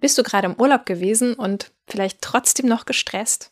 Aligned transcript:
Bist 0.00 0.16
du 0.16 0.22
gerade 0.22 0.46
im 0.46 0.54
Urlaub 0.54 0.86
gewesen 0.86 1.34
und 1.34 1.72
vielleicht 1.88 2.22
trotzdem 2.22 2.68
noch 2.68 2.86
gestresst? 2.86 3.50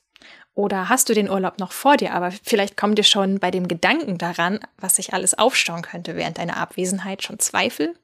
Oder 0.55 0.89
hast 0.89 1.09
du 1.09 1.15
den 1.15 1.29
Urlaub 1.29 1.59
noch 1.59 1.73
vor 1.73 1.97
dir, 1.97 2.15
aber 2.15 2.31
vielleicht 2.31 2.77
kommt 2.77 2.99
dir 2.99 3.05
schon 3.05 3.41
bei 3.41 3.51
dem 3.51 3.69
Gedanken 3.69 4.17
daran, 4.17 4.61
was 4.79 4.97
sich 4.97 5.13
alles 5.13 5.37
aufstauen 5.37 5.83
könnte 5.83 6.17
während 6.17 6.39
deiner 6.39 6.57
Abwesenheit, 6.57 7.23
schon 7.23 7.39
Zweifel? 7.39 7.95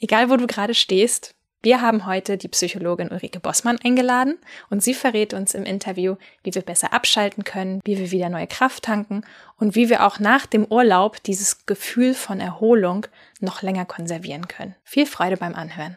Egal, 0.00 0.30
wo 0.30 0.36
du 0.36 0.46
gerade 0.46 0.74
stehst, 0.74 1.34
wir 1.60 1.80
haben 1.80 2.06
heute 2.06 2.38
die 2.38 2.48
Psychologin 2.48 3.10
Ulrike 3.10 3.40
Bossmann 3.40 3.78
eingeladen 3.84 4.38
und 4.70 4.82
sie 4.82 4.94
verrät 4.94 5.34
uns 5.34 5.54
im 5.54 5.64
Interview, 5.64 6.16
wie 6.44 6.54
wir 6.54 6.62
besser 6.62 6.92
abschalten 6.92 7.44
können, 7.44 7.80
wie 7.84 7.98
wir 7.98 8.10
wieder 8.12 8.28
neue 8.28 8.46
Kraft 8.46 8.84
tanken 8.84 9.22
und 9.56 9.74
wie 9.74 9.88
wir 9.88 10.06
auch 10.06 10.20
nach 10.20 10.46
dem 10.46 10.64
Urlaub 10.64 11.22
dieses 11.24 11.66
Gefühl 11.66 12.14
von 12.14 12.40
Erholung 12.40 13.06
noch 13.40 13.62
länger 13.62 13.84
konservieren 13.84 14.48
können. 14.48 14.74
Viel 14.84 15.06
Freude 15.06 15.36
beim 15.36 15.54
Anhören. 15.54 15.96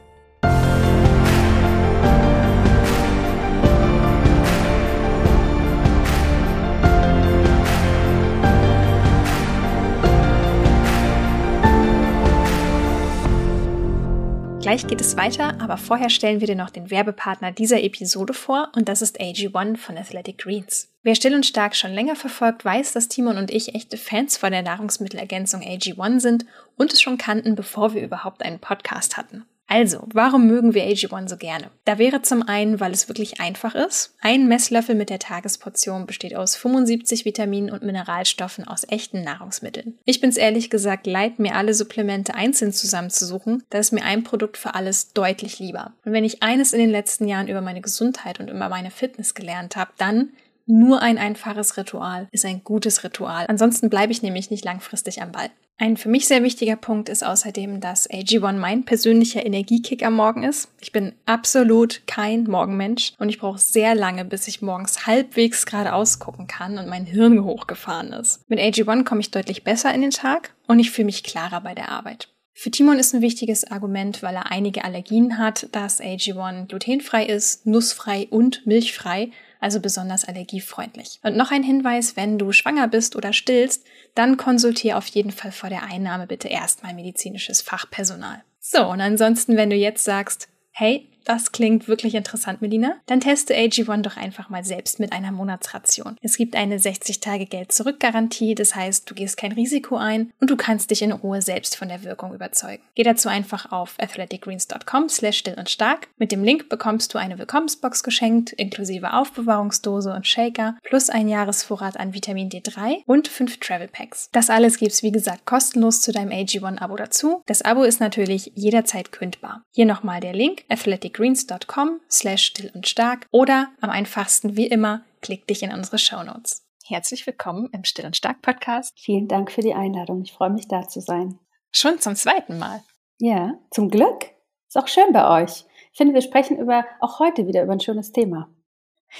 Gleich 14.61 14.85
geht 14.85 15.01
es 15.01 15.17
weiter, 15.17 15.59
aber 15.59 15.75
vorher 15.75 16.11
stellen 16.11 16.39
wir 16.39 16.45
dir 16.45 16.55
noch 16.55 16.69
den 16.69 16.91
Werbepartner 16.91 17.51
dieser 17.51 17.81
Episode 17.81 18.33
vor 18.33 18.71
und 18.75 18.87
das 18.87 19.01
ist 19.01 19.19
AG1 19.19 19.77
von 19.77 19.97
Athletic 19.97 20.37
Greens. 20.37 20.87
Wer 21.01 21.15
still 21.15 21.33
und 21.33 21.47
stark 21.47 21.75
schon 21.75 21.93
länger 21.93 22.15
verfolgt, 22.15 22.63
weiß, 22.63 22.93
dass 22.93 23.07
Timon 23.07 23.37
und 23.37 23.49
ich 23.49 23.73
echte 23.73 23.97
Fans 23.97 24.37
von 24.37 24.51
der 24.51 24.61
Nahrungsmittelergänzung 24.61 25.61
AG1 25.61 26.19
sind 26.19 26.45
und 26.77 26.93
es 26.93 27.01
schon 27.01 27.17
kannten, 27.17 27.55
bevor 27.55 27.95
wir 27.95 28.03
überhaupt 28.03 28.43
einen 28.43 28.59
Podcast 28.59 29.17
hatten. 29.17 29.45
Also, 29.73 30.05
warum 30.11 30.47
mögen 30.47 30.73
wir 30.73 30.83
AG1 30.83 31.29
so 31.29 31.37
gerne? 31.37 31.71
Da 31.85 31.97
wäre 31.97 32.21
zum 32.21 32.43
einen, 32.43 32.81
weil 32.81 32.91
es 32.91 33.07
wirklich 33.07 33.39
einfach 33.39 33.73
ist. 33.73 34.13
Ein 34.19 34.49
Messlöffel 34.49 34.95
mit 34.95 35.09
der 35.09 35.19
Tagesportion 35.19 36.05
besteht 36.05 36.35
aus 36.35 36.57
75 36.57 37.23
Vitaminen 37.23 37.71
und 37.71 37.81
Mineralstoffen 37.81 38.67
aus 38.67 38.85
echten 38.89 39.23
Nahrungsmitteln. 39.23 39.97
Ich 40.03 40.19
bin's 40.19 40.35
ehrlich 40.35 40.69
gesagt 40.69 41.07
leid, 41.07 41.39
mir 41.39 41.55
alle 41.55 41.73
Supplemente 41.73 42.35
einzeln 42.35 42.73
zusammenzusuchen, 42.73 43.63
da 43.69 43.77
ist 43.77 43.93
mir 43.93 44.03
ein 44.03 44.25
Produkt 44.25 44.57
für 44.57 44.75
alles 44.75 45.13
deutlich 45.13 45.59
lieber. 45.59 45.93
Und 46.03 46.11
wenn 46.11 46.25
ich 46.25 46.43
eines 46.43 46.73
in 46.73 46.79
den 46.79 46.89
letzten 46.89 47.29
Jahren 47.29 47.47
über 47.47 47.61
meine 47.61 47.79
Gesundheit 47.79 48.41
und 48.41 48.49
über 48.49 48.67
meine 48.67 48.91
Fitness 48.91 49.35
gelernt 49.35 49.77
habe, 49.77 49.91
dann 49.97 50.33
nur 50.71 51.01
ein 51.01 51.17
einfaches 51.17 51.77
Ritual 51.77 52.27
ist 52.31 52.45
ein 52.45 52.63
gutes 52.63 53.03
Ritual. 53.03 53.45
Ansonsten 53.47 53.89
bleibe 53.89 54.11
ich 54.11 54.23
nämlich 54.23 54.49
nicht 54.49 54.65
langfristig 54.65 55.21
am 55.21 55.31
Ball. 55.31 55.49
Ein 55.77 55.97
für 55.97 56.09
mich 56.09 56.27
sehr 56.27 56.43
wichtiger 56.43 56.75
Punkt 56.75 57.09
ist 57.09 57.25
außerdem, 57.25 57.81
dass 57.81 58.09
AG1 58.09 58.53
mein 58.53 58.85
persönlicher 58.85 59.45
Energiekick 59.45 60.05
am 60.05 60.13
Morgen 60.13 60.43
ist. 60.43 60.69
Ich 60.79 60.91
bin 60.91 61.13
absolut 61.25 62.03
kein 62.05 62.43
Morgenmensch 62.43 63.13
und 63.17 63.29
ich 63.29 63.39
brauche 63.39 63.57
sehr 63.57 63.95
lange, 63.95 64.23
bis 64.23 64.47
ich 64.47 64.61
morgens 64.61 65.07
halbwegs 65.07 65.65
geradeaus 65.65 66.19
gucken 66.19 66.47
kann 66.47 66.77
und 66.77 66.87
mein 66.87 67.05
Hirn 67.05 67.43
hochgefahren 67.43 68.13
ist. 68.13 68.47
Mit 68.47 68.59
AG1 68.59 69.03
komme 69.03 69.21
ich 69.21 69.31
deutlich 69.31 69.63
besser 69.63 69.93
in 69.93 70.01
den 70.01 70.11
Tag 70.11 70.53
und 70.67 70.79
ich 70.79 70.91
fühle 70.91 71.07
mich 71.07 71.23
klarer 71.23 71.61
bei 71.61 71.73
der 71.73 71.89
Arbeit. 71.89 72.29
Für 72.53 72.69
Timon 72.69 72.99
ist 72.99 73.15
ein 73.15 73.21
wichtiges 73.21 73.69
Argument, 73.71 74.21
weil 74.21 74.35
er 74.35 74.51
einige 74.51 74.83
Allergien 74.83 75.39
hat, 75.39 75.67
dass 75.71 75.99
AG1 75.99 76.67
glutenfrei 76.67 77.25
ist, 77.25 77.65
nussfrei 77.65 78.27
und 78.29 78.67
milchfrei 78.67 79.31
also 79.61 79.79
besonders 79.79 80.25
allergiefreundlich. 80.25 81.19
Und 81.23 81.37
noch 81.37 81.51
ein 81.51 81.63
Hinweis, 81.63 82.17
wenn 82.17 82.37
du 82.37 82.51
schwanger 82.51 82.89
bist 82.89 83.15
oder 83.15 83.31
stillst, 83.31 83.85
dann 84.15 84.35
konsultiere 84.35 84.97
auf 84.97 85.07
jeden 85.07 85.31
Fall 85.31 85.53
vor 85.53 85.69
der 85.69 85.83
Einnahme 85.83 86.27
bitte 86.27 86.49
erstmal 86.49 86.93
medizinisches 86.93 87.61
Fachpersonal. 87.61 88.43
So, 88.59 88.85
und 88.87 88.99
ansonsten, 88.99 89.55
wenn 89.55 89.69
du 89.69 89.75
jetzt 89.75 90.03
sagst, 90.03 90.49
hey, 90.71 91.07
das 91.25 91.51
klingt 91.51 91.87
wirklich 91.87 92.15
interessant, 92.15 92.61
Melina. 92.61 92.95
Dann 93.05 93.19
teste 93.19 93.55
AG1 93.55 94.01
doch 94.01 94.17
einfach 94.17 94.49
mal 94.49 94.63
selbst 94.63 94.99
mit 94.99 95.11
einer 95.11 95.31
Monatsration. 95.31 96.17
Es 96.21 96.37
gibt 96.37 96.55
eine 96.55 96.77
60-Tage-Geld-Zurück-Garantie, 96.77 98.55
das 98.55 98.75
heißt, 98.75 99.09
du 99.09 99.15
gehst 99.15 99.37
kein 99.37 99.51
Risiko 99.51 99.97
ein 99.97 100.31
und 100.39 100.49
du 100.49 100.55
kannst 100.55 100.91
dich 100.91 101.01
in 101.01 101.11
Ruhe 101.11 101.41
selbst 101.41 101.75
von 101.75 101.87
der 101.87 102.03
Wirkung 102.03 102.33
überzeugen. 102.33 102.83
Geh 102.95 103.03
dazu 103.03 103.29
einfach 103.29 103.71
auf 103.71 103.95
athleticgreens.com 103.99 105.09
slash 105.09 105.37
still 105.37 105.55
und 105.57 105.69
stark. 105.69 106.07
Mit 106.17 106.31
dem 106.31 106.43
Link 106.43 106.69
bekommst 106.69 107.13
du 107.13 107.17
eine 107.17 107.37
Willkommensbox 107.37 108.03
geschenkt, 108.03 108.53
inklusive 108.53 109.13
Aufbewahrungsdose 109.13 110.13
und 110.13 110.27
Shaker, 110.27 110.77
plus 110.83 111.09
ein 111.09 111.27
Jahresvorrat 111.27 111.97
an 111.99 112.13
Vitamin 112.13 112.49
D3 112.49 113.03
und 113.05 113.27
fünf 113.27 113.59
Travel 113.59 113.87
Packs. 113.87 114.29
Das 114.31 114.49
alles 114.49 114.77
gibt's 114.77 115.03
wie 115.03 115.11
gesagt 115.11 115.45
kostenlos 115.45 116.01
zu 116.01 116.11
deinem 116.11 116.31
AG1-Abo 116.31 116.95
dazu. 116.95 117.41
Das 117.45 117.61
Abo 117.61 117.83
ist 117.83 117.99
natürlich 117.99 118.51
jederzeit 118.55 119.11
kündbar. 119.11 119.63
Hier 119.71 119.85
nochmal 119.85 120.19
der 120.19 120.33
Link, 120.33 120.63
athletic 120.69 121.10
greens.com 121.13 122.01
slash 122.09 122.43
still 122.43 122.71
und 122.73 122.87
stark 122.87 123.27
oder 123.31 123.69
am 123.81 123.89
einfachsten 123.89 124.57
wie 124.57 124.67
immer, 124.67 125.03
klick 125.21 125.47
dich 125.47 125.63
in 125.63 125.73
unsere 125.73 125.97
Shownotes. 125.97 126.63
Herzlich 126.85 127.25
willkommen 127.25 127.69
im 127.71 127.83
Still 127.83 128.05
und 128.05 128.17
Stark 128.17 128.41
Podcast. 128.41 128.99
Vielen 128.99 129.27
Dank 129.27 129.51
für 129.51 129.61
die 129.61 129.73
Einladung. 129.73 130.23
Ich 130.23 130.33
freue 130.33 130.49
mich 130.49 130.67
da 130.67 130.87
zu 130.87 130.99
sein. 130.99 131.39
Schon 131.71 131.99
zum 131.99 132.15
zweiten 132.15 132.59
Mal. 132.59 132.81
Ja, 133.19 133.53
zum 133.69 133.89
Glück. 133.89 134.25
Ist 134.67 134.77
auch 134.77 134.87
schön 134.87 135.13
bei 135.13 135.41
euch. 135.41 135.65
Ich 135.91 135.97
finde, 135.97 136.13
wir 136.13 136.21
sprechen 136.21 136.57
über, 136.57 136.85
auch 136.99 137.19
heute 137.19 137.47
wieder 137.47 137.63
über 137.63 137.73
ein 137.73 137.79
schönes 137.79 138.11
Thema. 138.11 138.49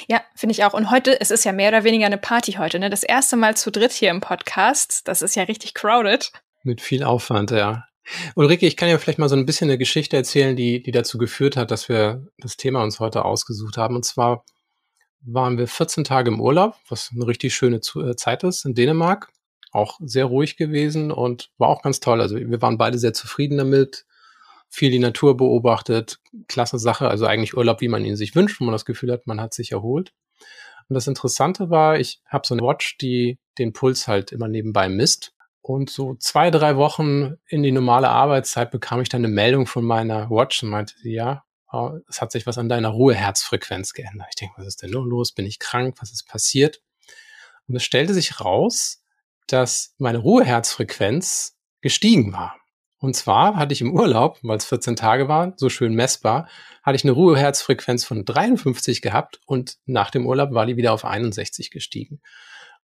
Ja, 0.07 0.21
finde 0.35 0.51
ich 0.53 0.63
auch. 0.63 0.73
Und 0.73 0.89
heute, 0.89 1.19
es 1.19 1.31
ist 1.31 1.43
ja 1.43 1.51
mehr 1.51 1.69
oder 1.69 1.83
weniger 1.83 2.05
eine 2.05 2.17
Party 2.17 2.53
heute, 2.53 2.79
ne? 2.79 2.89
Das 2.89 3.03
erste 3.03 3.35
Mal 3.35 3.57
zu 3.57 3.71
dritt 3.71 3.91
hier 3.91 4.09
im 4.09 4.21
Podcast. 4.21 5.07
Das 5.07 5.21
ist 5.21 5.35
ja 5.35 5.43
richtig 5.43 5.73
crowded. 5.73 6.31
Mit 6.63 6.81
viel 6.81 7.03
Aufwand, 7.03 7.51
ja. 7.51 7.85
Ulrike, 8.35 8.65
ich 8.65 8.77
kann 8.77 8.89
ja 8.89 8.97
vielleicht 8.97 9.19
mal 9.19 9.29
so 9.29 9.35
ein 9.35 9.45
bisschen 9.45 9.69
eine 9.69 9.77
Geschichte 9.77 10.17
erzählen, 10.17 10.55
die, 10.55 10.81
die 10.81 10.91
dazu 10.91 11.17
geführt 11.17 11.55
hat, 11.55 11.71
dass 11.71 11.89
wir 11.89 12.27
das 12.37 12.57
Thema 12.57 12.83
uns 12.83 12.99
heute 12.99 13.25
ausgesucht 13.25 13.77
haben. 13.77 13.95
Und 13.95 14.05
zwar 14.05 14.43
waren 15.21 15.57
wir 15.57 15.67
14 15.67 16.03
Tage 16.03 16.31
im 16.31 16.41
Urlaub, 16.41 16.75
was 16.89 17.11
eine 17.13 17.27
richtig 17.27 17.53
schöne 17.53 17.77
äh, 17.77 18.15
Zeit 18.15 18.43
ist 18.43 18.65
in 18.65 18.73
Dänemark. 18.73 19.31
Auch 19.71 19.99
sehr 20.03 20.25
ruhig 20.25 20.57
gewesen 20.57 21.11
und 21.11 21.51
war 21.57 21.69
auch 21.69 21.81
ganz 21.81 21.99
toll. 21.99 22.21
Also 22.21 22.35
wir 22.35 22.61
waren 22.61 22.77
beide 22.77 22.97
sehr 22.97 23.13
zufrieden 23.13 23.57
damit, 23.57 24.05
viel 24.67 24.91
die 24.91 24.99
Natur 24.99 25.37
beobachtet, 25.37 26.19
klasse 26.47 26.79
Sache. 26.79 27.07
Also 27.07 27.25
eigentlich 27.25 27.55
Urlaub, 27.55 27.81
wie 27.81 27.87
man 27.87 28.03
ihn 28.03 28.15
sich 28.15 28.35
wünscht, 28.35 28.59
wo 28.59 28.65
man 28.65 28.73
das 28.73 28.85
Gefühl 28.85 29.11
hat, 29.11 29.27
man 29.27 29.39
hat 29.39 29.53
sich 29.53 29.71
erholt. 29.71 30.11
Und 30.89 30.95
das 30.95 31.07
Interessante 31.07 31.69
war, 31.69 31.99
ich 31.99 32.21
habe 32.27 32.45
so 32.45 32.53
eine 32.53 32.63
Watch, 32.63 32.97
die 32.97 33.39
den 33.57 33.71
Puls 33.71 34.07
halt 34.07 34.33
immer 34.33 34.49
nebenbei 34.49 34.89
misst. 34.89 35.33
Und 35.61 35.89
so 35.89 36.15
zwei, 36.15 36.49
drei 36.49 36.75
Wochen 36.75 37.35
in 37.47 37.61
die 37.61 37.71
normale 37.71 38.09
Arbeitszeit 38.09 38.71
bekam 38.71 39.01
ich 39.01 39.09
dann 39.09 39.23
eine 39.23 39.33
Meldung 39.33 39.67
von 39.67 39.85
meiner 39.85 40.29
Watch 40.29 40.63
und 40.63 40.69
meinte 40.69 40.95
sie, 40.97 41.13
ja, 41.13 41.43
oh, 41.71 41.91
es 42.09 42.21
hat 42.21 42.31
sich 42.31 42.47
was 42.47 42.57
an 42.57 42.69
deiner 42.69 42.89
Ruheherzfrequenz 42.89 43.93
geändert. 43.93 44.27
Ich 44.29 44.35
denke, 44.35 44.55
was 44.57 44.67
ist 44.67 44.81
denn 44.81 44.89
los? 44.89 45.31
Bin 45.31 45.45
ich 45.45 45.59
krank? 45.59 45.97
Was 45.99 46.11
ist 46.11 46.27
passiert? 46.27 46.81
Und 47.67 47.75
es 47.75 47.83
stellte 47.83 48.13
sich 48.13 48.41
raus, 48.41 49.03
dass 49.47 49.93
meine 49.97 50.17
Ruheherzfrequenz 50.17 51.57
gestiegen 51.81 52.33
war. 52.33 52.55
Und 52.97 53.15
zwar 53.15 53.55
hatte 53.55 53.73
ich 53.73 53.81
im 53.81 53.93
Urlaub, 53.93 54.37
weil 54.43 54.57
es 54.57 54.65
14 54.65 54.95
Tage 54.95 55.27
waren, 55.27 55.53
so 55.57 55.69
schön 55.69 55.95
messbar, 55.95 56.47
hatte 56.83 56.95
ich 56.95 57.03
eine 57.03 57.13
Ruheherzfrequenz 57.13 58.05
von 58.05 58.25
53 58.25 59.01
gehabt 59.01 59.39
und 59.45 59.77
nach 59.85 60.11
dem 60.11 60.27
Urlaub 60.27 60.53
war 60.53 60.67
die 60.67 60.77
wieder 60.77 60.93
auf 60.93 61.03
61 61.03 61.71
gestiegen. 61.71 62.21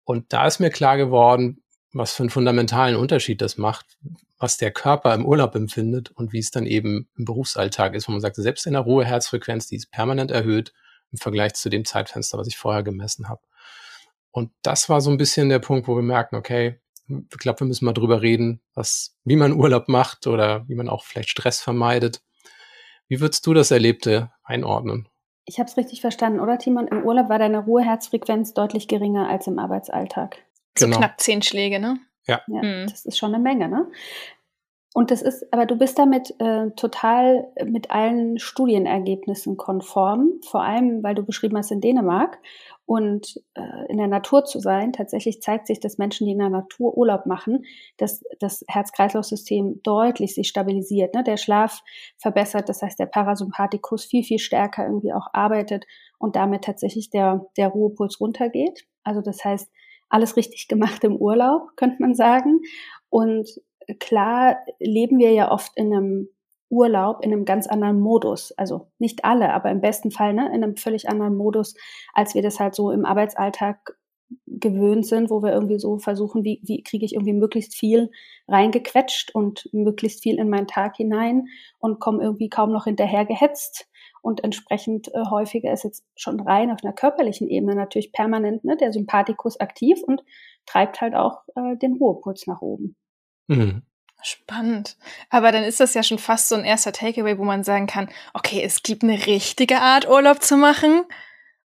Und 0.05 0.33
da 0.35 0.47
ist 0.47 0.61
mir 0.61 0.71
klar 0.71 0.99
geworden, 0.99 1.64
was 1.95 2.13
für 2.13 2.25
einen 2.25 2.31
fundamentalen 2.31 2.97
Unterschied 2.97 3.41
das 3.41 3.57
macht, 3.57 3.97
was 4.39 4.57
der 4.59 4.73
Körper 4.73 5.15
im 5.15 5.25
Urlaub 5.25 5.55
empfindet 5.55 6.11
und 6.11 6.33
wie 6.33 6.41
es 6.41 6.51
dann 6.51 6.67
eben 6.67 7.09
im 7.17 7.25
Berufsalltag 7.25 7.95
ist, 7.95 8.09
wo 8.09 8.13
man 8.13 8.21
sagt, 8.21 8.37
selbst 8.37 8.67
in 8.67 8.73
der 8.73 8.83
Ruheherzfrequenz, 8.83 9.69
die 9.69 9.77
ist 9.77 9.91
permanent 9.91 10.31
erhöht 10.31 10.73
im 11.13 11.19
Vergleich 11.19 11.55
zu 11.55 11.71
dem 11.71 11.85
Zeitfenster, 11.85 12.37
was 12.37 12.49
ich 12.49 12.59
vorher 12.59 12.83
gemessen 12.83 13.29
habe. 13.29 13.41
Und 14.33 14.51
das 14.63 14.89
war 14.89 15.01
so 15.01 15.11
ein 15.11 15.17
bisschen 15.17 15.49
der 15.49 15.61
Punkt, 15.61 15.87
wo 15.87 15.95
wir 15.95 16.03
merken, 16.03 16.35
okay, 16.35 16.81
ich 17.07 17.39
glaube, 17.39 17.61
wir 17.61 17.67
müssen 17.69 17.85
mal 17.85 17.93
drüber 17.93 18.21
reden, 18.21 18.61
was, 18.75 19.17
wie 19.25 19.37
man 19.37 19.53
Urlaub 19.53 19.89
macht 19.89 20.27
oder 20.27 20.69
wie 20.69 20.75
man 20.75 20.89
auch 20.89 21.05
vielleicht 21.05 21.31
Stress 21.31 21.61
vermeidet. 21.61 22.21
Wie 23.07 23.21
würdest 23.21 23.47
du 23.47 23.55
das 23.55 23.71
Erlebte 23.71 24.33
einordnen? 24.43 25.09
Ich 25.45 25.59
habe 25.59 25.69
es 25.69 25.77
richtig 25.77 26.01
verstanden, 26.01 26.41
oder 26.41 26.59
Timon? 26.59 26.89
Im 26.89 27.05
Urlaub 27.05 27.29
war 27.29 27.39
deine 27.39 27.59
Ruheherzfrequenz 27.59 28.55
deutlich 28.55 28.89
geringer 28.89 29.29
als 29.29 29.47
im 29.47 29.59
Arbeitsalltag. 29.59 30.39
Genau. 30.75 30.95
So 30.95 30.99
knapp 31.01 31.21
zehn 31.21 31.43
Schläge, 31.43 31.79
ne? 31.79 31.99
Ja. 32.27 32.41
ja 32.47 32.63
mhm. 32.63 32.87
Das 32.89 33.05
ist 33.05 33.19
schon 33.19 33.35
eine 33.35 33.43
Menge, 33.43 33.69
ne? 33.69 33.87
Und 34.97 35.11
das 35.11 35.23
ist, 35.23 35.53
aber 35.53 35.67
du 35.67 35.77
bist 35.77 35.99
damit 35.99 36.37
äh, 36.39 36.71
total 36.77 37.49
mit 37.65 37.91
allen 37.91 38.39
Studienergebnissen 38.39 39.57
konform, 39.57 40.35
vor 40.47 40.63
allem, 40.63 41.03
weil 41.03 41.17
du 41.17 41.25
beschrieben 41.25 41.59
hast 41.59 41.73
in 41.73 41.81
Dänemark 41.81 42.39
und 42.87 43.43
äh, 43.55 43.91
in 43.91 43.99
der 43.99 44.07
Natur 44.07 44.45
zu 44.45 44.61
sein. 44.61 44.93
Tatsächlich 44.93 45.43
zeigt 45.43 45.67
sich, 45.67 45.81
dass 45.81 45.99
Menschen, 45.99 46.27
die 46.27 46.33
in 46.33 46.39
der 46.39 46.49
Natur 46.49 46.97
Urlaub 46.97 47.27
machen, 47.27 47.65
dass 47.97 48.23
das 48.39 48.65
Herz-Kreislauf-System 48.69 49.81
deutlich 49.83 50.33
sich 50.37 50.47
stabilisiert, 50.47 51.13
ne? 51.13 51.25
der 51.25 51.39
Schlaf 51.39 51.83
verbessert, 52.19 52.69
das 52.69 52.81
heißt 52.81 53.01
der 53.01 53.07
Parasympathikus 53.07 54.05
viel, 54.05 54.23
viel 54.23 54.39
stärker 54.39 54.85
irgendwie 54.85 55.13
auch 55.13 55.27
arbeitet 55.33 55.87
und 56.19 56.37
damit 56.37 56.63
tatsächlich 56.63 57.11
der, 57.11 57.47
der 57.57 57.67
Ruhepuls 57.67 58.21
runtergeht. 58.21 58.87
Also 59.03 59.23
das 59.23 59.45
heißt, 59.45 59.69
alles 60.09 60.37
richtig 60.37 60.69
gemacht 60.69 61.05
im 61.05 61.17
Urlaub, 61.17 61.77
könnte 61.77 61.97
man 62.01 62.15
sagen. 62.15 62.61
Und 63.11 63.49
klar 64.01 64.59
leben 64.79 65.19
wir 65.19 65.33
ja 65.33 65.51
oft 65.51 65.73
in 65.77 65.93
einem 65.93 66.29
Urlaub 66.71 67.25
in 67.25 67.33
einem 67.33 67.45
ganz 67.45 67.67
anderen 67.67 68.01
Modus. 68.01 68.53
Also 68.53 68.89
nicht 68.99 69.25
alle, 69.25 69.53
aber 69.53 69.71
im 69.71 69.81
besten 69.81 70.11
Fall 70.11 70.35
ne, 70.35 70.47
in 70.49 70.65
einem 70.65 70.77
völlig 70.77 71.09
anderen 71.09 71.37
Modus, 71.37 71.75
als 72.13 72.35
wir 72.35 72.43
das 72.43 72.59
halt 72.61 72.75
so 72.75 72.91
im 72.91 73.05
Arbeitsalltag 73.05 73.97
gewöhnt 74.47 75.07
sind, 75.07 75.31
wo 75.31 75.43
wir 75.43 75.53
irgendwie 75.53 75.79
so 75.79 75.99
versuchen, 75.99 76.45
wie, 76.45 76.61
wie 76.65 76.83
kriege 76.83 77.05
ich 77.05 77.15
irgendwie 77.15 77.35
möglichst 77.35 77.75
viel 77.75 78.11
reingequetscht 78.49 79.35
und 79.35 79.69
möglichst 79.73 80.23
viel 80.23 80.39
in 80.39 80.49
meinen 80.49 80.67
Tag 80.67 80.97
hinein 80.97 81.47
und 81.79 82.01
komme 82.01 82.23
irgendwie 82.23 82.49
kaum 82.49 82.73
noch 82.73 82.85
hinterher 82.85 83.25
gehetzt. 83.25 83.89
Und 84.25 84.43
entsprechend 84.43 85.09
äh, 85.09 85.27
häufiger 85.29 85.71
ist 85.71 85.85
jetzt 85.85 86.03
schon 86.17 86.41
rein 86.41 86.71
auf 86.71 86.83
einer 86.83 86.95
körperlichen 86.95 87.47
Ebene 87.47 87.75
natürlich 87.75 88.11
permanent 88.11 88.65
ne, 88.65 88.75
der 88.75 88.91
Sympathikus 88.91 89.61
aktiv 89.61 90.03
und 90.03 90.23
treibt 90.65 91.03
halt 91.03 91.15
auch 91.15 91.43
äh, 91.55 91.77
den 91.77 91.99
Ruhepuls 91.99 92.47
nach 92.47 92.63
oben. 92.63 92.97
Mhm. 93.49 93.83
Spannend. 94.23 94.97
Aber 95.29 95.53
dann 95.53 95.63
ist 95.63 95.79
das 95.79 95.93
ja 95.93 96.03
schon 96.03 96.19
fast 96.19 96.49
so 96.49 96.55
ein 96.55 96.65
erster 96.65 96.93
Takeaway, 96.93 97.37
wo 97.37 97.45
man 97.45 97.65
sagen 97.65 97.87
kann, 97.87 98.09
okay, 98.33 98.63
es 98.63 98.83
gibt 98.83 99.03
eine 99.03 99.27
richtige 99.27 99.83
Art, 99.83 100.09
Urlaub 100.09 100.43
zu 100.43 100.57
machen. 100.57 101.03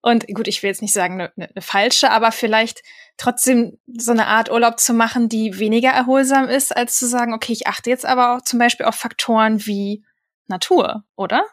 Und 0.02 0.28
gut, 0.28 0.50
ich 0.50 0.62
will 0.62 0.70
jetzt 0.70 0.82
nicht 0.82 0.92
sagen 0.92 1.14
eine, 1.14 1.32
eine, 1.38 1.62
falsche, 1.62 2.12
aber 2.12 2.34
vielleicht 2.34 2.84
trotzdem 3.16 3.78
so 3.88 4.12
eine 4.12 4.28
Art 4.28 4.52
Urlaub 4.52 4.82
zu 4.82 4.94
machen, 4.94 5.30
die 5.30 5.60
weniger 5.60 5.92
erholsam 5.92 6.50
ist, 6.50 6.76
als 6.76 6.98
zu 6.98 7.08
sagen, 7.08 7.34
okay, 7.34 7.54
ich 7.54 7.68
achte 7.68 7.90
jetzt 7.90 8.06
aber 8.06 8.36
auch 8.36 8.42
zum 8.42 8.60
Beispiel 8.60 8.86
auf 8.86 8.96
Faktoren 8.96 9.66
wie 9.66 10.04
Natur, 10.48 11.06
oder? 11.16 11.46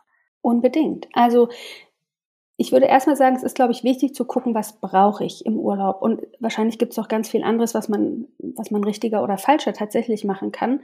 Unbedingt. 0.46 1.08
Also 1.12 1.48
ich 2.56 2.70
würde 2.70 2.86
erstmal 2.86 3.16
sagen, 3.16 3.34
es 3.34 3.42
ist, 3.42 3.56
glaube 3.56 3.72
ich, 3.72 3.82
wichtig 3.82 4.14
zu 4.14 4.24
gucken, 4.24 4.54
was 4.54 4.80
brauche 4.80 5.24
ich 5.24 5.44
im 5.44 5.58
Urlaub. 5.58 6.00
Und 6.00 6.22
wahrscheinlich 6.38 6.78
gibt 6.78 6.92
es 6.92 7.00
auch 7.00 7.08
ganz 7.08 7.28
viel 7.28 7.42
anderes, 7.42 7.74
was 7.74 7.88
man, 7.88 8.28
was 8.38 8.70
man 8.70 8.84
richtiger 8.84 9.24
oder 9.24 9.38
falscher 9.38 9.72
tatsächlich 9.72 10.22
machen 10.22 10.52
kann. 10.52 10.82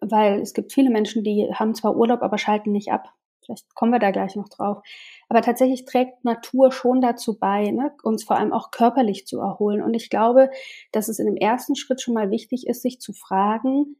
Weil 0.00 0.40
es 0.40 0.54
gibt 0.54 0.72
viele 0.72 0.90
Menschen, 0.90 1.24
die 1.24 1.52
haben 1.52 1.74
zwar 1.74 1.96
Urlaub, 1.96 2.22
aber 2.22 2.38
schalten 2.38 2.70
nicht 2.70 2.92
ab. 2.92 3.12
Vielleicht 3.44 3.74
kommen 3.74 3.90
wir 3.90 3.98
da 3.98 4.12
gleich 4.12 4.36
noch 4.36 4.48
drauf. 4.48 4.80
Aber 5.28 5.42
tatsächlich 5.42 5.86
trägt 5.86 6.24
Natur 6.24 6.70
schon 6.70 7.00
dazu 7.00 7.36
bei, 7.36 7.72
ne, 7.72 7.90
uns 8.04 8.22
vor 8.22 8.36
allem 8.36 8.52
auch 8.52 8.70
körperlich 8.70 9.26
zu 9.26 9.40
erholen. 9.40 9.82
Und 9.82 9.94
ich 9.94 10.08
glaube, 10.08 10.50
dass 10.92 11.08
es 11.08 11.18
in 11.18 11.26
dem 11.26 11.36
ersten 11.36 11.74
Schritt 11.74 12.00
schon 12.00 12.14
mal 12.14 12.30
wichtig 12.30 12.68
ist, 12.68 12.82
sich 12.82 13.00
zu 13.00 13.12
fragen, 13.12 13.96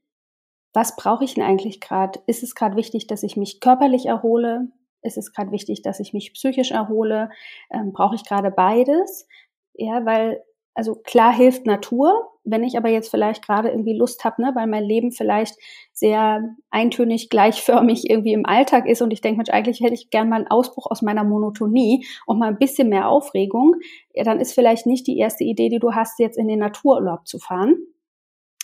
was 0.73 0.95
brauche 0.95 1.25
ich 1.25 1.35
denn 1.35 1.43
eigentlich 1.43 1.81
gerade? 1.81 2.21
Ist 2.29 2.45
es 2.45 2.55
gerade 2.55 2.77
wichtig, 2.77 3.09
dass 3.09 3.25
ich 3.25 3.37
mich 3.37 3.59
körperlich 3.59 4.07
erhole? 4.07 4.69
Ist 5.03 5.19
es 5.19 5.33
gerade 5.33 5.53
wichtig, 5.53 5.83
dass 5.83 6.01
ich 6.01 6.13
mich 6.13 6.33
psychisch 6.35 6.71
erhole? 6.71 7.31
Ähm, 7.71 7.93
Brauche 7.93 8.15
ich 8.15 8.25
gerade 8.25 8.51
beides? 8.51 9.27
Ja, 9.75 10.05
weil, 10.05 10.43
also 10.75 10.95
klar 10.95 11.35
hilft 11.35 11.67
Natur. 11.67 12.27
Wenn 12.45 12.65
ich 12.65 12.79
aber 12.79 12.89
jetzt 12.89 13.11
vielleicht 13.11 13.45
gerade 13.45 13.69
irgendwie 13.69 13.97
Lust 13.97 14.25
habe, 14.25 14.41
ne, 14.43 14.53
weil 14.55 14.67
mein 14.67 14.85
Leben 14.85 15.13
vielleicht 15.13 15.57
sehr 15.93 16.43
eintönig, 16.71 17.29
gleichförmig 17.29 18.09
irgendwie 18.09 18.33
im 18.33 18.47
Alltag 18.47 18.87
ist 18.87 19.03
und 19.03 19.13
ich 19.13 19.21
denke, 19.21 19.39
Mensch, 19.39 19.51
eigentlich 19.51 19.81
hätte 19.81 19.95
ich 19.95 20.09
gern 20.11 20.31
mal 20.31 20.37
einen 20.37 20.49
Ausbruch 20.49 20.87
aus 20.91 21.03
meiner 21.03 21.23
Monotonie 21.23 22.07
und 22.27 22.39
mal 22.39 22.49
ein 22.49 22.59
bisschen 22.59 22.89
mehr 22.89 23.09
Aufregung, 23.09 23.75
ja, 24.15 24.25
dann 24.25 24.41
ist 24.41 24.55
vielleicht 24.55 24.87
nicht 24.87 25.07
die 25.07 25.19
erste 25.19 25.45
Idee, 25.45 25.69
die 25.69 25.81
du 25.81 25.93
hast, 25.93 26.19
jetzt 26.19 26.39
in 26.39 26.49
den 26.49 26.61
Natururlaub 26.61 27.27
zu 27.27 27.39
fahren 27.39 27.77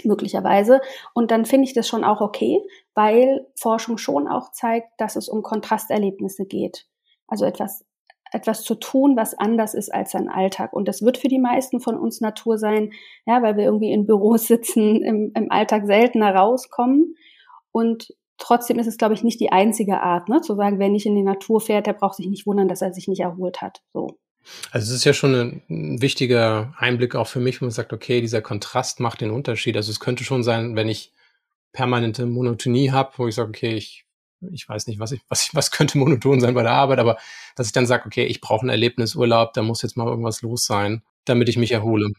möglicherweise. 0.05 0.81
Und 1.15 1.31
dann 1.31 1.45
finde 1.45 1.67
ich 1.67 1.75
das 1.75 1.89
schon 1.89 2.05
auch 2.05 2.21
okay, 2.21 2.61
weil 2.95 3.47
Forschung 3.59 3.99
schon 3.99 4.29
auch 4.29 4.53
zeigt, 4.53 4.89
dass 4.99 5.17
es 5.17 5.29
um 5.29 5.43
Kontrasterlebnisse 5.43 6.47
geht. 6.47 6.87
Also 7.27 7.45
etwas, 7.45 7.85
etwas 8.33 8.63
zu 8.63 8.75
tun, 8.75 9.17
was 9.17 9.35
anders 9.39 9.75
ist 9.75 9.93
als 9.93 10.15
ein 10.15 10.29
Alltag. 10.29 10.73
Und 10.73 10.89
das 10.89 11.03
wird 11.03 11.19
für 11.19 11.29
die 11.29 11.39
meisten 11.39 11.81
von 11.81 11.99
uns 11.99 12.21
Natur 12.21 12.59
sein, 12.59 12.93
ja, 13.27 13.43
weil 13.43 13.57
wir 13.57 13.65
irgendwie 13.65 13.93
in 13.93 14.07
Büros 14.07 14.47
sitzen, 14.47 15.03
im, 15.03 15.33
im 15.35 15.51
Alltag 15.51 15.87
seltener 15.87 16.35
rauskommen. 16.35 17.17
Und 17.73 18.15
trotzdem 18.39 18.79
ist 18.79 18.87
es, 18.87 18.99
glaube 18.99 19.15
ich, 19.15 19.25
nicht 19.25 19.41
die 19.41 19.53
einzige 19.53 20.01
Art, 20.01 20.29
ne, 20.29 20.41
zu 20.41 20.55
sagen, 20.55 20.79
wer 20.79 20.89
nicht 20.89 21.07
in 21.07 21.15
die 21.15 21.23
Natur 21.23 21.61
fährt, 21.61 21.87
der 21.87 21.95
braucht 21.95 22.17
sich 22.17 22.29
nicht 22.29 22.47
wundern, 22.47 22.69
dass 22.69 22.83
er 22.83 22.93
sich 22.93 23.09
nicht 23.09 23.21
erholt 23.21 23.61
hat. 23.61 23.83
So. 23.93 24.19
Also 24.71 24.91
es 24.91 24.99
ist 24.99 25.05
ja 25.05 25.13
schon 25.13 25.63
ein, 25.69 26.01
wichtiger 26.01 26.75
Einblick 26.79 27.15
auch 27.15 27.27
für 27.27 27.41
mich, 27.41 27.61
wo 27.61 27.65
man 27.65 27.73
sagt, 27.73 27.93
okay, 27.93 28.21
dieser 28.21 28.43
Kontrast 28.43 29.01
macht 29.01 29.21
den 29.21 29.31
Unterschied. 29.31 29.77
Also 29.77 29.91
es 29.91 30.01
könnte 30.01 30.25
schon 30.25 30.43
sein, 30.43 30.77
wenn 30.77 30.89
ich 30.89 31.13
permanente 31.73 32.27
Monotonie 32.27 32.91
habe, 32.91 33.13
wo 33.17 33.29
ich 33.29 33.35
sage, 33.35 33.51
okay, 33.51 33.75
ich, 33.75 34.07
ich 34.53 34.69
weiß 34.69 34.87
nicht, 34.87 34.99
was 34.99 35.13
ich, 35.13 35.21
was, 35.29 35.55
was 35.55 35.71
könnte 35.71 35.99
monoton 35.99 36.41
sein 36.41 36.55
bei 36.55 36.63
der 36.63 36.73
Arbeit, 36.73 36.99
aber 36.99 37.19
dass 37.55 37.67
ich 37.67 37.73
dann 37.73 37.87
sage, 37.87 38.07
okay, 38.07 38.25
ich 38.25 38.41
brauche 38.41 38.63
einen 38.63 38.71
Erlebnisurlaub, 38.71 39.53
da 39.53 39.63
muss 39.63 39.83
jetzt 39.83 39.97
mal 39.97 40.07
irgendwas 40.07 40.43
los 40.43 40.67
sein, 40.67 41.03
damit 41.25 41.49
ich 41.49 41.57
mich 41.57 41.73
erhole. 41.73 42.13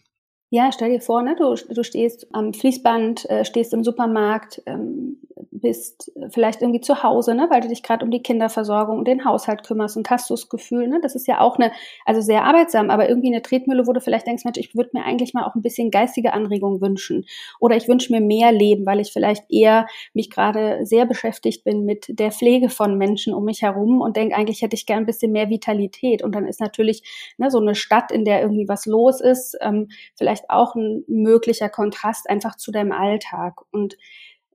Ja, 0.50 0.72
stell 0.72 0.92
dir 0.92 1.02
vor, 1.02 1.24
ne, 1.24 1.36
du, 1.36 1.56
du 1.56 1.84
stehst 1.84 2.28
am 2.34 2.54
Fließband, 2.54 3.30
äh, 3.30 3.44
stehst 3.44 3.74
im 3.74 3.84
Supermarkt, 3.84 4.62
ähm, 4.66 5.18
bist 5.52 6.12
vielleicht 6.30 6.62
irgendwie 6.62 6.80
zu 6.80 7.04
Hause, 7.04 7.36
ne, 7.36 7.48
weil 7.50 7.60
du 7.60 7.68
dich 7.68 7.84
gerade 7.84 8.06
um 8.06 8.12
die 8.12 8.22
Kinderversorgung 8.22 8.98
und 9.00 9.08
den 9.10 9.26
Haushalt 9.26 9.64
kümmerst 9.64 9.98
und 9.98 10.10
hast 10.10 10.30
du 10.30 10.36
das 10.36 10.48
Gefühl, 10.48 10.88
ne, 10.88 11.00
das 11.02 11.16
ist 11.16 11.28
ja 11.28 11.42
auch 11.42 11.58
eine, 11.58 11.72
also 12.06 12.22
sehr 12.22 12.46
arbeitsam, 12.46 12.90
aber 12.90 13.10
irgendwie 13.10 13.28
eine 13.28 13.42
Tretmühle, 13.42 13.88
wo 13.88 13.92
du 13.94 14.00
vielleicht 14.00 14.26
denkst, 14.28 14.46
Mensch, 14.46 14.58
ich 14.58 14.74
würde 14.76 14.92
mir 14.94 15.04
eigentlich 15.04 15.34
mal 15.34 15.44
auch 15.46 15.56
ein 15.56 15.62
bisschen 15.62 15.92
geistige 15.92 16.32
Anregung 16.32 16.80
wünschen 16.80 17.26
oder 17.60 17.76
ich 17.76 17.88
wünsche 17.90 18.14
mir 18.14 18.22
mehr 18.22 18.52
Leben, 18.54 18.86
weil 18.86 19.00
ich 19.02 19.12
vielleicht 19.12 19.44
eher 19.50 19.88
mich 20.14 20.30
gerade 20.30 20.86
sehr 20.86 21.06
beschäftigt 21.06 21.64
bin 21.66 21.84
mit 21.86 22.06
der 22.08 22.32
Pflege 22.32 22.70
von 22.70 22.98
Menschen 22.98 23.34
um 23.34 23.44
mich 23.46 23.64
herum 23.64 24.00
und 24.00 24.16
denke, 24.16 24.36
eigentlich 24.36 24.62
hätte 24.62 24.76
ich 24.76 24.86
gern 24.86 25.00
ein 25.00 25.06
bisschen 25.06 25.32
mehr 25.32 25.50
Vitalität. 25.50 26.24
Und 26.24 26.34
dann 26.36 26.46
ist 26.48 26.62
natürlich 26.62 27.04
ne, 27.38 27.50
so 27.52 27.60
eine 27.60 27.76
Stadt, 27.76 28.12
in 28.12 28.24
der 28.26 28.42
irgendwie 28.42 28.68
was 28.70 28.86
los 28.86 29.20
ist, 29.22 29.58
ähm, 29.62 29.90
vielleicht 30.16 30.37
auch 30.50 30.76
ein 30.76 31.04
möglicher 31.08 31.70
Kontrast 31.70 32.30
einfach 32.30 32.56
zu 32.58 32.72
deinem 32.72 32.92
Alltag 32.92 33.62
und 33.72 33.98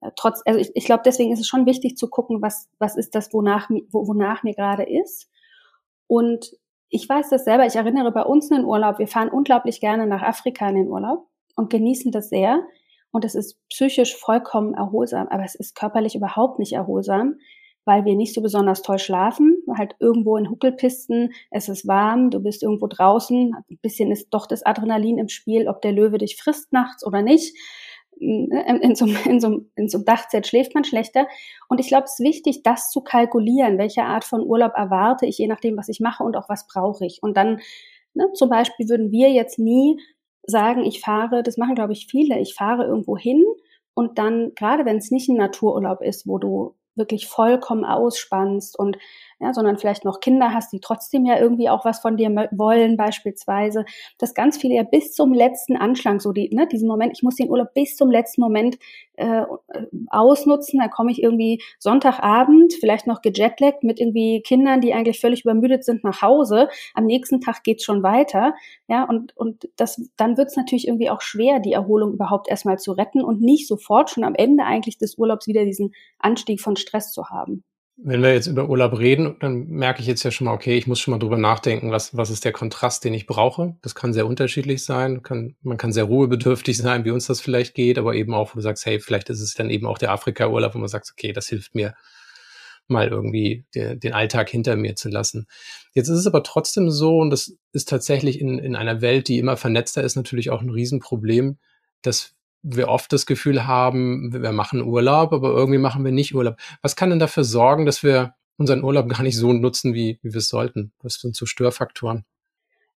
äh, 0.03 0.11
trotz, 0.17 0.43
also 0.45 0.59
ich, 0.59 0.71
ich 0.75 0.85
glaube, 0.85 1.03
deswegen 1.05 1.33
ist 1.33 1.41
es 1.41 1.47
schon 1.47 1.67
wichtig 1.67 1.97
zu 1.97 2.09
gucken, 2.09 2.43
was, 2.43 2.69
was 2.79 2.97
ist 2.97 3.15
das, 3.15 3.33
wonach, 3.33 3.71
wo, 3.91 4.07
wonach 4.07 4.43
mir 4.43 4.55
gerade 4.55 4.83
ist. 4.83 5.31
Und 6.07 6.53
ich 6.89 7.09
weiß 7.09 7.31
das 7.31 7.45
selber, 7.45 7.65
ich 7.65 7.77
erinnere 7.77 8.13
bei 8.13 8.23
uns 8.23 8.51
in 8.51 8.59
den 8.59 8.67
Urlaub, 8.67 8.99
wir 8.99 9.09
fahren 9.09 9.31
unglaublich 9.31 9.81
gerne 9.81 10.07
nach 10.07 10.23
Afrika 10.23 10.69
in 10.69 10.75
den 10.75 10.89
Urlaub 10.89 11.27
und 11.57 11.71
genießen 11.71 12.13
das 12.13 12.29
sehr. 12.29 12.63
Und 13.13 13.25
es 13.25 13.35
ist 13.35 13.59
psychisch 13.69 14.17
vollkommen 14.17 14.75
erholsam, 14.75 15.29
aber 15.29 15.45
es 15.45 15.55
ist 15.55 15.75
körperlich 15.75 16.15
überhaupt 16.15 16.59
nicht 16.59 16.73
erholsam, 16.73 17.37
weil 17.85 18.05
wir 18.05 18.15
nicht 18.15 18.35
so 18.35 18.43
besonders 18.43 18.83
toll 18.83 18.99
schlafen, 18.99 19.63
halt 19.77 19.97
irgendwo 19.99 20.37
in 20.37 20.51
Huckelpisten, 20.51 21.33
es 21.51 21.69
ist 21.69 21.87
warm, 21.87 22.31
du 22.31 22.41
bist 22.41 22.63
irgendwo 22.63 22.87
draußen, 22.87 23.55
ein 23.55 23.79
bisschen 23.83 24.11
ist 24.11 24.29
doch 24.31 24.47
das 24.47 24.65
Adrenalin 24.65 25.19
im 25.19 25.29
Spiel, 25.29 25.69
ob 25.69 25.83
der 25.83 25.93
Löwe 25.93 26.19
dich 26.19 26.37
frisst 26.37 26.73
nachts 26.73 27.05
oder 27.05 27.23
nicht 27.23 27.57
in 28.23 28.95
so, 28.95 29.07
in, 29.07 29.41
so, 29.41 29.65
in 29.75 29.89
so 29.89 29.99
einem 29.99 30.05
Dachzelt 30.05 30.47
schläft 30.47 30.75
man 30.75 30.85
schlechter. 30.85 31.27
Und 31.69 31.81
ich 31.81 31.89
glaube, 31.89 32.05
es 32.05 32.19
ist 32.19 32.25
wichtig, 32.25 32.63
das 32.63 32.91
zu 32.91 33.01
kalkulieren, 33.01 33.79
welche 33.79 34.05
Art 34.05 34.25
von 34.25 34.43
Urlaub 34.43 34.73
erwarte 34.77 35.27
ich, 35.27 35.39
je 35.39 35.49
nachdem, 35.49 35.77
was 35.77 35.89
ich 35.89 36.01
mache 36.01 36.23
und 36.23 36.37
auch 36.37 36.49
was 36.49 36.67
brauche 36.67 37.05
ich. 37.05 37.19
Und 37.23 37.37
dann, 37.37 37.61
ne, 38.15 38.29
zum 38.35 38.49
Beispiel 38.49 38.89
würden 38.89 39.11
wir 39.11 39.31
jetzt 39.31 39.59
nie 39.59 40.01
sagen, 40.45 40.85
ich 40.85 41.01
fahre, 41.01 41.43
das 41.43 41.57
machen, 41.57 41.75
glaube 41.75 41.93
ich, 41.93 42.07
viele, 42.09 42.39
ich 42.39 42.55
fahre 42.55 42.85
irgendwo 42.85 43.17
hin 43.17 43.43
und 43.95 44.19
dann, 44.19 44.53
gerade 44.55 44.85
wenn 44.85 44.97
es 44.97 45.11
nicht 45.11 45.29
ein 45.29 45.37
Natururlaub 45.37 46.01
ist, 46.01 46.27
wo 46.27 46.39
du 46.39 46.75
wirklich 46.95 47.27
vollkommen 47.27 47.85
ausspannst 47.85 48.79
und 48.79 48.99
ja, 49.43 49.53
sondern 49.53 49.77
vielleicht 49.77 50.05
noch 50.05 50.21
Kinder 50.21 50.55
hast, 50.55 50.73
die 50.73 50.79
trotzdem 50.79 51.27
ja 51.27 51.37
irgendwie 51.37 51.69
auch 51.69 51.85
was 51.85 51.99
von 51.99 52.17
dir 52.17 52.31
wollen, 52.53 52.97
beispielsweise, 52.97 53.85
dass 54.19 54.35
ganz 54.35 54.57
viele 54.57 54.77
ja 54.77 54.85
bis 54.85 55.13
zum 55.13 55.35
letzten 55.35 55.77
Anschlag, 55.77 56.23
so 56.23 56.33
die, 56.33 56.49
ne, 56.55 56.69
diesen 56.69 56.87
Moment, 56.87 57.13
ich 57.17 57.25
muss 57.25 57.35
den 57.35 57.51
Urlaub 57.51 57.75
bis 57.75 57.97
zum 57.97 58.11
letzten 58.11 58.41
Moment 58.41 58.79
äh, 59.15 59.43
ausnutzen, 60.11 60.79
da 60.79 60.87
komme 60.87 61.11
ich 61.11 61.23
irgendwie 61.23 61.61
Sonntagabend, 61.81 62.75
vielleicht 62.75 63.09
noch 63.09 63.21
gejetlaggt 63.21 63.83
mit 63.83 63.99
irgendwie 63.99 64.43
Kindern, 64.43 64.81
die 64.81 64.95
eigentlich 64.95 65.21
völlig 65.21 65.43
übermüdet 65.43 65.85
sind, 65.85 66.05
nach 66.05 66.23
Hause. 66.23 66.69
Am 66.95 67.05
nächsten 67.05 67.41
Tag 67.41 67.65
geht's 67.65 67.83
schon 67.85 68.05
weiter, 68.05 68.55
ja, 68.87 69.03
und, 69.03 69.37
und 69.37 69.69
das, 69.75 70.01
dann 70.17 70.37
wird's 70.37 70.57
natürlich 70.57 70.87
irgendwie 70.87 71.11
auch 71.11 71.21
schwer, 71.21 71.59
die 71.59 71.73
Erholung 71.73 72.13
überhaupt 72.13 72.49
erstmal 72.49 72.79
zu 72.79 72.93
retten 72.93 73.25
und 73.25 73.41
nicht 73.41 73.67
sofort 73.67 74.11
schon 74.11 74.23
am 74.23 74.37
Ende 74.37 74.63
eigentlich 74.65 74.99
des 74.99 75.19
Urlaubs 75.19 75.49
wieder 75.49 75.65
diesen 75.65 75.93
Anstieg 76.21 76.61
von 76.61 76.77
Stress 76.77 77.13
zu 77.13 77.29
haben. 77.29 77.65
Wenn 77.97 78.23
wir 78.23 78.33
jetzt 78.33 78.47
über 78.47 78.69
Urlaub 78.69 78.99
reden, 78.99 79.37
dann 79.41 79.67
merke 79.69 80.01
ich 80.01 80.07
jetzt 80.07 80.23
ja 80.23 80.31
schon 80.31 80.47
mal, 80.47 80.55
okay, 80.55 80.77
ich 80.77 80.87
muss 80.87 80.99
schon 80.99 81.13
mal 81.13 81.19
drüber 81.19 81.37
nachdenken, 81.37 81.91
was, 81.91 82.17
was 82.17 82.31
ist 82.31 82.45
der 82.45 82.53
Kontrast, 82.53 83.05
den 83.05 83.15
ich 83.15 83.27
brauche. 83.27 83.77
Das 83.83 83.95
kann 83.95 84.13
sehr 84.13 84.27
unterschiedlich 84.27 84.85
sein. 84.85 85.23
Kann, 85.23 85.57
man 85.63 85.77
kann 85.77 85.93
sehr 85.93 86.05
ruhebedürftig 86.05 86.77
sein, 86.77 87.05
wie 87.05 87.11
uns 87.11 87.27
das 87.27 87.41
vielleicht 87.41 87.75
geht, 87.75 87.99
aber 87.99 88.15
eben 88.15 88.35
auch, 88.35 88.51
wo 88.51 88.55
du 88.57 88.63
sagst, 88.63 88.87
hey, 88.87 88.99
vielleicht 88.99 89.31
ist 89.31 89.41
es 89.41 89.55
dann 89.55 89.71
eben 89.71 89.87
auch 89.87 89.99
der 89.99 90.11
Afrika-Urlaub, 90.11 90.75
wo 90.75 90.79
man 90.79 90.89
sagt, 90.89 91.11
okay, 91.13 91.33
das 91.33 91.49
hilft 91.49 91.75
mir 91.75 91.95
mal 92.89 93.09
irgendwie 93.09 93.65
der, 93.75 93.95
den 93.97 94.13
Alltag 94.13 94.49
hinter 94.51 94.77
mir 94.77 94.97
zu 94.97 95.09
lassen. 95.09 95.47
Jetzt 95.95 96.09
ist 96.09 96.19
es 96.19 96.27
aber 96.27 96.43
trotzdem 96.43 96.91
so, 96.91 97.19
und 97.19 97.31
das 97.31 97.57
ist 97.73 97.89
tatsächlich 97.89 98.41
in, 98.41 98.59
in 98.59 98.75
einer 98.75 99.01
Welt, 99.01 99.29
die 99.29 99.39
immer 99.39 99.57
vernetzter 99.57 100.03
ist, 100.03 100.17
natürlich 100.17 100.51
auch 100.51 100.63
ein 100.63 100.71
Riesenproblem, 100.71 101.59
dass 102.03 102.35
wir 102.63 102.89
oft 102.89 103.13
das 103.13 103.27
Gefühl 103.27 103.67
haben, 103.67 104.33
wir 104.33 104.53
machen 104.53 104.83
Urlaub, 104.83 105.33
aber 105.33 105.51
irgendwie 105.51 105.79
machen 105.79 106.05
wir 106.05 106.13
nicht 106.13 106.35
Urlaub. 106.35 106.57
Was 106.81 106.97
kann 106.97 107.11
denn 107.11 107.19
dafür 107.19 107.45
sorgen, 107.45 107.87
dass 107.87 108.03
wir 108.03 108.35
unseren 108.57 108.85
Urlaub 108.85 109.09
gar 109.09 109.23
nicht 109.23 109.37
so 109.37 109.53
nutzen, 109.53 109.95
wie, 109.95 110.19
wie 110.23 110.33
wir 110.33 110.39
es 110.39 110.49
sollten? 110.49 110.93
Was 111.03 111.15
sind 111.15 111.35
so 111.35 111.47
Störfaktoren? 111.47 112.25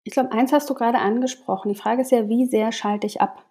Ich 0.03 0.13
glaube, 0.13 0.31
eins 0.31 0.53
hast 0.53 0.69
du 0.69 0.75
gerade 0.75 0.99
angesprochen. 0.99 1.69
Die 1.69 1.79
Frage 1.79 2.03
ist 2.03 2.11
ja, 2.11 2.29
wie 2.29 2.45
sehr 2.45 2.71
schalte 2.71 3.07
ich 3.07 3.21
ab? 3.21 3.43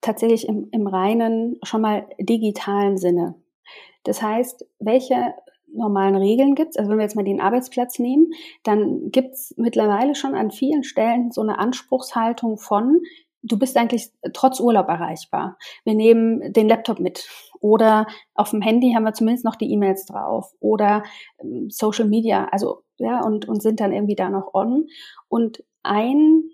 Tatsächlich 0.00 0.48
im, 0.48 0.68
im 0.72 0.88
reinen, 0.88 1.58
schon 1.62 1.80
mal 1.80 2.08
digitalen 2.18 2.98
Sinne. 2.98 3.36
Das 4.02 4.20
heißt, 4.20 4.66
welche 4.80 5.34
normalen 5.72 6.16
Regeln 6.16 6.54
gibt 6.54 6.70
es, 6.70 6.76
also 6.76 6.90
wenn 6.90 6.98
wir 6.98 7.04
jetzt 7.04 7.16
mal 7.16 7.24
den 7.24 7.40
Arbeitsplatz 7.40 7.98
nehmen, 7.98 8.32
dann 8.62 9.10
gibt 9.10 9.34
es 9.34 9.54
mittlerweile 9.56 10.14
schon 10.14 10.34
an 10.34 10.50
vielen 10.50 10.84
Stellen 10.84 11.30
so 11.30 11.40
eine 11.40 11.58
Anspruchshaltung 11.58 12.58
von, 12.58 13.00
du 13.44 13.58
bist 13.58 13.76
eigentlich 13.76 14.10
trotz 14.32 14.58
Urlaub 14.58 14.88
erreichbar. 14.88 15.58
Wir 15.84 15.94
nehmen 15.94 16.52
den 16.52 16.68
Laptop 16.68 16.98
mit 16.98 17.28
oder 17.60 18.06
auf 18.34 18.50
dem 18.50 18.62
Handy 18.62 18.92
haben 18.94 19.04
wir 19.04 19.12
zumindest 19.12 19.44
noch 19.44 19.56
die 19.56 19.70
E-Mails 19.70 20.06
drauf 20.06 20.52
oder 20.60 21.02
ähm, 21.40 21.68
Social 21.70 22.06
Media, 22.06 22.48
also 22.50 22.82
ja, 22.96 23.22
und, 23.22 23.48
und 23.48 23.62
sind 23.62 23.80
dann 23.80 23.92
irgendwie 23.92 24.16
da 24.16 24.30
noch 24.30 24.54
on. 24.54 24.86
Und 25.28 25.62
ein 25.82 26.44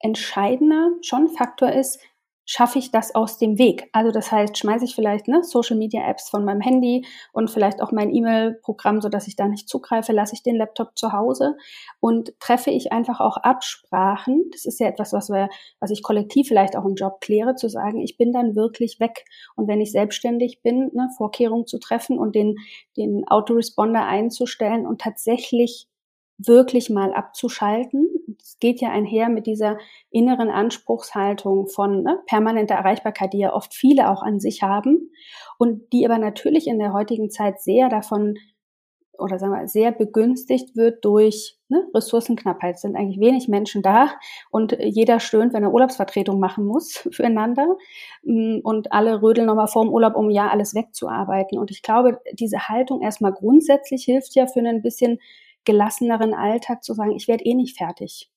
entscheidender 0.00 0.90
schon 1.02 1.28
Faktor 1.28 1.72
ist, 1.72 2.00
schaffe 2.50 2.80
ich 2.80 2.90
das 2.90 3.14
aus 3.14 3.38
dem 3.38 3.58
Weg. 3.58 3.88
Also 3.92 4.10
das 4.10 4.32
heißt, 4.32 4.58
schmeiße 4.58 4.84
ich 4.84 4.96
vielleicht 4.96 5.28
ne, 5.28 5.44
Social 5.44 5.76
Media 5.76 6.02
Apps 6.10 6.28
von 6.28 6.44
meinem 6.44 6.60
Handy 6.60 7.06
und 7.32 7.48
vielleicht 7.48 7.80
auch 7.80 7.92
mein 7.92 8.12
E-Mail-Programm, 8.12 9.00
so 9.00 9.08
dass 9.08 9.28
ich 9.28 9.36
da 9.36 9.46
nicht 9.46 9.68
zugreife, 9.68 10.12
lasse 10.12 10.34
ich 10.34 10.42
den 10.42 10.56
Laptop 10.56 10.98
zu 10.98 11.12
Hause 11.12 11.56
und 12.00 12.32
treffe 12.40 12.70
ich 12.70 12.90
einfach 12.90 13.20
auch 13.20 13.36
Absprachen. 13.36 14.50
Das 14.50 14.64
ist 14.64 14.80
ja 14.80 14.88
etwas, 14.88 15.12
was 15.12 15.30
wir, 15.30 15.48
was 15.78 15.92
ich 15.92 16.02
kollektiv 16.02 16.48
vielleicht 16.48 16.74
auch 16.74 16.84
im 16.84 16.96
Job 16.96 17.20
kläre, 17.20 17.54
zu 17.54 17.68
sagen, 17.68 18.00
ich 18.00 18.16
bin 18.16 18.32
dann 18.32 18.56
wirklich 18.56 18.98
weg. 18.98 19.26
Und 19.54 19.68
wenn 19.68 19.80
ich 19.80 19.92
selbstständig 19.92 20.60
bin, 20.60 20.90
ne, 20.92 21.08
Vorkehrungen 21.16 21.68
zu 21.68 21.78
treffen 21.78 22.18
und 22.18 22.34
den, 22.34 22.56
den 22.96 23.28
Autoresponder 23.28 24.06
einzustellen 24.06 24.88
und 24.88 25.00
tatsächlich 25.00 25.86
wirklich 26.46 26.90
mal 26.90 27.12
abzuschalten. 27.12 28.08
Geht 28.60 28.80
ja 28.80 28.90
einher 28.90 29.28
mit 29.28 29.46
dieser 29.46 29.78
inneren 30.10 30.50
Anspruchshaltung 30.50 31.66
von 31.66 32.02
ne, 32.02 32.20
permanenter 32.26 32.74
Erreichbarkeit, 32.74 33.32
die 33.32 33.38
ja 33.38 33.52
oft 33.52 33.74
viele 33.74 34.10
auch 34.10 34.22
an 34.22 34.38
sich 34.38 34.62
haben 34.62 35.10
und 35.58 35.92
die 35.92 36.04
aber 36.04 36.18
natürlich 36.18 36.66
in 36.66 36.78
der 36.78 36.92
heutigen 36.92 37.30
Zeit 37.30 37.60
sehr 37.60 37.88
davon 37.88 38.36
oder 39.20 39.38
sagen 39.38 39.52
wir 39.52 39.68
sehr 39.68 39.92
begünstigt 39.92 40.76
wird 40.76 41.04
durch 41.04 41.58
ne, 41.68 41.86
Ressourcenknappheit. 41.94 42.76
Es 42.76 42.82
sind 42.82 42.96
eigentlich 42.96 43.20
wenig 43.20 43.48
Menschen 43.48 43.82
da 43.82 44.10
und 44.50 44.76
jeder 44.80 45.20
stöhnt, 45.20 45.52
wenn 45.52 45.62
er 45.62 45.72
Urlaubsvertretung 45.72 46.40
machen 46.40 46.64
muss 46.64 46.96
füreinander 47.12 47.76
mm, 48.24 48.58
und 48.62 48.92
alle 48.92 49.22
rödeln 49.22 49.46
nochmal 49.46 49.68
vorm 49.68 49.90
Urlaub, 49.90 50.16
um 50.16 50.30
ja 50.30 50.48
alles 50.48 50.74
wegzuarbeiten. 50.74 51.58
Und 51.58 51.70
ich 51.70 51.82
glaube, 51.82 52.20
diese 52.32 52.68
Haltung 52.68 53.02
erstmal 53.02 53.32
grundsätzlich 53.32 54.04
hilft 54.04 54.34
ja 54.34 54.46
für 54.46 54.60
ein 54.60 54.82
bisschen 54.82 55.18
gelasseneren 55.64 56.34
Alltag 56.34 56.82
zu 56.82 56.94
sagen, 56.94 57.12
ich 57.12 57.28
werde 57.28 57.44
eh 57.44 57.54
nicht 57.54 57.76
fertig. 57.76 58.30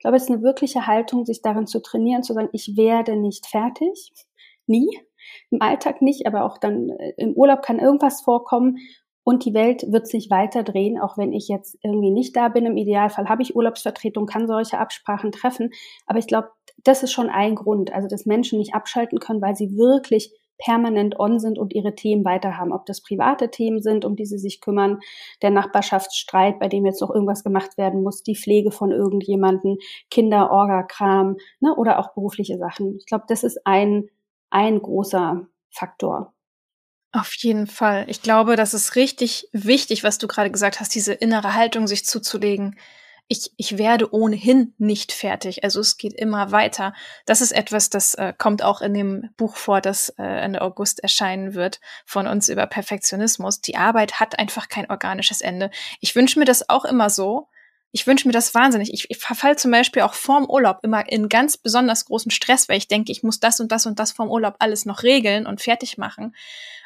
Ich 0.00 0.02
glaube, 0.02 0.16
es 0.16 0.22
ist 0.22 0.30
eine 0.30 0.40
wirkliche 0.40 0.86
Haltung, 0.86 1.26
sich 1.26 1.42
darin 1.42 1.66
zu 1.66 1.82
trainieren, 1.82 2.22
zu 2.22 2.32
sagen, 2.32 2.48
ich 2.52 2.74
werde 2.78 3.16
nicht 3.16 3.46
fertig. 3.46 4.10
Nie. 4.66 4.88
Im 5.50 5.60
Alltag 5.60 6.00
nicht, 6.00 6.26
aber 6.26 6.46
auch 6.46 6.56
dann 6.56 6.88
äh, 6.88 7.12
im 7.18 7.34
Urlaub 7.34 7.60
kann 7.60 7.78
irgendwas 7.78 8.22
vorkommen 8.22 8.78
und 9.24 9.44
die 9.44 9.52
Welt 9.52 9.84
wird 9.92 10.06
sich 10.06 10.30
weiter 10.30 10.62
drehen, 10.62 10.98
auch 10.98 11.18
wenn 11.18 11.34
ich 11.34 11.48
jetzt 11.48 11.76
irgendwie 11.82 12.10
nicht 12.10 12.34
da 12.34 12.48
bin. 12.48 12.64
Im 12.64 12.78
Idealfall 12.78 13.28
habe 13.28 13.42
ich 13.42 13.54
Urlaubsvertretung, 13.54 14.24
kann 14.24 14.46
solche 14.46 14.78
Absprachen 14.78 15.32
treffen. 15.32 15.70
Aber 16.06 16.18
ich 16.18 16.26
glaube, 16.26 16.48
das 16.82 17.02
ist 17.02 17.12
schon 17.12 17.28
ein 17.28 17.54
Grund, 17.54 17.92
also 17.92 18.08
dass 18.08 18.24
Menschen 18.24 18.58
nicht 18.58 18.74
abschalten 18.74 19.18
können, 19.18 19.42
weil 19.42 19.54
sie 19.54 19.76
wirklich 19.76 20.32
permanent 20.64 21.18
on 21.18 21.40
sind 21.40 21.58
und 21.58 21.74
ihre 21.74 21.94
Themen 21.94 22.24
weiterhaben. 22.24 22.72
Ob 22.72 22.86
das 22.86 23.02
private 23.02 23.50
Themen 23.50 23.82
sind, 23.82 24.04
um 24.04 24.16
die 24.16 24.26
sie 24.26 24.38
sich 24.38 24.60
kümmern, 24.60 25.00
der 25.42 25.50
Nachbarschaftsstreit, 25.50 26.58
bei 26.60 26.68
dem 26.68 26.86
jetzt 26.86 27.00
noch 27.00 27.10
irgendwas 27.10 27.42
gemacht 27.42 27.76
werden 27.76 28.02
muss, 28.02 28.22
die 28.22 28.36
Pflege 28.36 28.70
von 28.70 28.92
irgendjemanden, 28.92 29.78
Kinder, 30.10 30.50
Orga-Kram 30.50 31.36
ne, 31.60 31.74
oder 31.74 31.98
auch 31.98 32.14
berufliche 32.14 32.58
Sachen. 32.58 32.96
Ich 32.96 33.06
glaube, 33.06 33.24
das 33.28 33.42
ist 33.42 33.60
ein, 33.64 34.08
ein 34.50 34.80
großer 34.80 35.46
Faktor. 35.70 36.32
Auf 37.12 37.34
jeden 37.38 37.66
Fall. 37.66 38.04
Ich 38.08 38.22
glaube, 38.22 38.54
das 38.54 38.72
ist 38.72 38.94
richtig 38.94 39.48
wichtig, 39.52 40.04
was 40.04 40.18
du 40.18 40.28
gerade 40.28 40.50
gesagt 40.50 40.78
hast, 40.78 40.94
diese 40.94 41.12
innere 41.12 41.54
Haltung 41.54 41.88
sich 41.88 42.04
zuzulegen 42.04 42.76
ich, 43.32 43.52
ich 43.56 43.78
werde 43.78 44.12
ohnehin 44.12 44.74
nicht 44.78 45.12
fertig. 45.12 45.62
Also 45.62 45.78
es 45.78 45.98
geht 45.98 46.14
immer 46.14 46.50
weiter. 46.50 46.92
Das 47.26 47.40
ist 47.40 47.52
etwas, 47.52 47.88
das 47.88 48.14
äh, 48.14 48.34
kommt 48.36 48.64
auch 48.64 48.80
in 48.80 48.92
dem 48.92 49.30
Buch 49.36 49.54
vor, 49.56 49.80
das 49.80 50.08
äh, 50.18 50.24
Ende 50.24 50.60
August 50.60 50.98
erscheinen 50.98 51.54
wird, 51.54 51.80
von 52.04 52.26
uns 52.26 52.48
über 52.48 52.66
Perfektionismus. 52.66 53.60
Die 53.60 53.76
Arbeit 53.76 54.18
hat 54.18 54.36
einfach 54.40 54.68
kein 54.68 54.90
organisches 54.90 55.42
Ende. 55.42 55.70
Ich 56.00 56.16
wünsche 56.16 56.40
mir 56.40 56.44
das 56.44 56.68
auch 56.68 56.84
immer 56.84 57.08
so. 57.08 57.46
Ich 57.92 58.04
wünsche 58.08 58.26
mir 58.26 58.32
das 58.32 58.52
wahnsinnig. 58.52 58.92
Ich, 58.92 59.08
ich 59.08 59.18
verfall 59.18 59.56
zum 59.56 59.70
Beispiel 59.70 60.02
auch 60.02 60.14
vorm 60.14 60.50
Urlaub 60.50 60.80
immer 60.82 61.08
in 61.08 61.28
ganz 61.28 61.56
besonders 61.56 62.06
großen 62.06 62.32
Stress, 62.32 62.68
weil 62.68 62.78
ich 62.78 62.88
denke, 62.88 63.12
ich 63.12 63.22
muss 63.22 63.38
das 63.38 63.60
und 63.60 63.70
das 63.70 63.86
und 63.86 64.00
das 64.00 64.10
vorm 64.10 64.28
Urlaub 64.28 64.56
alles 64.58 64.86
noch 64.86 65.04
regeln 65.04 65.46
und 65.46 65.60
fertig 65.60 65.98
machen. 65.98 66.34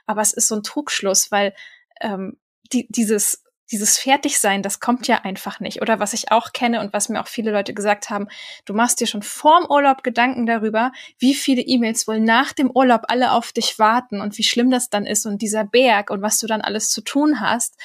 Aber 0.04 0.20
es 0.20 0.34
ist 0.34 0.48
so 0.48 0.56
ein 0.56 0.62
Trugschluss, 0.62 1.30
weil 1.30 1.54
ähm, 2.02 2.36
die, 2.70 2.86
dieses 2.90 3.43
dieses 3.72 3.98
Fertigsein, 3.98 4.62
das 4.62 4.80
kommt 4.80 5.08
ja 5.08 5.22
einfach 5.22 5.58
nicht. 5.58 5.80
Oder 5.80 5.98
was 5.98 6.12
ich 6.12 6.30
auch 6.30 6.52
kenne 6.52 6.80
und 6.80 6.92
was 6.92 7.08
mir 7.08 7.20
auch 7.20 7.28
viele 7.28 7.50
Leute 7.50 7.72
gesagt 7.72 8.10
haben, 8.10 8.28
du 8.66 8.74
machst 8.74 9.00
dir 9.00 9.06
schon 9.06 9.22
vorm 9.22 9.66
Urlaub 9.68 10.02
Gedanken 10.02 10.46
darüber, 10.46 10.92
wie 11.18 11.34
viele 11.34 11.62
E-Mails 11.62 12.06
wohl 12.06 12.20
nach 12.20 12.52
dem 12.52 12.70
Urlaub 12.70 13.02
alle 13.08 13.32
auf 13.32 13.52
dich 13.52 13.78
warten 13.78 14.20
und 14.20 14.36
wie 14.36 14.42
schlimm 14.42 14.70
das 14.70 14.90
dann 14.90 15.06
ist 15.06 15.24
und 15.26 15.40
dieser 15.40 15.64
Berg 15.64 16.10
und 16.10 16.20
was 16.22 16.38
du 16.38 16.46
dann 16.46 16.60
alles 16.60 16.90
zu 16.90 17.00
tun 17.00 17.40
hast. 17.40 17.76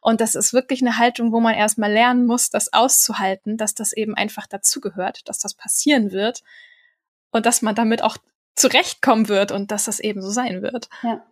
Und 0.00 0.20
das 0.20 0.34
ist 0.34 0.52
wirklich 0.52 0.82
eine 0.82 0.98
Haltung, 0.98 1.32
wo 1.32 1.40
man 1.40 1.54
erstmal 1.54 1.90
lernen 1.90 2.26
muss, 2.26 2.50
das 2.50 2.72
auszuhalten, 2.72 3.56
dass 3.56 3.74
das 3.74 3.92
eben 3.92 4.14
einfach 4.14 4.46
dazugehört, 4.46 5.28
dass 5.28 5.38
das 5.38 5.54
passieren 5.54 6.12
wird 6.12 6.42
und 7.30 7.46
dass 7.46 7.62
man 7.62 7.74
damit 7.74 8.02
auch 8.02 8.18
zurechtkommen 8.54 9.28
wird 9.28 9.50
und 9.50 9.70
dass 9.70 9.86
das 9.86 10.00
eben 10.00 10.22
so 10.22 10.30
sein 10.30 10.62
wird. 10.62 10.88
Ja. 11.02 11.24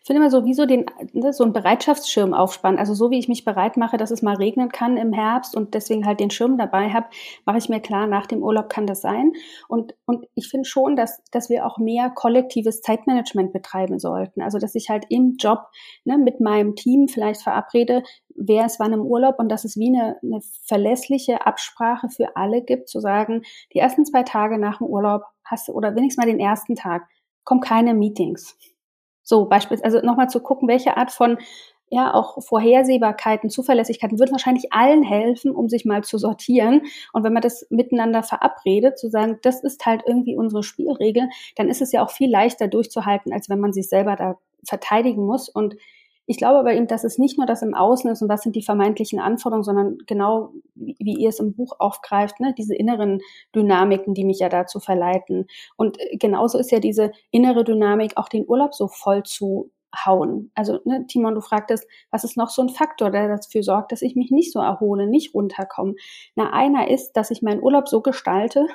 Ich 0.00 0.06
finde 0.06 0.20
immer 0.20 0.30
so, 0.30 0.44
wie 0.44 0.54
so, 0.54 0.66
den, 0.66 0.86
ne, 1.12 1.32
so 1.32 1.44
einen 1.44 1.52
Bereitschaftsschirm 1.52 2.34
aufspannen. 2.34 2.78
Also 2.78 2.94
so 2.94 3.10
wie 3.10 3.18
ich 3.18 3.28
mich 3.28 3.44
bereit 3.44 3.76
mache, 3.76 3.96
dass 3.96 4.10
es 4.10 4.22
mal 4.22 4.36
regnen 4.36 4.70
kann 4.70 4.96
im 4.96 5.12
Herbst 5.12 5.56
und 5.56 5.74
deswegen 5.74 6.06
halt 6.06 6.20
den 6.20 6.30
Schirm 6.30 6.58
dabei 6.58 6.90
habe, 6.90 7.06
mache 7.44 7.58
ich 7.58 7.68
mir 7.68 7.80
klar, 7.80 8.06
nach 8.06 8.26
dem 8.26 8.42
Urlaub 8.42 8.68
kann 8.68 8.86
das 8.86 9.00
sein. 9.00 9.32
Und, 9.68 9.94
und 10.06 10.26
ich 10.34 10.48
finde 10.48 10.64
schon, 10.66 10.96
dass, 10.96 11.22
dass 11.30 11.50
wir 11.50 11.66
auch 11.66 11.78
mehr 11.78 12.10
kollektives 12.10 12.80
Zeitmanagement 12.80 13.52
betreiben 13.52 13.98
sollten. 13.98 14.42
Also 14.42 14.58
dass 14.58 14.74
ich 14.74 14.88
halt 14.88 15.04
im 15.08 15.36
Job 15.38 15.66
ne, 16.04 16.18
mit 16.18 16.40
meinem 16.40 16.76
Team 16.76 17.08
vielleicht 17.08 17.42
verabrede, 17.42 18.02
wer 18.36 18.66
ist 18.66 18.80
wann 18.80 18.92
im 18.92 19.02
Urlaub 19.02 19.38
und 19.38 19.48
dass 19.48 19.64
es 19.64 19.76
wie 19.76 19.88
eine, 19.88 20.16
eine 20.22 20.40
verlässliche 20.66 21.46
Absprache 21.46 22.08
für 22.08 22.36
alle 22.36 22.62
gibt, 22.62 22.88
zu 22.88 23.00
sagen, 23.00 23.42
die 23.72 23.78
ersten 23.78 24.04
zwei 24.04 24.22
Tage 24.22 24.58
nach 24.58 24.78
dem 24.78 24.86
Urlaub 24.86 25.22
hast 25.44 25.68
du, 25.68 25.72
oder 25.72 25.94
wenigstens 25.94 26.24
mal 26.24 26.30
den 26.30 26.40
ersten 26.40 26.74
Tag, 26.74 27.06
kommen 27.44 27.60
keine 27.60 27.94
Meetings 27.94 28.56
so 29.24 29.46
beispielsweise, 29.46 29.96
also 29.96 30.06
nochmal 30.06 30.30
zu 30.30 30.40
gucken, 30.40 30.68
welche 30.68 30.96
Art 30.96 31.10
von 31.10 31.38
ja 31.90 32.12
auch 32.12 32.42
Vorhersehbarkeiten, 32.42 33.50
Zuverlässigkeiten 33.50 34.18
wird 34.18 34.32
wahrscheinlich 34.32 34.72
allen 34.72 35.02
helfen, 35.02 35.54
um 35.54 35.68
sich 35.68 35.84
mal 35.84 36.02
zu 36.02 36.18
sortieren. 36.18 36.82
Und 37.12 37.24
wenn 37.24 37.32
man 37.32 37.42
das 37.42 37.66
miteinander 37.70 38.22
verabredet, 38.22 38.98
zu 38.98 39.08
sagen, 39.08 39.38
das 39.42 39.62
ist 39.62 39.84
halt 39.86 40.02
irgendwie 40.06 40.36
unsere 40.36 40.62
Spielregel, 40.62 41.28
dann 41.56 41.68
ist 41.68 41.82
es 41.82 41.92
ja 41.92 42.02
auch 42.04 42.10
viel 42.10 42.30
leichter 42.30 42.68
durchzuhalten, 42.68 43.32
als 43.32 43.48
wenn 43.48 43.60
man 43.60 43.72
sich 43.72 43.88
selber 43.88 44.16
da 44.16 44.38
verteidigen 44.66 45.24
muss. 45.26 45.48
Und 45.48 45.76
ich 46.26 46.38
glaube 46.38 46.58
aber 46.58 46.72
eben, 46.72 46.86
dass 46.86 47.04
es 47.04 47.18
nicht 47.18 47.36
nur 47.36 47.46
das 47.46 47.62
im 47.62 47.74
Außen 47.74 48.10
ist 48.10 48.22
und 48.22 48.28
was 48.28 48.42
sind 48.42 48.56
die 48.56 48.62
vermeintlichen 48.62 49.20
Anforderungen, 49.20 49.64
sondern 49.64 49.98
genau 50.06 50.52
wie 50.74 51.16
ihr 51.16 51.28
es 51.28 51.38
im 51.38 51.54
Buch 51.54 51.76
aufgreift, 51.78 52.40
ne, 52.40 52.54
diese 52.56 52.74
inneren 52.74 53.20
Dynamiken, 53.54 54.14
die 54.14 54.24
mich 54.24 54.38
ja 54.38 54.48
dazu 54.48 54.80
verleiten. 54.80 55.46
Und 55.76 56.00
äh, 56.00 56.16
genauso 56.16 56.58
ist 56.58 56.70
ja 56.70 56.80
diese 56.80 57.12
innere 57.30 57.64
Dynamik, 57.64 58.16
auch 58.16 58.28
den 58.28 58.48
Urlaub 58.48 58.74
so 58.74 58.88
voll 58.88 59.22
zu 59.22 59.70
hauen. 59.94 60.50
Also, 60.54 60.80
ne, 60.84 61.06
Timon, 61.06 61.34
du 61.34 61.40
fragtest, 61.40 61.86
was 62.10 62.24
ist 62.24 62.36
noch 62.36 62.50
so 62.50 62.62
ein 62.62 62.68
Faktor, 62.68 63.10
der 63.10 63.28
dafür 63.28 63.62
sorgt, 63.62 63.92
dass 63.92 64.02
ich 64.02 64.16
mich 64.16 64.30
nicht 64.30 64.52
so 64.52 64.60
erhole, 64.60 65.06
nicht 65.06 65.34
runterkomme? 65.34 65.94
Na, 66.34 66.52
einer 66.52 66.90
ist, 66.90 67.12
dass 67.12 67.30
ich 67.30 67.42
meinen 67.42 67.62
Urlaub 67.62 67.88
so 67.88 68.00
gestalte 68.00 68.66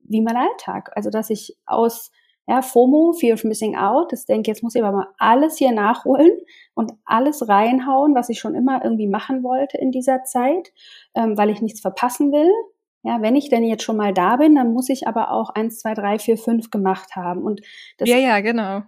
wie 0.00 0.20
mein 0.20 0.36
Alltag. 0.36 0.90
Also, 0.94 1.10
dass 1.10 1.30
ich 1.30 1.56
aus 1.64 2.10
Ja, 2.48 2.60
FOMO, 2.60 3.12
Fear 3.12 3.34
of 3.34 3.44
Missing 3.44 3.76
Out, 3.76 4.10
das 4.12 4.26
denke, 4.26 4.50
jetzt 4.50 4.62
muss 4.62 4.74
ich 4.74 4.82
aber 4.82 4.96
mal 4.96 5.06
alles 5.18 5.58
hier 5.58 5.72
nachholen 5.72 6.32
und 6.74 6.92
alles 7.04 7.48
reinhauen, 7.48 8.14
was 8.14 8.28
ich 8.28 8.40
schon 8.40 8.56
immer 8.56 8.82
irgendwie 8.82 9.06
machen 9.06 9.44
wollte 9.44 9.78
in 9.78 9.92
dieser 9.92 10.24
Zeit, 10.24 10.72
ähm, 11.14 11.38
weil 11.38 11.50
ich 11.50 11.62
nichts 11.62 11.80
verpassen 11.80 12.32
will. 12.32 12.50
Ja, 13.04 13.20
wenn 13.20 13.36
ich 13.36 13.48
denn 13.48 13.64
jetzt 13.64 13.82
schon 13.82 13.96
mal 13.96 14.12
da 14.12 14.36
bin, 14.36 14.54
dann 14.54 14.72
muss 14.72 14.88
ich 14.88 15.08
aber 15.08 15.32
auch 15.32 15.50
eins, 15.50 15.80
zwei, 15.80 15.94
drei, 15.94 16.18
vier, 16.18 16.38
fünf 16.38 16.70
gemacht 16.70 17.16
haben. 17.16 17.42
Und 17.42 17.60
das, 17.98 18.08
ja, 18.08 18.16
ja, 18.16 18.40
genau. 18.40 18.82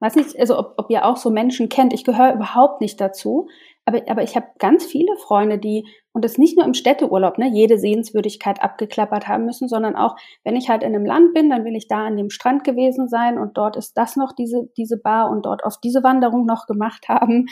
Weiß 0.00 0.16
nicht, 0.16 0.38
also 0.38 0.58
ob, 0.58 0.74
ob 0.78 0.90
ihr 0.90 1.04
auch 1.04 1.16
so 1.16 1.30
Menschen 1.30 1.68
kennt. 1.68 1.92
Ich 1.92 2.04
gehöre 2.04 2.34
überhaupt 2.34 2.80
nicht 2.80 3.00
dazu. 3.00 3.48
Aber, 3.90 4.08
aber 4.08 4.22
ich 4.22 4.36
habe 4.36 4.46
ganz 4.58 4.84
viele 4.84 5.16
Freunde, 5.16 5.58
die, 5.58 5.84
und 6.12 6.24
das 6.24 6.38
nicht 6.38 6.56
nur 6.56 6.64
im 6.64 6.74
Städteurlaub, 6.74 7.38
ne, 7.38 7.50
jede 7.52 7.78
Sehenswürdigkeit 7.78 8.62
abgeklappert 8.62 9.26
haben 9.26 9.46
müssen, 9.46 9.68
sondern 9.68 9.96
auch, 9.96 10.14
wenn 10.44 10.54
ich 10.54 10.68
halt 10.68 10.82
in 10.82 10.94
einem 10.94 11.04
Land 11.04 11.34
bin, 11.34 11.50
dann 11.50 11.64
will 11.64 11.74
ich 11.74 11.88
da 11.88 12.06
an 12.06 12.16
dem 12.16 12.30
Strand 12.30 12.62
gewesen 12.62 13.08
sein 13.08 13.38
und 13.38 13.56
dort 13.56 13.76
ist 13.76 13.94
das 13.94 14.14
noch 14.14 14.32
diese, 14.32 14.68
diese 14.76 14.96
Bar 14.96 15.30
und 15.30 15.44
dort 15.44 15.64
auf 15.64 15.78
diese 15.82 16.04
Wanderung 16.04 16.46
noch 16.46 16.66
gemacht 16.66 17.08
haben, 17.08 17.46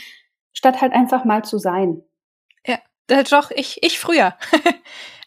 statt 0.52 0.80
halt 0.80 0.92
einfach 0.92 1.24
mal 1.24 1.44
zu 1.44 1.58
sein. 1.58 2.02
Ja, 2.66 2.78
doch, 3.22 3.50
ich, 3.50 3.82
ich 3.82 3.98
früher. 3.98 4.34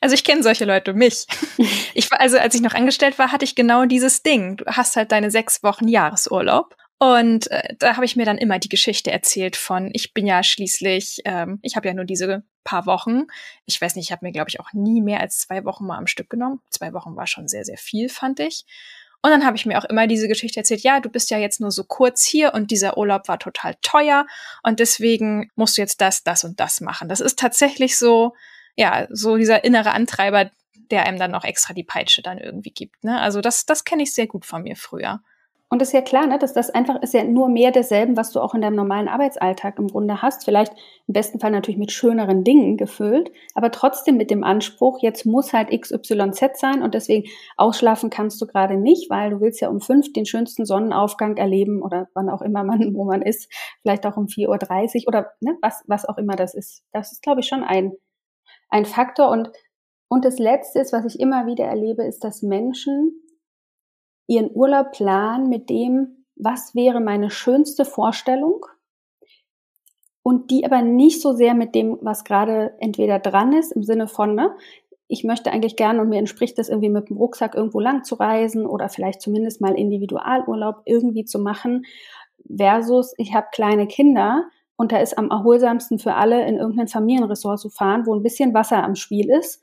also 0.02 0.14
ich 0.14 0.24
kenne 0.24 0.44
solche 0.44 0.66
Leute, 0.66 0.94
mich. 0.94 1.26
Ich 1.94 2.10
war, 2.10 2.22
also 2.22 2.38
als 2.38 2.56
ich 2.56 2.62
noch 2.62 2.74
angestellt 2.74 3.20
war, 3.20 3.34
hatte 3.34 3.44
ich 3.44 3.54
genau 3.54 3.84
dieses 3.84 4.24
Ding. 4.24 4.56
Du 4.58 4.66
hast 4.66 4.96
halt 4.96 5.12
deine 5.12 5.30
sechs 5.30 5.62
Wochen 5.62 5.90
Jahresurlaub 5.90 6.76
und 7.02 7.50
äh, 7.50 7.74
da 7.80 7.96
habe 7.96 8.06
ich 8.06 8.16
mir 8.16 8.26
dann 8.26 8.38
immer 8.38 8.60
die 8.60 8.70
Geschichte 8.70 9.10
erzählt 9.12 9.56
von, 9.56 9.90
ich 9.92 10.14
bin 10.14 10.28
ja 10.28 10.44
schließlich, 10.44 11.22
ähm, 11.26 11.58
ich 11.64 11.76
habe 11.76 11.88
ja 11.88 11.96
nur 11.96 12.06
diese 12.06 12.44
paar 12.64 12.86
Wochen. 12.86 13.24
Ich 13.66 13.82
weiß 13.82 13.96
nicht, 13.96 14.06
ich 14.06 14.12
habe 14.12 14.24
mir, 14.24 14.32
glaube 14.32 14.50
ich, 14.50 14.60
auch 14.60 14.72
nie 14.72 15.02
mehr 15.02 15.20
als 15.20 15.40
zwei 15.40 15.66
Wochen 15.66 15.88
mal 15.88 15.98
am 15.98 16.06
Stück 16.06 16.30
genommen. 16.30 16.62
Zwei 16.70 16.94
Wochen 16.94 17.16
war 17.16 17.26
schon 17.26 17.48
sehr, 17.48 17.66
sehr 17.66 17.80
viel, 17.80 18.08
fand 18.08 18.40
ich. 18.40 18.66
Und 19.24 19.32
dann 19.32 19.44
habe 19.48 19.58
ich 19.58 19.66
mir 19.66 19.80
auch 19.80 19.86
immer 19.86 20.06
diese 20.06 20.28
Geschichte 20.28 20.60
erzählt, 20.60 20.82
ja, 20.82 21.00
du 21.00 21.10
bist 21.10 21.32
ja 21.32 21.40
jetzt 21.40 21.60
nur 21.60 21.72
so 21.72 21.86
kurz 21.86 22.24
hier 22.24 22.54
und 22.54 22.70
dieser 22.70 23.00
Urlaub 23.00 23.28
war 23.28 23.40
total 23.40 23.78
teuer 23.82 24.28
und 24.62 24.80
deswegen 24.80 25.50
musst 25.56 25.80
du 25.80 25.82
jetzt 25.82 26.02
das, 26.02 26.22
das 26.22 26.44
und 26.44 26.60
das 26.60 26.82
machen. 26.82 27.10
Das 27.10 27.20
ist 27.20 27.40
tatsächlich 27.40 27.98
so, 27.98 28.36
ja, 28.76 29.08
so 29.10 29.38
dieser 29.38 29.64
innere 29.64 29.94
Antreiber, 29.94 30.52
der 30.76 31.08
einem 31.08 31.18
dann 31.18 31.32
noch 31.32 31.46
extra 31.46 31.74
die 31.74 31.84
Peitsche 31.84 32.22
dann 32.22 32.38
irgendwie 32.38 32.74
gibt. 32.74 33.04
Ne? 33.04 33.20
Also 33.20 33.42
das, 33.42 33.66
das 33.66 33.86
kenne 33.86 34.04
ich 34.04 34.14
sehr 34.14 34.28
gut 34.28 34.46
von 34.46 34.62
mir 34.62 34.76
früher. 34.76 35.24
Und 35.74 35.82
ist 35.82 35.94
ja 35.94 36.02
klar, 36.02 36.28
ne, 36.28 36.38
dass 36.38 36.52
das 36.52 36.70
einfach 36.70 37.02
ist 37.02 37.14
ja 37.14 37.24
nur 37.24 37.48
mehr 37.48 37.72
derselben, 37.72 38.18
was 38.18 38.34
du 38.34 38.42
auch 38.42 38.54
in 38.54 38.60
deinem 38.60 38.76
normalen 38.76 39.08
Arbeitsalltag 39.08 39.80
im 39.80 39.88
Grunde 39.88 40.22
hast. 40.22 40.44
Vielleicht 40.44 40.74
im 41.08 41.14
besten 41.14 41.40
Fall 41.40 41.52
natürlich 41.52 41.80
mit 41.80 41.94
schöneren 41.94 42.44
Dingen 42.44 42.76
gefüllt, 42.76 43.32
aber 43.56 43.72
trotzdem 43.72 44.18
mit 44.18 44.32
dem 44.32 44.44
Anspruch, 44.44 45.00
jetzt 45.02 45.26
muss 45.26 45.54
halt 45.54 45.70
XYZ 45.70 46.60
sein 46.60 46.84
und 46.84 46.94
deswegen 46.94 47.30
ausschlafen 47.56 48.10
kannst 48.10 48.42
du 48.42 48.48
gerade 48.48 48.76
nicht, 48.76 49.10
weil 49.10 49.30
du 49.30 49.40
willst 49.40 49.62
ja 49.62 49.70
um 49.70 49.80
fünf 49.80 50.12
den 50.12 50.26
schönsten 50.26 50.66
Sonnenaufgang 50.66 51.38
erleben 51.38 51.82
oder 51.82 52.10
wann 52.16 52.30
auch 52.30 52.42
immer 52.42 52.66
man, 52.66 52.94
wo 52.94 53.06
man 53.06 53.22
ist, 53.22 53.50
vielleicht 53.82 54.06
auch 54.06 54.18
um 54.18 54.26
4.30 54.26 55.04
Uhr 55.04 55.08
oder 55.08 55.32
ne, 55.40 55.58
was, 55.62 55.86
was 55.88 56.04
auch 56.04 56.18
immer 56.18 56.36
das 56.36 56.54
ist. 56.54 56.84
Das 56.92 57.14
ist, 57.14 57.22
glaube 57.22 57.40
ich, 57.40 57.48
schon 57.48 57.64
ein, 57.64 57.94
ein 58.68 58.84
Faktor 58.84 59.30
und 59.30 59.50
und 60.10 60.26
das 60.26 60.40
Letzte 60.40 60.80
ist, 60.80 60.92
was 60.92 61.06
ich 61.06 61.22
immer 61.22 61.46
wieder 61.46 61.64
erlebe, 61.64 62.04
ist, 62.04 62.26
dass 62.26 62.42
Menschen 62.42 63.14
ihren 64.32 64.50
Urlaub 64.56 64.94
planen 64.94 65.50
mit 65.50 65.70
dem, 65.70 66.26
was 66.38 66.74
wäre 66.74 67.02
meine 67.02 67.30
schönste 67.30 67.84
Vorstellung? 67.84 68.66
Und 70.24 70.52
die 70.52 70.66
aber 70.66 70.82
nicht 70.82 71.22
so 71.22 71.34
sehr 71.34 71.54
mit 71.54 71.76
dem, 71.76 71.98
was 72.02 72.24
gerade 72.24 72.74
entweder 72.80 73.20
dran 73.20 73.52
ist, 73.52 73.74
im 73.74 73.84
Sinne 73.84 74.08
von, 74.08 74.36
ne, 74.36 74.56
ich 75.10 75.26
möchte 75.26 75.52
eigentlich 75.52 75.76
gerne 75.76 76.00
und 76.00 76.08
mir 76.08 76.20
entspricht 76.20 76.58
es 76.60 76.70
irgendwie 76.70 76.90
mit 76.90 77.10
dem 77.10 77.18
Rucksack 77.18 77.56
irgendwo 77.56 77.82
lang 77.82 78.06
zu 78.06 78.16
reisen 78.16 78.66
oder 78.66 78.88
vielleicht 78.88 79.22
zumindest 79.22 79.60
mal 79.60 79.78
Individualurlaub 79.78 80.84
irgendwie 80.86 81.26
zu 81.26 81.38
machen, 81.40 81.86
versus 82.48 83.14
ich 83.18 83.34
habe 83.34 83.48
kleine 83.52 83.88
Kinder 83.88 84.46
und 84.78 84.94
da 84.94 85.00
ist 85.00 85.18
am 85.18 85.30
erholsamsten 85.30 86.00
für 86.00 86.14
alle 86.14 86.48
in 86.48 86.56
irgendein 86.56 86.88
Familienressort 86.88 87.60
zu 87.60 87.70
fahren, 87.70 88.06
wo 88.06 88.16
ein 88.16 88.24
bisschen 88.24 88.54
Wasser 88.54 88.82
am 88.82 88.96
Spiel 88.96 89.30
ist 89.30 89.62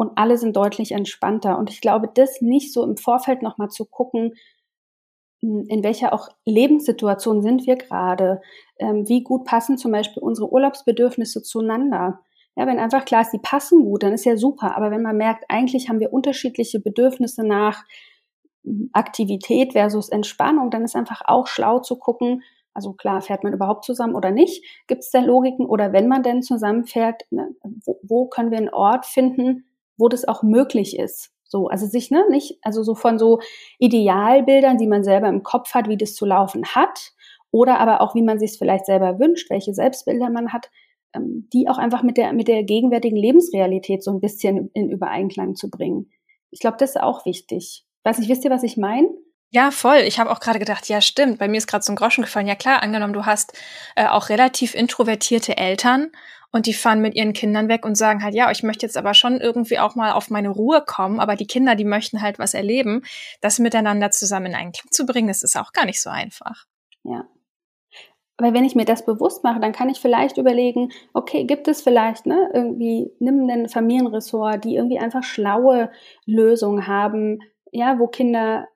und 0.00 0.12
alle 0.16 0.38
sind 0.38 0.56
deutlich 0.56 0.92
entspannter. 0.92 1.58
Und 1.58 1.68
ich 1.68 1.82
glaube, 1.82 2.08
das 2.14 2.40
nicht 2.40 2.72
so 2.72 2.82
im 2.84 2.96
Vorfeld 2.96 3.42
nochmal 3.42 3.68
zu 3.68 3.84
gucken, 3.84 4.32
hm, 5.42 5.66
in 5.68 5.84
welcher 5.84 6.14
auch 6.14 6.28
Lebenssituation 6.46 7.42
sind 7.42 7.66
wir 7.66 7.76
gerade, 7.76 8.40
ähm, 8.78 9.06
wie 9.06 9.22
gut 9.22 9.44
passen 9.44 9.76
zum 9.76 9.92
Beispiel 9.92 10.22
unsere 10.22 10.50
Urlaubsbedürfnisse 10.50 11.42
zueinander. 11.42 12.20
Ja, 12.56 12.66
wenn 12.66 12.78
einfach 12.78 13.04
klar 13.04 13.20
ist, 13.20 13.32
die 13.32 13.40
passen 13.40 13.84
gut, 13.84 14.02
dann 14.02 14.14
ist 14.14 14.24
ja 14.24 14.38
super. 14.38 14.74
Aber 14.74 14.90
wenn 14.90 15.02
man 15.02 15.18
merkt, 15.18 15.44
eigentlich 15.48 15.90
haben 15.90 16.00
wir 16.00 16.14
unterschiedliche 16.14 16.80
Bedürfnisse 16.80 17.46
nach 17.46 17.84
hm, 18.64 18.88
Aktivität 18.94 19.72
versus 19.72 20.08
Entspannung, 20.08 20.70
dann 20.70 20.82
ist 20.82 20.96
einfach 20.96 21.20
auch 21.26 21.46
schlau 21.46 21.80
zu 21.80 21.96
gucken, 21.96 22.42
also 22.72 22.94
klar, 22.94 23.20
fährt 23.20 23.44
man 23.44 23.52
überhaupt 23.52 23.84
zusammen 23.84 24.14
oder 24.14 24.30
nicht? 24.30 24.64
Gibt 24.86 25.02
es 25.02 25.10
da 25.10 25.20
Logiken? 25.20 25.66
Oder 25.66 25.92
wenn 25.92 26.08
man 26.08 26.22
denn 26.22 26.40
zusammenfährt, 26.40 27.24
ne, 27.30 27.50
wo, 27.84 28.00
wo 28.02 28.28
können 28.28 28.50
wir 28.50 28.56
einen 28.56 28.70
Ort 28.70 29.04
finden, 29.04 29.66
wo 30.00 30.08
das 30.08 30.26
auch 30.26 30.42
möglich 30.42 30.98
ist. 30.98 31.30
So, 31.44 31.68
also 31.68 31.86
sich, 31.86 32.10
ne, 32.10 32.24
nicht, 32.30 32.58
also 32.62 32.82
so 32.82 32.94
von 32.94 33.18
so 33.18 33.40
Idealbildern, 33.78 34.78
die 34.78 34.86
man 34.86 35.02
selber 35.02 35.28
im 35.28 35.42
Kopf 35.42 35.74
hat, 35.74 35.88
wie 35.88 35.96
das 35.96 36.14
zu 36.14 36.24
laufen 36.24 36.64
hat, 36.64 37.12
oder 37.50 37.78
aber 37.80 38.00
auch, 38.00 38.14
wie 38.14 38.22
man 38.22 38.38
sich 38.38 38.52
es 38.52 38.56
vielleicht 38.56 38.86
selber 38.86 39.18
wünscht, 39.18 39.50
welche 39.50 39.74
Selbstbilder 39.74 40.30
man 40.30 40.52
hat, 40.52 40.70
ähm, 41.14 41.48
die 41.52 41.68
auch 41.68 41.78
einfach 41.78 42.02
mit 42.02 42.16
der, 42.16 42.32
mit 42.32 42.48
der 42.48 42.62
gegenwärtigen 42.62 43.16
Lebensrealität 43.16 44.04
so 44.04 44.12
ein 44.12 44.20
bisschen 44.20 44.70
in 44.74 44.90
Übereinklang 44.90 45.56
zu 45.56 45.68
bringen. 45.68 46.10
Ich 46.50 46.60
glaube, 46.60 46.76
das 46.78 46.90
ist 46.90 47.02
auch 47.02 47.26
wichtig. 47.26 47.84
Weiß 48.04 48.18
nicht, 48.18 48.30
wisst 48.30 48.44
ihr, 48.44 48.50
was 48.50 48.62
ich 48.62 48.76
meine? 48.76 49.08
Ja, 49.52 49.72
voll. 49.72 49.98
Ich 50.06 50.20
habe 50.20 50.30
auch 50.30 50.38
gerade 50.38 50.60
gedacht, 50.60 50.88
ja, 50.88 51.00
stimmt. 51.00 51.38
Bei 51.38 51.48
mir 51.48 51.58
ist 51.58 51.66
gerade 51.66 51.82
so 51.82 51.92
ein 51.92 51.96
Groschen 51.96 52.22
gefallen. 52.22 52.46
Ja, 52.46 52.54
klar, 52.54 52.82
angenommen, 52.82 53.12
du 53.12 53.26
hast 53.26 53.52
äh, 53.96 54.06
auch 54.06 54.28
relativ 54.28 54.74
introvertierte 54.74 55.56
Eltern 55.56 56.12
und 56.52 56.66
die 56.66 56.72
fahren 56.72 57.00
mit 57.00 57.14
ihren 57.14 57.32
Kindern 57.32 57.68
weg 57.68 57.84
und 57.84 57.96
sagen 57.96 58.22
halt, 58.22 58.34
ja, 58.34 58.50
ich 58.50 58.62
möchte 58.62 58.86
jetzt 58.86 58.96
aber 58.96 59.12
schon 59.12 59.40
irgendwie 59.40 59.80
auch 59.80 59.96
mal 59.96 60.12
auf 60.12 60.30
meine 60.30 60.50
Ruhe 60.50 60.82
kommen, 60.86 61.18
aber 61.18 61.34
die 61.34 61.46
Kinder, 61.46 61.74
die 61.74 61.84
möchten 61.84 62.22
halt 62.22 62.38
was 62.38 62.54
erleben. 62.54 63.02
Das 63.40 63.58
miteinander 63.58 64.12
zusammen 64.12 64.46
in 64.46 64.54
Einklang 64.54 64.90
zu 64.90 65.04
bringen, 65.04 65.28
das 65.28 65.42
ist 65.42 65.56
auch 65.56 65.72
gar 65.72 65.84
nicht 65.84 66.00
so 66.00 66.10
einfach. 66.10 66.66
Ja. 67.02 67.26
Aber 68.36 68.54
wenn 68.54 68.64
ich 68.64 68.74
mir 68.74 68.86
das 68.86 69.04
bewusst 69.04 69.44
mache, 69.44 69.60
dann 69.60 69.72
kann 69.72 69.90
ich 69.90 70.00
vielleicht 70.00 70.38
überlegen, 70.38 70.92
okay, 71.12 71.44
gibt 71.44 71.68
es 71.68 71.82
vielleicht, 71.82 72.24
ne, 72.24 72.50
irgendwie, 72.54 73.10
nimm 73.18 73.50
einen 73.50 73.68
Familienressort, 73.68 74.64
die 74.64 74.76
irgendwie 74.76 74.98
einfach 74.98 75.24
schlaue 75.24 75.90
Lösungen 76.24 76.86
haben, 76.86 77.40
ja, 77.70 77.98
wo 77.98 78.06
Kinder 78.06 78.66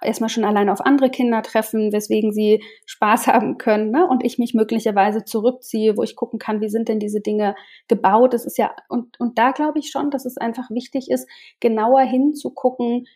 erstmal 0.00 0.30
schon 0.30 0.44
allein 0.44 0.68
auf 0.68 0.80
andere 0.80 1.10
Kinder 1.10 1.42
treffen, 1.42 1.92
weswegen 1.92 2.32
sie 2.32 2.62
Spaß 2.86 3.26
haben 3.28 3.58
können 3.58 3.90
ne? 3.90 4.06
und 4.06 4.24
ich 4.24 4.38
mich 4.38 4.54
möglicherweise 4.54 5.24
zurückziehe, 5.24 5.96
wo 5.96 6.02
ich 6.02 6.16
gucken 6.16 6.38
kann, 6.38 6.60
wie 6.60 6.68
sind 6.68 6.88
denn 6.88 6.98
diese 6.98 7.20
Dinge 7.20 7.54
gebaut. 7.88 8.34
Das 8.34 8.44
ist 8.44 8.58
ja, 8.58 8.74
und, 8.88 9.18
und 9.20 9.38
da 9.38 9.52
glaube 9.52 9.78
ich 9.78 9.90
schon, 9.90 10.10
dass 10.10 10.24
es 10.24 10.36
einfach 10.36 10.70
wichtig 10.70 11.10
ist, 11.10 11.28
genauer 11.60 12.00
hinzugucken, 12.00 13.06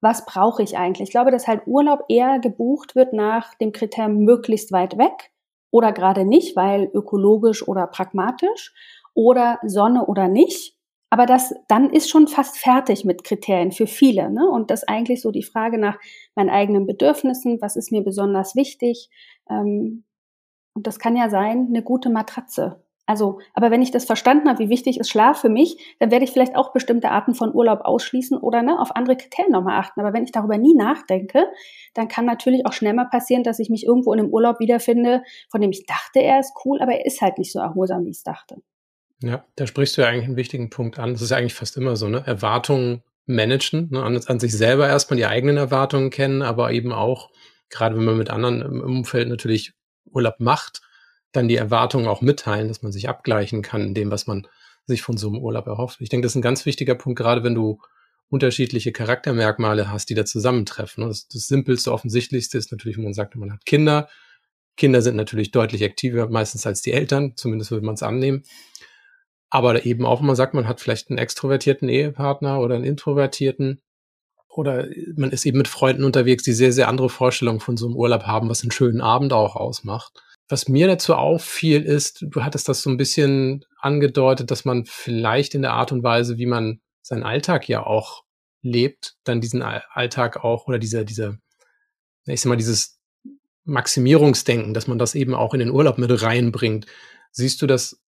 was 0.00 0.26
brauche 0.26 0.62
ich 0.62 0.76
eigentlich. 0.76 1.08
Ich 1.08 1.12
glaube, 1.12 1.30
dass 1.30 1.48
halt 1.48 1.66
Urlaub 1.66 2.04
eher 2.08 2.38
gebucht 2.38 2.94
wird 2.94 3.12
nach 3.12 3.54
dem 3.54 3.72
Kriterium 3.72 4.18
möglichst 4.18 4.70
weit 4.72 4.98
weg 4.98 5.32
oder 5.70 5.92
gerade 5.92 6.24
nicht, 6.24 6.54
weil 6.56 6.90
ökologisch 6.92 7.66
oder 7.66 7.86
pragmatisch 7.86 8.74
oder 9.14 9.58
Sonne 9.64 10.06
oder 10.06 10.28
nicht 10.28 10.75
aber 11.10 11.26
das 11.26 11.54
dann 11.68 11.90
ist 11.90 12.10
schon 12.10 12.26
fast 12.28 12.58
fertig 12.58 13.04
mit 13.04 13.24
Kriterien 13.24 13.72
für 13.72 13.86
viele. 13.86 14.30
Ne? 14.30 14.48
Und 14.48 14.70
das 14.70 14.84
eigentlich 14.84 15.22
so 15.22 15.30
die 15.30 15.44
Frage 15.44 15.78
nach 15.78 15.98
meinen 16.34 16.50
eigenen 16.50 16.86
Bedürfnissen, 16.86 17.60
was 17.60 17.76
ist 17.76 17.92
mir 17.92 18.02
besonders 18.02 18.56
wichtig. 18.56 19.08
Ähm, 19.48 20.04
und 20.74 20.86
das 20.86 20.98
kann 20.98 21.16
ja 21.16 21.30
sein, 21.30 21.68
eine 21.70 21.82
gute 21.82 22.10
Matratze. 22.10 22.82
Also, 23.08 23.38
aber 23.54 23.70
wenn 23.70 23.82
ich 23.82 23.92
das 23.92 24.04
verstanden 24.04 24.48
habe, 24.48 24.58
wie 24.58 24.68
wichtig 24.68 24.98
ist 24.98 25.08
Schlaf 25.08 25.40
für 25.40 25.48
mich, 25.48 25.96
dann 26.00 26.10
werde 26.10 26.24
ich 26.24 26.32
vielleicht 26.32 26.56
auch 26.56 26.72
bestimmte 26.72 27.10
Arten 27.10 27.34
von 27.34 27.54
Urlaub 27.54 27.82
ausschließen 27.84 28.36
oder 28.36 28.62
ne, 28.62 28.80
auf 28.80 28.96
andere 28.96 29.16
Kriterien 29.16 29.52
nochmal 29.52 29.78
achten. 29.78 30.00
Aber 30.00 30.12
wenn 30.12 30.24
ich 30.24 30.32
darüber 30.32 30.58
nie 30.58 30.74
nachdenke, 30.74 31.46
dann 31.94 32.08
kann 32.08 32.24
natürlich 32.24 32.66
auch 32.66 32.72
schnell 32.72 32.94
mal 32.94 33.08
passieren, 33.08 33.44
dass 33.44 33.60
ich 33.60 33.70
mich 33.70 33.86
irgendwo 33.86 34.12
in 34.12 34.18
einem 34.18 34.30
Urlaub 34.30 34.58
wiederfinde, 34.58 35.22
von 35.50 35.60
dem 35.60 35.70
ich 35.70 35.86
dachte, 35.86 36.20
er 36.20 36.40
ist 36.40 36.52
cool, 36.64 36.82
aber 36.82 36.94
er 36.94 37.06
ist 37.06 37.20
halt 37.22 37.38
nicht 37.38 37.52
so 37.52 37.60
erholsam, 37.60 38.04
wie 38.04 38.10
ich 38.10 38.16
es 38.16 38.24
dachte. 38.24 38.56
Ja, 39.22 39.46
da 39.56 39.66
sprichst 39.66 39.96
du 39.96 40.02
ja 40.02 40.08
eigentlich 40.08 40.26
einen 40.26 40.36
wichtigen 40.36 40.70
Punkt 40.70 40.98
an. 40.98 41.12
Das 41.12 41.22
ist 41.22 41.30
ja 41.30 41.36
eigentlich 41.36 41.54
fast 41.54 41.76
immer 41.76 41.96
so, 41.96 42.08
ne? 42.08 42.22
Erwartungen 42.26 43.02
managen, 43.26 43.88
ne? 43.90 44.02
an, 44.02 44.16
an 44.16 44.40
sich 44.40 44.52
selber 44.52 44.86
erstmal 44.86 45.16
die 45.16 45.26
eigenen 45.26 45.56
Erwartungen 45.56 46.10
kennen, 46.10 46.42
aber 46.42 46.72
eben 46.72 46.92
auch, 46.92 47.30
gerade 47.70 47.96
wenn 47.96 48.04
man 48.04 48.18
mit 48.18 48.30
anderen 48.30 48.62
im 48.62 48.80
Umfeld 48.80 49.28
natürlich 49.28 49.72
Urlaub 50.04 50.36
macht, 50.38 50.80
dann 51.32 51.48
die 51.48 51.56
Erwartungen 51.56 52.06
auch 52.06 52.22
mitteilen, 52.22 52.68
dass 52.68 52.82
man 52.82 52.92
sich 52.92 53.08
abgleichen 53.08 53.62
kann 53.62 53.82
in 53.82 53.94
dem, 53.94 54.10
was 54.10 54.26
man 54.26 54.46
sich 54.86 55.02
von 55.02 55.16
so 55.16 55.28
einem 55.28 55.38
Urlaub 55.38 55.66
erhofft. 55.66 56.00
Ich 56.00 56.08
denke, 56.08 56.24
das 56.24 56.32
ist 56.32 56.36
ein 56.36 56.42
ganz 56.42 56.64
wichtiger 56.64 56.94
Punkt, 56.94 57.18
gerade 57.18 57.42
wenn 57.42 57.54
du 57.54 57.80
unterschiedliche 58.28 58.92
Charaktermerkmale 58.92 59.90
hast, 59.90 60.08
die 60.08 60.14
da 60.14 60.24
zusammentreffen. 60.24 61.02
Ne? 61.02 61.08
Das, 61.08 61.28
das 61.28 61.48
simpelste, 61.48 61.92
offensichtlichste 61.92 62.58
ist 62.58 62.72
natürlich, 62.72 62.96
wenn 62.96 63.04
man 63.04 63.14
sagt, 63.14 63.34
man 63.36 63.52
hat 63.52 63.66
Kinder. 63.66 64.08
Kinder 64.76 65.02
sind 65.02 65.16
natürlich 65.16 65.50
deutlich 65.50 65.84
aktiver 65.84 66.28
meistens 66.28 66.66
als 66.66 66.82
die 66.82 66.92
Eltern, 66.92 67.32
zumindest 67.36 67.70
würde 67.70 67.86
man 67.86 67.94
es 67.94 68.02
annehmen. 68.02 68.44
Aber 69.50 69.86
eben 69.86 70.04
auch, 70.04 70.20
wenn 70.20 70.26
man 70.26 70.36
sagt, 70.36 70.54
man 70.54 70.68
hat 70.68 70.80
vielleicht 70.80 71.10
einen 71.10 71.18
extrovertierten 71.18 71.88
Ehepartner 71.88 72.60
oder 72.60 72.74
einen 72.74 72.84
introvertierten. 72.84 73.80
oder 74.48 74.88
man 75.16 75.30
ist 75.30 75.44
eben 75.46 75.58
mit 75.58 75.68
Freunden 75.68 76.04
unterwegs, 76.04 76.42
die 76.42 76.52
sehr, 76.52 76.72
sehr 76.72 76.88
andere 76.88 77.10
Vorstellungen 77.10 77.60
von 77.60 77.76
so 77.76 77.86
einem 77.86 77.96
Urlaub 77.96 78.24
haben, 78.24 78.48
was 78.48 78.62
einen 78.62 78.72
schönen 78.72 79.00
Abend 79.00 79.32
auch 79.32 79.54
ausmacht. 79.56 80.12
Was 80.48 80.68
mir 80.68 80.86
dazu 80.86 81.14
auffiel, 81.14 81.82
ist, 81.82 82.24
du 82.28 82.42
hattest 82.42 82.68
das 82.68 82.82
so 82.82 82.90
ein 82.90 82.96
bisschen 82.96 83.64
angedeutet, 83.80 84.50
dass 84.50 84.64
man 84.64 84.84
vielleicht 84.86 85.54
in 85.54 85.62
der 85.62 85.72
Art 85.72 85.92
und 85.92 86.02
Weise, 86.02 86.38
wie 86.38 86.46
man 86.46 86.80
seinen 87.02 87.24
Alltag 87.24 87.68
ja 87.68 87.84
auch 87.84 88.24
lebt, 88.62 89.16
dann 89.24 89.40
diesen 89.40 89.62
Alltag 89.62 90.44
auch 90.44 90.66
oder 90.66 90.78
diese, 90.78 91.04
diese, 91.04 91.38
ich 92.26 92.40
sag 92.40 92.48
mal, 92.48 92.56
dieses 92.56 93.00
Maximierungsdenken, 93.64 94.74
dass 94.74 94.86
man 94.86 94.98
das 94.98 95.14
eben 95.14 95.34
auch 95.34 95.52
in 95.52 95.60
den 95.60 95.70
Urlaub 95.70 95.98
mit 95.98 96.22
reinbringt. 96.22 96.86
Siehst 97.32 97.60
du 97.60 97.66
das 97.66 98.00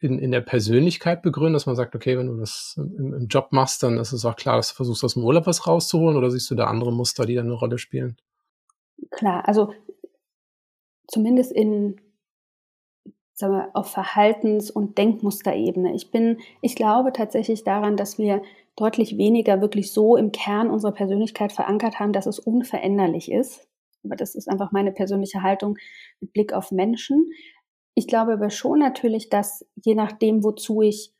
in, 0.00 0.18
in 0.18 0.30
der 0.30 0.40
Persönlichkeit 0.40 1.22
begründen, 1.22 1.52
dass 1.52 1.66
man 1.66 1.76
sagt, 1.76 1.94
okay, 1.94 2.18
wenn 2.18 2.26
du 2.26 2.36
das 2.36 2.74
im, 2.78 3.12
im 3.12 3.26
Job 3.28 3.48
machst, 3.52 3.82
dann 3.82 3.98
ist 3.98 4.12
es 4.12 4.24
auch 4.24 4.36
klar, 4.36 4.56
dass 4.56 4.70
du 4.70 4.74
versuchst, 4.74 5.04
aus 5.04 5.14
dem 5.14 5.24
Urlaub 5.24 5.46
was 5.46 5.66
rauszuholen 5.66 6.16
oder 6.16 6.30
siehst 6.30 6.50
du 6.50 6.54
da 6.54 6.66
andere 6.66 6.92
Muster, 6.92 7.26
die 7.26 7.34
dann 7.34 7.46
eine 7.46 7.54
Rolle 7.54 7.78
spielen? 7.78 8.16
Klar, 9.10 9.46
also 9.46 9.72
zumindest 11.06 11.52
in 11.52 12.00
sagen 13.40 13.54
wir, 13.54 13.70
auf 13.74 13.90
Verhaltens- 13.90 14.70
und 14.70 14.98
Denkmusterebene. 14.98 15.94
Ich 15.94 16.10
bin, 16.10 16.38
ich 16.60 16.76
glaube 16.76 17.12
tatsächlich 17.12 17.64
daran, 17.64 17.96
dass 17.96 18.18
wir 18.18 18.42
deutlich 18.76 19.18
weniger 19.18 19.60
wirklich 19.60 19.92
so 19.92 20.16
im 20.16 20.30
Kern 20.30 20.70
unserer 20.70 20.92
Persönlichkeit 20.92 21.52
verankert 21.52 21.98
haben, 21.98 22.12
dass 22.12 22.26
es 22.26 22.38
unveränderlich 22.38 23.32
ist. 23.32 23.66
Aber 24.04 24.16
das 24.16 24.34
ist 24.34 24.48
einfach 24.48 24.72
meine 24.72 24.92
persönliche 24.92 25.42
Haltung 25.42 25.76
mit 26.20 26.32
Blick 26.32 26.52
auf 26.52 26.70
Menschen. 26.70 27.30
Ich 27.94 28.06
glaube 28.06 28.32
aber 28.34 28.50
schon 28.50 28.78
natürlich, 28.78 29.28
dass 29.28 29.66
je 29.76 29.94
nachdem, 29.94 30.42
wozu 30.44 30.82
ich 30.82 31.12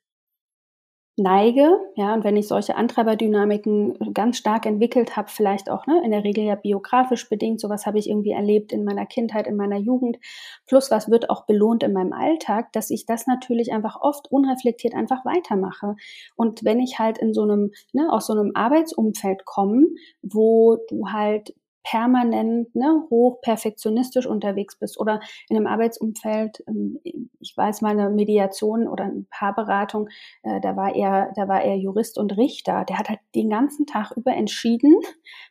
neige, 1.21 1.69
ja, 1.97 2.15
und 2.15 2.25
wenn 2.25 2.37
ich 2.37 2.49
solche 2.49 2.77
Antreiberdynamiken 2.77 4.15
ganz 4.15 4.39
stark 4.39 4.65
entwickelt 4.65 5.17
habe, 5.17 5.29
vielleicht 5.29 5.69
auch 5.69 5.87
ne, 5.87 6.01
in 6.05 6.13
der 6.13 6.25
Regel 6.25 6.45
ja 6.45 6.55
biografisch 6.55 7.29
bedingt, 7.29 7.61
sowas 7.61 7.85
habe 7.85 7.99
ich 7.99 8.09
irgendwie 8.09 8.31
erlebt 8.31 8.73
in 8.73 8.85
meiner 8.85 9.07
Kindheit, 9.07 9.47
in 9.47 9.57
meiner 9.57 9.77
Jugend, 9.77 10.19
plus 10.67 10.91
was 10.91 11.11
wird 11.11 11.29
auch 11.29 11.45
belohnt 11.47 11.83
in 11.83 11.93
meinem 11.93 12.13
Alltag, 12.13 12.73
dass 12.73 12.91
ich 12.91 13.05
das 13.07 13.27
natürlich 13.27 13.73
einfach 13.73 14.01
oft 14.01 14.31
unreflektiert 14.31 14.95
einfach 14.95 15.25
weitermache. 15.25 15.95
Und 16.37 16.65
wenn 16.65 16.81
ich 16.81 16.99
halt 16.99 17.19
in 17.19 17.35
so 17.35 17.43
einem, 17.43 17.73
ne, 17.93 18.11
aus 18.11 18.27
so 18.27 18.33
einem 18.33 18.53
Arbeitsumfeld 18.55 19.45
komme, 19.45 19.87
wo 20.23 20.79
du 20.89 21.09
halt 21.09 21.55
permanent 21.83 22.75
ne, 22.75 23.05
hoch 23.11 23.41
perfektionistisch 23.41 24.27
unterwegs 24.27 24.77
bist 24.77 24.99
oder 24.99 25.21
in 25.49 25.57
einem 25.57 25.67
Arbeitsumfeld, 25.67 26.63
ähm, 26.67 27.01
ich 27.41 27.57
weiß 27.57 27.81
mal 27.81 27.91
eine 27.91 28.11
Mediation 28.11 28.89
oder 28.89 29.05
eine 29.05 29.25
Paarberatung, 29.31 30.09
äh, 30.43 30.61
da 30.61 30.77
war 30.77 30.95
er, 30.95 31.33
da 31.37 31.49
war 31.49 31.63
er 31.63 31.77
Jurist 31.77 32.19
und 32.19 32.37
Richter, 32.37 32.85
der 32.85 32.99
hat 32.99 33.09
halt 33.09 33.21
den 33.35 33.51
ganzen 33.51 33.87
Tag 33.87 34.13
über 34.17 34.33
entschieden, 34.33 34.95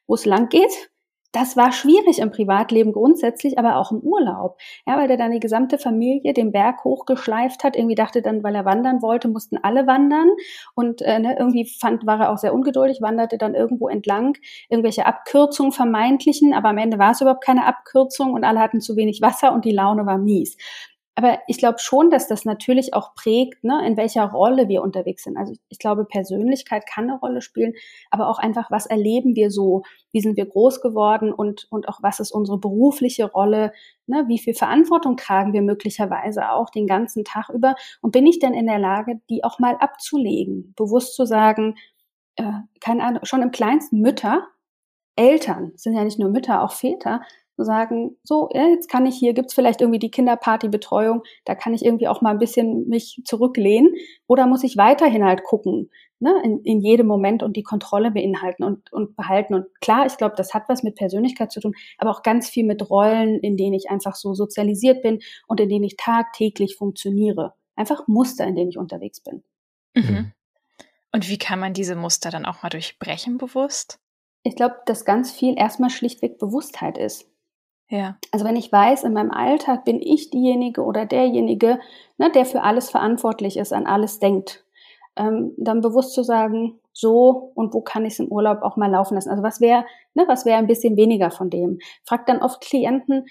wo 0.08 0.16
es 0.16 0.26
lang 0.26 0.50
geht 0.50 0.90
das 1.32 1.56
war 1.56 1.72
schwierig 1.72 2.20
im 2.20 2.32
Privatleben 2.32 2.92
grundsätzlich, 2.92 3.60
aber 3.60 3.78
auch 3.78 3.92
im 3.92 4.00
Urlaub. 4.00 4.58
Ja, 4.88 4.98
weil 4.98 5.08
der 5.08 5.18
dann 5.18 5.32
die 5.32 5.40
gesamte 5.40 5.78
Familie 5.78 6.34
den 6.34 6.52
Berg 6.52 6.84
hochgeschleift 6.84 7.64
hat. 7.64 7.76
Irgendwie 7.76 7.96
dachte 7.96 8.22
dann, 8.22 8.44
weil 8.44 8.56
er 8.56 8.66
wandern 8.66 9.02
wollte, 9.02 9.28
mussten 9.28 9.58
alle 9.58 9.86
wandern. 9.86 10.30
Und 10.76 11.02
äh, 11.02 11.20
ne, 11.20 11.36
irgendwie 11.38 11.66
fand, 11.66 12.06
war 12.06 12.20
er 12.20 12.32
auch 12.32 12.38
sehr 12.38 12.54
ungeduldig, 12.54 13.02
wanderte 13.02 13.38
dann 13.38 13.54
irgendwo 13.56 13.90
entlang, 13.90 14.38
irgendwelche 14.70 15.06
Abkürzungen 15.06 15.72
vermeintlichen, 15.72 16.54
aber 16.54 16.70
am 16.70 16.78
Ende 16.78 16.98
war 16.98 17.12
es 17.12 17.22
überhaupt 17.22 17.44
keine 17.44 17.66
Abkürzung 17.66 18.34
und 18.34 18.44
alle 18.44 18.60
hatten 18.60 18.82
zu 18.82 18.96
wenig 18.96 19.22
Wasser 19.22 19.54
und 19.54 19.66
die 19.66 19.72
Laune 19.72 20.06
war 20.06 20.18
mies. 20.18 20.58
Aber 21.20 21.42
ich 21.48 21.58
glaube 21.58 21.80
schon, 21.80 22.10
dass 22.12 22.30
das 22.30 22.46
natürlich 22.46 22.94
auch 22.94 23.14
prägt, 23.14 23.66
ne, 23.66 23.86
in 23.86 23.98
welcher 23.98 24.24
Rolle 24.24 24.70
wir 24.70 24.82
unterwegs 24.82 25.26
sind. 25.26 25.36
Also 25.36 25.54
ich 25.68 25.78
glaube, 25.78 26.06
Persönlichkeit 26.06 26.86
kann 26.88 27.10
eine 27.10 27.20
Rolle 27.20 27.42
spielen, 27.42 27.74
aber 28.10 28.30
auch 28.30 28.40
einfach, 28.40 28.72
was 28.72 28.86
erleben 28.86 29.36
wir 29.36 29.52
so, 29.52 29.84
wie 30.14 30.22
sind 30.22 30.38
wir 30.38 30.46
groß 30.46 30.80
geworden? 30.80 31.34
Und, 31.34 31.68
und 31.72 31.90
auch 31.90 32.00
was 32.02 32.22
ist 32.22 32.32
unsere 32.32 32.58
berufliche 32.58 33.26
Rolle, 33.26 33.74
ne, 34.08 34.30
wie 34.30 34.40
viel 34.40 34.54
Verantwortung 34.54 35.18
tragen 35.18 35.52
wir 35.52 35.62
möglicherweise 35.62 36.52
auch 36.52 36.70
den 36.70 36.88
ganzen 36.88 37.26
Tag 37.26 37.50
über? 37.50 37.76
Und 38.00 38.12
bin 38.14 38.26
ich 38.26 38.40
denn 38.40 38.54
in 38.54 38.68
der 38.68 38.80
Lage, 38.80 39.20
die 39.30 39.44
auch 39.44 39.60
mal 39.60 39.76
abzulegen, 39.76 40.74
bewusst 40.78 41.16
zu 41.16 41.26
sagen, 41.26 41.76
äh, 42.38 42.54
keine 42.80 43.04
Ahnung, 43.04 43.26
schon 43.26 43.42
im 43.42 43.52
kleinsten 43.52 44.00
Mütter, 44.00 44.48
Eltern 45.18 45.74
sind 45.76 45.96
ja 45.96 46.06
nicht 46.06 46.18
nur 46.18 46.30
Mütter, 46.30 46.64
auch 46.64 46.72
Väter, 46.72 47.20
sagen, 47.64 48.18
so, 48.24 48.50
ja, 48.54 48.68
jetzt 48.68 48.90
kann 48.90 49.06
ich 49.06 49.16
hier, 49.16 49.34
gibt's 49.34 49.54
vielleicht 49.54 49.82
irgendwie 49.82 50.00
die 50.00 50.12
Kinderpartybetreuung, 50.12 51.24
da 51.46 51.56
kann 51.56 51.74
ich 51.74 51.84
irgendwie 51.84 52.08
auch 52.08 52.22
mal 52.22 52.32
ein 52.32 52.40
bisschen 52.40 52.88
mich 52.88 53.22
zurücklehnen 53.26 53.94
oder 54.28 54.48
muss 54.48 54.64
ich 54.64 54.78
weiterhin 54.78 55.24
halt 55.24 55.44
gucken, 55.44 55.90
ne, 56.20 56.34
in, 56.44 56.62
in 56.64 56.82
jedem 56.82 57.08
Moment 57.08 57.44
und 57.44 57.56
die 57.56 57.64
Kontrolle 57.64 58.12
beinhalten 58.12 58.64
und, 58.64 58.92
und 58.92 59.16
behalten. 59.16 59.54
Und 59.54 59.66
klar, 59.82 60.06
ich 60.06 60.18
glaube, 60.18 60.36
das 60.36 60.54
hat 60.54 60.64
was 60.68 60.84
mit 60.84 60.96
Persönlichkeit 60.96 61.52
zu 61.52 61.60
tun, 61.60 61.74
aber 61.98 62.12
auch 62.12 62.24
ganz 62.24 62.50
viel 62.50 62.66
mit 62.66 62.90
Rollen, 62.90 63.40
in 63.40 63.58
denen 63.58 63.74
ich 63.74 63.90
einfach 63.90 64.16
so 64.16 64.34
sozialisiert 64.34 65.02
bin 65.02 65.20
und 65.48 65.60
in 65.60 65.70
denen 65.70 65.86
ich 65.86 65.98
tagtäglich 65.98 66.76
funktioniere. 66.76 67.54
Einfach 67.76 68.08
Muster, 68.08 68.46
in 68.46 68.56
denen 68.56 68.70
ich 68.70 68.78
unterwegs 68.78 69.22
bin. 69.22 69.44
Mhm. 69.96 70.34
Und 71.12 71.30
wie 71.30 71.38
kann 71.38 71.60
man 71.60 71.74
diese 71.74 71.96
Muster 71.96 72.30
dann 72.30 72.46
auch 72.46 72.62
mal 72.62 72.70
durchbrechen 72.70 73.38
bewusst? 73.38 74.00
Ich 74.44 74.56
glaube, 74.56 74.76
dass 74.86 75.06
ganz 75.06 75.32
viel 75.32 75.58
erstmal 75.58 75.90
schlichtweg 75.90 76.38
Bewusstheit 76.38 76.98
ist. 76.98 77.29
Ja. 77.90 78.18
Also 78.32 78.46
wenn 78.46 78.56
ich 78.56 78.72
weiß, 78.72 79.04
in 79.04 79.14
meinem 79.14 79.32
Alltag 79.32 79.84
bin 79.84 80.00
ich 80.02 80.30
diejenige 80.30 80.84
oder 80.84 81.06
derjenige, 81.06 81.80
ne, 82.18 82.32
der 82.32 82.46
für 82.46 82.62
alles 82.62 82.90
verantwortlich 82.90 83.58
ist, 83.58 83.74
an 83.74 83.88
alles 83.88 84.20
denkt, 84.20 84.64
ähm, 85.16 85.54
dann 85.58 85.82
bewusst 85.82 86.14
zu 86.14 86.24
sagen, 86.24 86.80
so 86.94 87.52
und 87.56 87.74
wo 87.74 87.82
kann 87.82 88.06
ich 88.06 88.14
es 88.14 88.20
im 88.20 88.28
Urlaub 88.28 88.62
auch 88.62 88.78
mal 88.78 88.92
laufen 88.92 89.16
lassen. 89.16 89.30
Also 89.30 89.42
was 89.42 89.60
wäre, 89.60 89.86
ne, 90.14 90.24
was 90.28 90.46
wäre 90.46 90.60
ein 90.60 90.68
bisschen 90.68 90.98
weniger 90.98 91.32
von 91.32 91.50
dem? 91.50 91.80
Fragt 92.04 92.30
dann 92.30 92.42
oft 92.42 92.62
Klienten, 92.62 93.26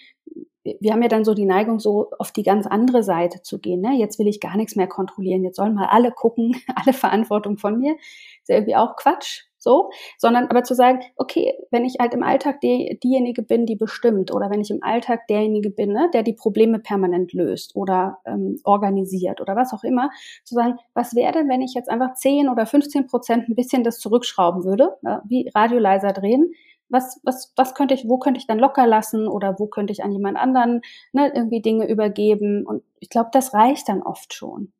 wir 0.81 0.93
haben 0.93 1.03
ja 1.03 1.09
dann 1.09 1.25
so 1.25 1.35
die 1.35 1.47
Neigung, 1.47 1.79
so 1.79 2.11
auf 2.19 2.33
die 2.33 2.43
ganz 2.43 2.67
andere 2.67 3.03
Seite 3.03 3.43
zu 3.43 3.59
gehen. 3.59 3.81
Ne? 3.81 3.97
Jetzt 3.97 4.19
will 4.19 4.29
ich 4.29 4.41
gar 4.41 4.57
nichts 4.57 4.77
mehr 4.77 4.89
kontrollieren. 4.89 5.45
Jetzt 5.45 5.57
sollen 5.57 5.75
mal 5.75 5.87
alle 5.87 6.13
gucken, 6.13 6.57
alle 6.75 6.93
Verantwortung 6.93 7.59
von 7.59 7.79
mir. 7.79 7.95
Ist 7.95 8.49
ja 8.49 8.57
irgendwie 8.57 8.77
auch 8.77 8.97
Quatsch 8.97 9.48
so, 9.59 9.91
sondern 10.19 10.47
aber 10.47 10.63
zu 10.63 10.75
sagen, 10.75 11.01
okay, 11.17 11.55
wenn 11.71 11.85
ich 11.85 11.97
halt 12.01 12.15
im 12.15 12.23
Alltag 12.23 12.61
die, 12.61 12.99
diejenige 13.03 13.43
bin, 13.43 13.67
die 13.67 13.77
bestimmt, 13.77 14.33
oder 14.33 14.51
wenn 14.51 14.61
ich 14.61 14.71
im 14.71 14.83
Alltag 14.83 15.27
derjenige 15.29 15.71
bin, 15.71 15.93
ne, 15.93 16.09
der 16.13 16.23
die 16.23 16.33
Probleme 16.33 16.79
permanent 16.79 17.33
löst 17.33 17.77
oder 17.77 18.19
ähm, 18.25 18.59
organisiert 18.65 19.41
oder 19.41 19.57
was 19.57 19.73
auch 19.73 19.85
immer, 19.85 20.11
zu 20.45 20.55
sagen, 20.55 20.79
was 20.95 21.15
wäre 21.15 21.33
denn, 21.33 21.49
wenn 21.49 21.63
ich 21.63 21.75
jetzt 21.75 21.91
einfach 21.91 22.15
10 22.15 22.49
oder 22.49 22.67
15 22.67 23.07
Prozent 23.07 23.49
ein 23.49 23.55
bisschen 23.55 23.85
das 23.85 23.99
zurückschrauben 23.99 24.65
würde, 24.65 24.97
ne, 25.03 25.23
wie 25.29 25.51
Radio 25.55 25.79
leiser 25.79 26.13
drehen, 26.13 26.53
was, 26.89 27.21
was, 27.23 27.53
was 27.57 27.75
könnte 27.75 27.95
ich, 27.95 28.09
wo 28.09 28.19
könnte 28.19 28.39
ich 28.39 28.47
dann 28.47 28.59
locker 28.59 28.87
lassen 28.87 29.29
oder 29.29 29.59
wo 29.59 29.67
könnte 29.67 29.93
ich 29.93 30.03
an 30.03 30.13
jemand 30.13 30.39
anderen 30.39 30.81
ne, 31.13 31.31
irgendwie 31.35 31.61
Dinge 31.61 31.89
übergeben? 31.89 32.67
Und 32.67 32.83
ich 32.99 33.11
glaube, 33.11 33.29
das 33.33 33.55
reicht 33.55 33.89
dann 33.89 34.03
oft 34.03 34.33
schon. 34.33 34.73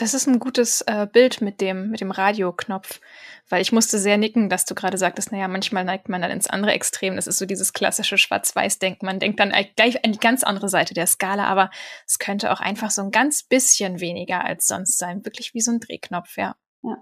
Das 0.00 0.14
ist 0.14 0.26
ein 0.26 0.38
gutes 0.38 0.80
äh, 0.86 1.06
Bild 1.12 1.42
mit 1.42 1.60
dem, 1.60 1.90
mit 1.90 2.00
dem 2.00 2.10
Radioknopf, 2.10 3.00
weil 3.50 3.60
ich 3.60 3.70
musste 3.70 3.98
sehr 3.98 4.16
nicken, 4.16 4.48
dass 4.48 4.64
du 4.64 4.74
gerade 4.74 4.96
sagtest, 4.96 5.30
naja, 5.30 5.46
manchmal 5.46 5.84
neigt 5.84 6.08
man 6.08 6.22
dann 6.22 6.30
ins 6.30 6.48
andere 6.48 6.72
Extrem. 6.72 7.16
Das 7.16 7.26
ist 7.26 7.36
so 7.36 7.44
dieses 7.44 7.74
klassische 7.74 8.16
Schwarz-Weiß-Denken. 8.16 9.04
Man 9.04 9.18
denkt 9.18 9.38
dann 9.40 9.52
gleich 9.76 10.02
an 10.02 10.12
die 10.12 10.18
ganz 10.18 10.42
andere 10.42 10.70
Seite 10.70 10.94
der 10.94 11.06
Skala, 11.06 11.44
aber 11.44 11.70
es 12.06 12.18
könnte 12.18 12.50
auch 12.50 12.60
einfach 12.60 12.90
so 12.90 13.02
ein 13.02 13.10
ganz 13.10 13.42
bisschen 13.42 14.00
weniger 14.00 14.42
als 14.42 14.66
sonst 14.66 14.96
sein. 14.96 15.22
Wirklich 15.26 15.52
wie 15.52 15.60
so 15.60 15.70
ein 15.70 15.80
Drehknopf, 15.80 16.38
ja. 16.38 16.56
Ja. 16.82 16.96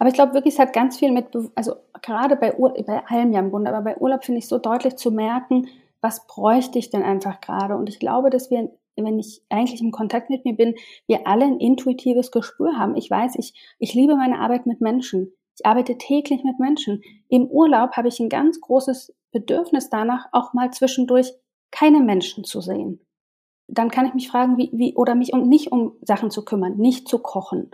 Aber 0.00 0.08
ich 0.08 0.14
glaube 0.14 0.34
wirklich, 0.34 0.54
es 0.54 0.60
hat 0.60 0.72
ganz 0.72 0.98
viel 0.98 1.12
mit, 1.12 1.28
also 1.54 1.76
gerade 2.02 2.34
bei, 2.34 2.56
Ur 2.56 2.74
bei 2.84 3.06
allem 3.06 3.32
ja 3.32 3.38
im 3.38 3.50
Grunde, 3.50 3.72
aber 3.72 3.82
bei 3.82 3.96
Urlaub 3.96 4.24
finde 4.24 4.40
ich 4.40 4.48
so 4.48 4.58
deutlich 4.58 4.96
zu 4.96 5.12
merken, 5.12 5.68
was 6.00 6.26
bräuchte 6.26 6.80
ich 6.80 6.90
denn 6.90 7.04
einfach 7.04 7.40
gerade? 7.40 7.76
Und 7.76 7.88
ich 7.88 8.00
glaube, 8.00 8.30
dass 8.30 8.50
wir 8.50 8.70
wenn 9.04 9.18
ich 9.18 9.42
eigentlich 9.48 9.80
im 9.80 9.90
Kontakt 9.90 10.30
mit 10.30 10.44
mir 10.44 10.54
bin, 10.54 10.74
wir 11.06 11.26
alle 11.26 11.44
ein 11.44 11.60
intuitives 11.60 12.30
Gespür 12.30 12.78
haben. 12.78 12.96
Ich 12.96 13.10
weiß, 13.10 13.36
ich, 13.36 13.54
ich 13.78 13.94
liebe 13.94 14.16
meine 14.16 14.38
Arbeit 14.38 14.66
mit 14.66 14.80
Menschen. 14.80 15.32
Ich 15.58 15.66
arbeite 15.66 15.98
täglich 15.98 16.42
mit 16.44 16.58
Menschen. 16.58 17.02
Im 17.28 17.46
Urlaub 17.46 17.92
habe 17.92 18.08
ich 18.08 18.18
ein 18.20 18.28
ganz 18.28 18.60
großes 18.60 19.14
Bedürfnis 19.32 19.90
danach, 19.90 20.26
auch 20.32 20.52
mal 20.54 20.72
zwischendurch 20.72 21.32
keine 21.70 22.00
Menschen 22.00 22.44
zu 22.44 22.60
sehen. 22.60 23.04
Dann 23.68 23.90
kann 23.90 24.06
ich 24.06 24.14
mich 24.14 24.28
fragen, 24.28 24.56
wie, 24.58 24.70
wie 24.72 24.94
oder 24.96 25.14
mich 25.14 25.32
um 25.32 25.48
nicht 25.48 25.70
um 25.70 25.92
Sachen 26.02 26.30
zu 26.30 26.44
kümmern, 26.44 26.76
nicht 26.76 27.08
zu 27.08 27.20
kochen, 27.20 27.70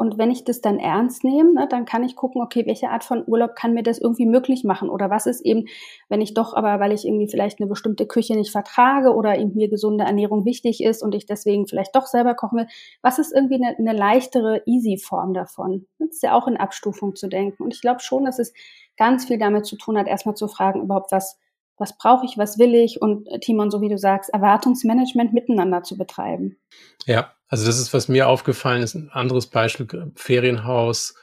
und 0.00 0.16
wenn 0.16 0.30
ich 0.30 0.44
das 0.44 0.60
dann 0.60 0.78
ernst 0.78 1.24
nehme, 1.24 1.54
ne, 1.54 1.66
dann 1.68 1.84
kann 1.84 2.04
ich 2.04 2.14
gucken, 2.14 2.40
okay, 2.40 2.64
welche 2.66 2.88
Art 2.90 3.02
von 3.02 3.24
Urlaub 3.26 3.56
kann 3.56 3.74
mir 3.74 3.82
das 3.82 3.98
irgendwie 3.98 4.26
möglich 4.26 4.62
machen? 4.62 4.90
Oder 4.90 5.10
was 5.10 5.26
ist 5.26 5.40
eben, 5.44 5.66
wenn 6.08 6.20
ich 6.20 6.34
doch 6.34 6.54
aber, 6.54 6.78
weil 6.78 6.92
ich 6.92 7.04
irgendwie 7.04 7.28
vielleicht 7.28 7.60
eine 7.60 7.68
bestimmte 7.68 8.06
Küche 8.06 8.36
nicht 8.36 8.52
vertrage 8.52 9.12
oder 9.12 9.36
eben 9.36 9.54
mir 9.54 9.68
gesunde 9.68 10.04
Ernährung 10.04 10.44
wichtig 10.44 10.84
ist 10.84 11.02
und 11.02 11.16
ich 11.16 11.26
deswegen 11.26 11.66
vielleicht 11.66 11.96
doch 11.96 12.06
selber 12.06 12.36
kochen 12.36 12.58
will, 12.58 12.66
was 13.02 13.18
ist 13.18 13.34
irgendwie 13.34 13.56
eine, 13.56 13.76
eine 13.76 13.92
leichtere, 13.92 14.62
easy 14.66 14.98
Form 14.98 15.34
davon? 15.34 15.88
Das 15.98 16.10
ist 16.10 16.22
ja 16.22 16.32
auch 16.32 16.46
in 16.46 16.56
Abstufung 16.56 17.16
zu 17.16 17.26
denken. 17.26 17.64
Und 17.64 17.74
ich 17.74 17.80
glaube 17.80 17.98
schon, 17.98 18.24
dass 18.24 18.38
es 18.38 18.54
ganz 18.96 19.24
viel 19.24 19.38
damit 19.38 19.66
zu 19.66 19.76
tun 19.76 19.98
hat, 19.98 20.06
erstmal 20.06 20.36
zu 20.36 20.46
fragen, 20.46 20.82
überhaupt 20.82 21.10
was, 21.10 21.40
was 21.76 21.98
brauche 21.98 22.24
ich, 22.24 22.38
was 22.38 22.56
will 22.56 22.76
ich 22.76 23.02
und 23.02 23.26
äh, 23.26 23.40
Timon, 23.40 23.72
so 23.72 23.80
wie 23.80 23.88
du 23.88 23.98
sagst, 23.98 24.30
Erwartungsmanagement 24.32 25.32
miteinander 25.32 25.82
zu 25.82 25.98
betreiben. 25.98 26.56
Ja, 27.04 27.32
also 27.48 27.64
das 27.64 27.78
ist, 27.78 27.94
was 27.94 28.08
mir 28.08 28.28
aufgefallen 28.28 28.82
ist, 28.82 28.94
ein 28.94 29.10
anderes 29.10 29.46
Beispiel, 29.46 30.12
Ferienhaus, 30.14 31.14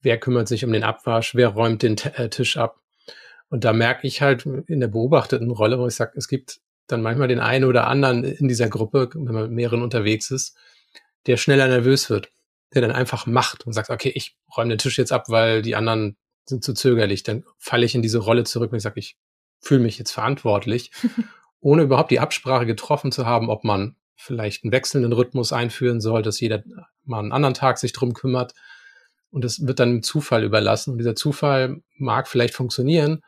wer 0.00 0.18
kümmert 0.18 0.48
sich 0.48 0.64
um 0.64 0.72
den 0.72 0.84
Abwasch, 0.84 1.34
wer 1.34 1.48
räumt 1.48 1.82
den 1.82 1.96
T 1.96 2.08
äh, 2.16 2.30
Tisch 2.30 2.56
ab. 2.56 2.80
Und 3.50 3.64
da 3.64 3.72
merke 3.72 4.06
ich 4.06 4.22
halt 4.22 4.46
in 4.46 4.80
der 4.80 4.88
beobachteten 4.88 5.50
Rolle, 5.50 5.78
wo 5.78 5.86
ich 5.86 5.94
sage, 5.94 6.12
es 6.16 6.28
gibt 6.28 6.60
dann 6.86 7.02
manchmal 7.02 7.28
den 7.28 7.40
einen 7.40 7.64
oder 7.64 7.86
anderen 7.86 8.24
in 8.24 8.48
dieser 8.48 8.68
Gruppe, 8.68 9.10
wenn 9.14 9.34
man 9.34 9.42
mit 9.44 9.52
mehreren 9.52 9.82
unterwegs 9.82 10.30
ist, 10.30 10.56
der 11.26 11.36
schneller 11.36 11.68
nervös 11.68 12.08
wird, 12.08 12.30
der 12.74 12.82
dann 12.82 12.92
einfach 12.92 13.26
macht 13.26 13.66
und 13.66 13.72
sagt, 13.72 13.90
okay, 13.90 14.12
ich 14.14 14.36
räume 14.56 14.70
den 14.70 14.78
Tisch 14.78 14.98
jetzt 14.98 15.12
ab, 15.12 15.28
weil 15.28 15.62
die 15.62 15.76
anderen 15.76 16.16
sind 16.46 16.64
zu 16.64 16.72
zögerlich. 16.72 17.22
Dann 17.22 17.44
falle 17.58 17.84
ich 17.84 17.94
in 17.94 18.02
diese 18.02 18.18
Rolle 18.18 18.44
zurück, 18.44 18.72
wenn 18.72 18.78
ich 18.78 18.82
sage, 18.82 19.00
ich 19.00 19.18
fühle 19.60 19.80
mich 19.80 19.98
jetzt 19.98 20.12
verantwortlich, 20.12 20.90
ohne 21.60 21.82
überhaupt 21.82 22.10
die 22.10 22.20
Absprache 22.20 22.64
getroffen 22.64 23.12
zu 23.12 23.26
haben, 23.26 23.50
ob 23.50 23.64
man 23.64 23.96
vielleicht 24.18 24.64
einen 24.64 24.72
wechselnden 24.72 25.12
Rhythmus 25.12 25.52
einführen 25.52 26.00
soll, 26.00 26.22
dass 26.22 26.40
jeder 26.40 26.62
mal 27.04 27.20
einen 27.20 27.32
anderen 27.32 27.54
Tag 27.54 27.78
sich 27.78 27.92
drum 27.92 28.14
kümmert. 28.14 28.52
Und 29.30 29.44
es 29.44 29.66
wird 29.66 29.78
dann 29.78 29.90
dem 29.90 30.02
Zufall 30.02 30.42
überlassen. 30.42 30.92
Und 30.92 30.98
dieser 30.98 31.14
Zufall 31.14 31.82
mag 31.96 32.28
vielleicht 32.28 32.54
funktionieren, 32.54 33.22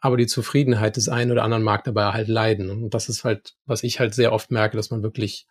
aber 0.00 0.16
die 0.16 0.26
Zufriedenheit 0.26 0.96
des 0.96 1.08
einen 1.08 1.32
oder 1.32 1.42
anderen 1.42 1.64
mag 1.64 1.84
dabei 1.84 2.12
halt 2.12 2.28
leiden. 2.28 2.70
Und 2.70 2.94
das 2.94 3.08
ist 3.08 3.24
halt, 3.24 3.54
was 3.66 3.82
ich 3.82 3.98
halt 3.98 4.14
sehr 4.14 4.32
oft 4.32 4.50
merke, 4.50 4.76
dass 4.76 4.90
man 4.90 5.02
wirklich 5.02 5.46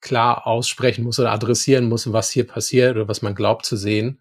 klar 0.00 0.46
aussprechen 0.46 1.04
muss 1.04 1.18
oder 1.18 1.32
adressieren 1.32 1.88
muss, 1.88 2.12
was 2.12 2.30
hier 2.30 2.46
passiert 2.46 2.96
oder 2.96 3.08
was 3.08 3.22
man 3.22 3.34
glaubt 3.34 3.66
zu 3.66 3.76
sehen. 3.76 4.20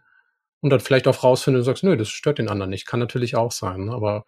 Und 0.62 0.72
dann 0.72 0.80
vielleicht 0.80 1.08
auch 1.08 1.24
rausfindet 1.24 1.60
und 1.60 1.66
sagt, 1.66 1.84
nö, 1.84 1.96
das 1.96 2.10
stört 2.10 2.40
den 2.40 2.50
anderen 2.50 2.72
nicht. 2.72 2.88
Kann 2.88 3.00
natürlich 3.00 3.36
auch 3.36 3.52
sein. 3.52 3.86
Ne? 3.86 3.94
Aber 3.94 4.26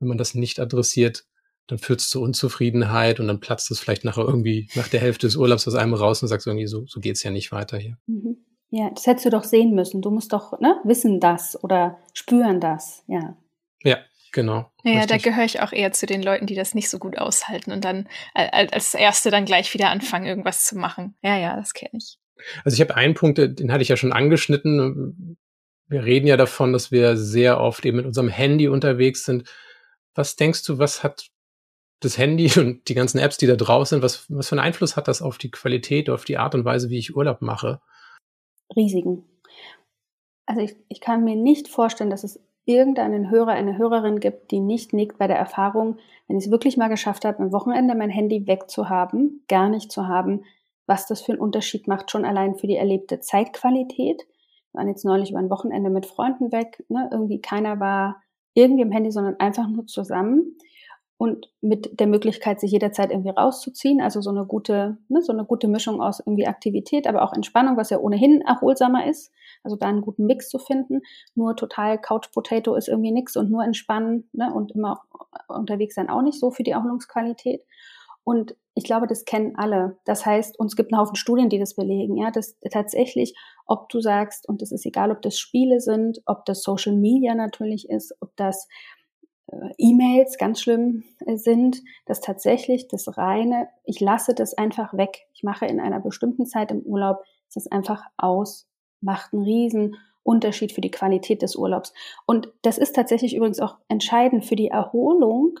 wenn 0.00 0.08
man 0.08 0.18
das 0.18 0.34
nicht 0.34 0.58
adressiert, 0.58 1.24
dann 1.66 1.78
führt 1.78 2.00
es 2.00 2.08
zu 2.08 2.22
Unzufriedenheit 2.22 3.20
und 3.20 3.28
dann 3.28 3.40
platzt 3.40 3.70
es 3.70 3.80
vielleicht 3.80 4.04
nachher 4.04 4.24
irgendwie 4.24 4.68
nach 4.74 4.88
der 4.88 5.00
Hälfte 5.00 5.26
des 5.26 5.36
Urlaubs 5.36 5.66
aus 5.66 5.74
einem 5.74 5.94
raus 5.94 6.22
und 6.22 6.28
sagst 6.28 6.46
irgendwie, 6.46 6.66
so, 6.66 6.86
so 6.86 7.00
geht's 7.00 7.22
ja 7.22 7.30
nicht 7.30 7.52
weiter 7.52 7.78
hier. 7.78 7.98
Mhm. 8.06 8.38
Ja, 8.70 8.90
das 8.90 9.06
hättest 9.06 9.26
du 9.26 9.30
doch 9.30 9.44
sehen 9.44 9.74
müssen. 9.74 10.02
Du 10.02 10.10
musst 10.10 10.32
doch 10.32 10.58
ne, 10.60 10.80
wissen 10.84 11.20
das 11.20 11.62
oder 11.62 11.98
spüren 12.12 12.60
das, 12.60 13.04
ja. 13.06 13.36
Ja, 13.82 13.98
Genau. 14.36 14.70
Ja, 14.84 15.00
richtig. 15.00 15.08
da 15.08 15.30
gehöre 15.30 15.46
ich 15.46 15.60
auch 15.62 15.72
eher 15.72 15.92
zu 15.92 16.04
den 16.04 16.22
Leuten, 16.22 16.44
die 16.44 16.54
das 16.54 16.74
nicht 16.74 16.90
so 16.90 16.98
gut 16.98 17.16
aushalten 17.16 17.72
und 17.72 17.86
dann 17.86 18.06
als 18.34 18.92
Erste 18.92 19.30
dann 19.30 19.46
gleich 19.46 19.72
wieder 19.72 19.88
anfangen, 19.88 20.26
irgendwas 20.26 20.66
zu 20.66 20.76
machen. 20.76 21.16
Ja, 21.22 21.38
ja, 21.38 21.56
das 21.56 21.72
kenne 21.72 21.92
ich. 21.94 22.18
Also 22.62 22.74
ich 22.74 22.82
habe 22.82 22.94
einen 22.96 23.14
Punkt, 23.14 23.38
den 23.38 23.72
hatte 23.72 23.80
ich 23.80 23.88
ja 23.88 23.96
schon 23.96 24.12
angeschnitten. 24.12 25.38
Wir 25.88 26.04
reden 26.04 26.26
ja 26.26 26.36
davon, 26.36 26.74
dass 26.74 26.90
wir 26.90 27.16
sehr 27.16 27.60
oft 27.60 27.86
eben 27.86 27.96
mit 27.96 28.04
unserem 28.04 28.28
Handy 28.28 28.68
unterwegs 28.68 29.24
sind. 29.24 29.48
Was 30.14 30.36
denkst 30.36 30.64
du, 30.64 30.76
was 30.78 31.02
hat 31.02 31.28
das 32.00 32.18
Handy 32.18 32.50
und 32.58 32.88
die 32.88 32.94
ganzen 32.94 33.18
Apps, 33.18 33.38
die 33.38 33.46
da 33.46 33.56
draußen 33.56 33.96
sind, 33.96 34.02
was, 34.02 34.26
was 34.30 34.48
für 34.48 34.52
einen 34.52 34.66
Einfluss 34.66 34.96
hat 34.96 35.08
das 35.08 35.22
auf 35.22 35.38
die 35.38 35.50
Qualität, 35.50 36.10
auf 36.10 36.24
die 36.24 36.38
Art 36.38 36.54
und 36.54 36.64
Weise, 36.64 36.90
wie 36.90 36.98
ich 36.98 37.16
Urlaub 37.16 37.42
mache? 37.42 37.80
Riesigen. 38.74 39.24
Also 40.46 40.62
ich, 40.62 40.76
ich 40.88 41.00
kann 41.00 41.24
mir 41.24 41.36
nicht 41.36 41.68
vorstellen, 41.68 42.10
dass 42.10 42.24
es 42.24 42.40
irgendeinen 42.64 43.30
Hörer, 43.30 43.52
eine 43.52 43.78
Hörerin 43.78 44.20
gibt, 44.20 44.50
die 44.50 44.60
nicht 44.60 44.92
nickt 44.92 45.18
bei 45.18 45.26
der 45.28 45.38
Erfahrung, 45.38 45.98
wenn 46.26 46.36
ich 46.36 46.46
es 46.46 46.50
wirklich 46.50 46.76
mal 46.76 46.88
geschafft 46.88 47.24
habe, 47.24 47.38
am 47.38 47.52
Wochenende 47.52 47.94
mein 47.94 48.10
Handy 48.10 48.46
wegzuhaben, 48.46 49.44
gar 49.48 49.68
nicht 49.68 49.92
zu 49.92 50.08
haben, 50.08 50.44
was 50.86 51.06
das 51.06 51.22
für 51.22 51.32
einen 51.32 51.40
Unterschied 51.40 51.86
macht, 51.86 52.10
schon 52.10 52.24
allein 52.24 52.56
für 52.56 52.66
die 52.66 52.76
erlebte 52.76 53.20
Zeitqualität. 53.20 54.26
Wir 54.72 54.80
waren 54.80 54.88
jetzt 54.88 55.04
neulich 55.04 55.30
über 55.30 55.38
ein 55.38 55.50
Wochenende 55.50 55.90
mit 55.90 56.06
Freunden 56.06 56.50
weg, 56.52 56.84
ne? 56.88 57.08
irgendwie 57.12 57.40
keiner 57.40 57.78
war 57.78 58.22
irgendwie 58.54 58.82
am 58.82 58.90
Handy, 58.90 59.12
sondern 59.12 59.38
einfach 59.38 59.68
nur 59.68 59.86
zusammen 59.86 60.56
und 61.18 61.50
mit 61.62 61.98
der 61.98 62.06
Möglichkeit, 62.06 62.60
sich 62.60 62.70
jederzeit 62.70 63.10
irgendwie 63.10 63.30
rauszuziehen. 63.30 64.00
Also 64.02 64.20
so 64.20 64.30
eine 64.30 64.44
gute, 64.44 64.98
ne, 65.08 65.22
so 65.22 65.32
eine 65.32 65.44
gute 65.44 65.66
Mischung 65.66 66.02
aus 66.02 66.20
irgendwie 66.20 66.46
Aktivität, 66.46 67.06
aber 67.06 67.22
auch 67.22 67.32
Entspannung, 67.32 67.76
was 67.76 67.90
ja 67.90 67.98
ohnehin 67.98 68.42
erholsamer 68.42 69.06
ist. 69.06 69.32
Also 69.62 69.76
da 69.76 69.86
einen 69.86 70.02
guten 70.02 70.26
Mix 70.26 70.48
zu 70.50 70.58
finden. 70.58 71.00
Nur 71.34 71.56
total 71.56 71.98
Couch 71.98 72.30
Potato 72.32 72.74
ist 72.74 72.88
irgendwie 72.88 73.12
nix 73.12 73.36
und 73.36 73.50
nur 73.50 73.64
entspannen 73.64 74.28
ne, 74.32 74.52
und 74.52 74.72
immer 74.72 75.02
unterwegs 75.48 75.94
sein 75.94 76.10
auch 76.10 76.22
nicht 76.22 76.38
so 76.38 76.50
für 76.50 76.62
die 76.62 76.72
Erholungsqualität. 76.72 77.62
Und 78.22 78.56
ich 78.74 78.84
glaube, 78.84 79.06
das 79.06 79.24
kennen 79.24 79.54
alle. 79.56 79.96
Das 80.04 80.26
heißt, 80.26 80.58
uns 80.58 80.76
gibt 80.76 80.92
einen 80.92 81.00
Haufen 81.00 81.16
Studien, 81.16 81.48
die 81.48 81.58
das 81.58 81.74
belegen, 81.74 82.16
ja, 82.16 82.30
dass 82.30 82.58
tatsächlich, 82.70 83.34
ob 83.66 83.88
du 83.88 84.00
sagst, 84.00 84.48
und 84.48 84.60
es 84.60 84.70
ist 84.70 84.84
egal, 84.84 85.12
ob 85.12 85.22
das 85.22 85.38
Spiele 85.38 85.80
sind, 85.80 86.20
ob 86.26 86.44
das 86.44 86.62
Social 86.62 86.94
Media 86.94 87.34
natürlich 87.34 87.88
ist, 87.88 88.14
ob 88.20 88.36
das 88.36 88.68
E-Mails 89.78 90.38
ganz 90.38 90.60
schlimm 90.60 91.04
äh, 91.24 91.36
sind, 91.36 91.82
dass 92.04 92.20
tatsächlich 92.20 92.88
das 92.88 93.16
reine, 93.16 93.68
ich 93.84 94.00
lasse 94.00 94.34
das 94.34 94.54
einfach 94.54 94.94
weg. 94.94 95.26
Ich 95.34 95.42
mache 95.42 95.66
in 95.66 95.80
einer 95.80 96.00
bestimmten 96.00 96.46
Zeit 96.46 96.70
im 96.70 96.82
Urlaub 96.82 97.22
das 97.54 97.66
einfach 97.68 98.02
aus, 98.16 98.68
macht 99.00 99.32
einen 99.32 99.44
riesen 99.44 99.96
Unterschied 100.22 100.72
für 100.72 100.80
die 100.80 100.90
Qualität 100.90 101.42
des 101.42 101.56
Urlaubs. 101.56 101.92
Und 102.26 102.52
das 102.62 102.78
ist 102.78 102.94
tatsächlich 102.94 103.36
übrigens 103.36 103.60
auch 103.60 103.78
entscheidend 103.88 104.44
für 104.44 104.56
die 104.56 104.68
Erholung. 104.68 105.58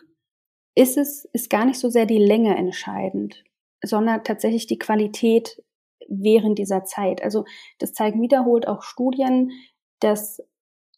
Ist 0.74 0.98
es, 0.98 1.24
ist 1.32 1.48
gar 1.48 1.64
nicht 1.64 1.78
so 1.78 1.88
sehr 1.88 2.06
die 2.06 2.18
Länge 2.18 2.56
entscheidend, 2.56 3.44
sondern 3.82 4.24
tatsächlich 4.24 4.66
die 4.66 4.78
Qualität 4.78 5.62
während 6.08 6.58
dieser 6.58 6.84
Zeit. 6.84 7.22
Also 7.22 7.44
das 7.78 7.92
zeigen 7.92 8.20
wiederholt 8.20 8.66
auch 8.66 8.82
Studien, 8.82 9.52
dass 10.00 10.42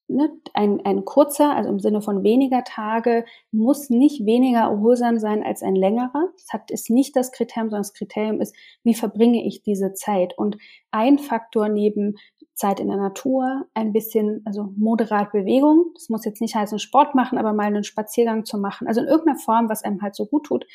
ne, 0.08 0.30
ein, 0.54 0.84
ein 0.84 1.04
kurzer, 1.04 1.54
also 1.54 1.70
im 1.70 1.78
Sinne 1.78 2.02
von 2.02 2.22
weniger 2.22 2.64
Tage, 2.64 3.24
muss 3.52 3.90
nicht 3.90 4.26
weniger 4.26 4.60
erholsam 4.60 5.18
sein 5.18 5.42
als 5.42 5.62
ein 5.62 5.76
längerer. 5.76 6.30
Das 6.34 6.52
hat, 6.52 6.70
ist 6.70 6.90
nicht 6.90 7.14
das 7.14 7.32
Kriterium, 7.32 7.70
sondern 7.70 7.82
das 7.82 7.94
Kriterium 7.94 8.40
ist, 8.40 8.56
wie 8.82 8.94
verbringe 8.94 9.46
ich 9.46 9.62
diese 9.62 9.92
Zeit? 9.92 10.36
Und 10.36 10.56
ein 10.90 11.18
Faktor 11.18 11.68
neben 11.68 12.16
Zeit 12.54 12.80
in 12.80 12.88
der 12.88 12.96
Natur, 12.96 13.66
ein 13.74 13.92
bisschen, 13.92 14.42
also 14.44 14.72
moderat 14.76 15.30
Bewegung. 15.30 15.92
Das 15.94 16.08
muss 16.08 16.24
jetzt 16.24 16.40
nicht 16.40 16.56
heißen 16.56 16.80
Sport 16.80 17.14
machen, 17.14 17.38
aber 17.38 17.52
mal 17.52 17.66
einen 17.66 17.84
Spaziergang 17.84 18.44
zu 18.44 18.58
machen. 18.58 18.88
Also 18.88 19.00
in 19.00 19.06
irgendeiner 19.06 19.38
Form, 19.38 19.68
was 19.68 19.84
einem 19.84 20.02
halt 20.02 20.16
so 20.16 20.26
gut 20.26 20.46
tut. 20.46 20.66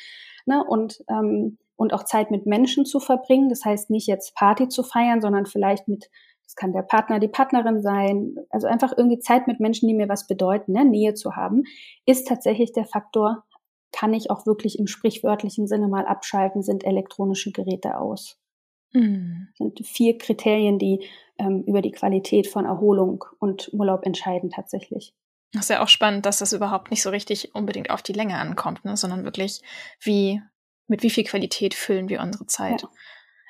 Ne? 0.46 0.64
Und, 0.64 1.04
ähm, 1.08 1.58
und 1.76 1.92
auch 1.92 2.04
Zeit 2.04 2.30
mit 2.30 2.46
Menschen 2.46 2.86
zu 2.86 3.00
verbringen. 3.00 3.50
Das 3.50 3.64
heißt 3.64 3.90
nicht 3.90 4.06
jetzt 4.06 4.34
Party 4.34 4.68
zu 4.68 4.82
feiern, 4.82 5.20
sondern 5.20 5.44
vielleicht 5.44 5.86
mit 5.88 6.08
das 6.44 6.54
kann 6.56 6.72
der 6.72 6.82
Partner, 6.82 7.18
die 7.18 7.28
Partnerin 7.28 7.82
sein. 7.82 8.36
Also 8.50 8.66
einfach 8.66 8.92
irgendwie 8.96 9.18
Zeit 9.18 9.46
mit 9.46 9.60
Menschen, 9.60 9.88
die 9.88 9.94
mir 9.94 10.08
was 10.08 10.26
bedeuten, 10.26 10.72
ne? 10.72 10.84
Nähe 10.84 11.14
zu 11.14 11.36
haben, 11.36 11.64
ist 12.06 12.28
tatsächlich 12.28 12.72
der 12.72 12.84
Faktor, 12.84 13.44
kann 13.92 14.12
ich 14.12 14.30
auch 14.30 14.46
wirklich 14.46 14.78
im 14.78 14.86
sprichwörtlichen 14.86 15.66
Sinne 15.66 15.88
mal 15.88 16.06
abschalten, 16.06 16.62
sind 16.62 16.84
elektronische 16.84 17.52
Geräte 17.52 17.98
aus. 17.98 18.38
Mhm. 18.92 19.48
Das 19.50 19.58
sind 19.58 19.86
vier 19.86 20.18
Kriterien, 20.18 20.78
die 20.78 21.06
ähm, 21.38 21.62
über 21.66 21.80
die 21.80 21.92
Qualität 21.92 22.46
von 22.46 22.66
Erholung 22.66 23.24
und 23.38 23.70
Urlaub 23.72 24.04
entscheiden 24.04 24.50
tatsächlich. 24.50 25.14
Das 25.52 25.64
ist 25.64 25.70
ja 25.70 25.82
auch 25.82 25.88
spannend, 25.88 26.26
dass 26.26 26.38
das 26.38 26.52
überhaupt 26.52 26.90
nicht 26.90 27.02
so 27.02 27.10
richtig 27.10 27.54
unbedingt 27.54 27.90
auf 27.90 28.02
die 28.02 28.12
Länge 28.12 28.36
ankommt, 28.36 28.84
ne? 28.84 28.96
sondern 28.96 29.24
wirklich 29.24 29.62
wie, 30.00 30.42
mit 30.88 31.04
wie 31.04 31.10
viel 31.10 31.24
Qualität 31.24 31.74
füllen 31.74 32.08
wir 32.08 32.20
unsere 32.20 32.46
Zeit. 32.46 32.82
Ja 32.82 32.88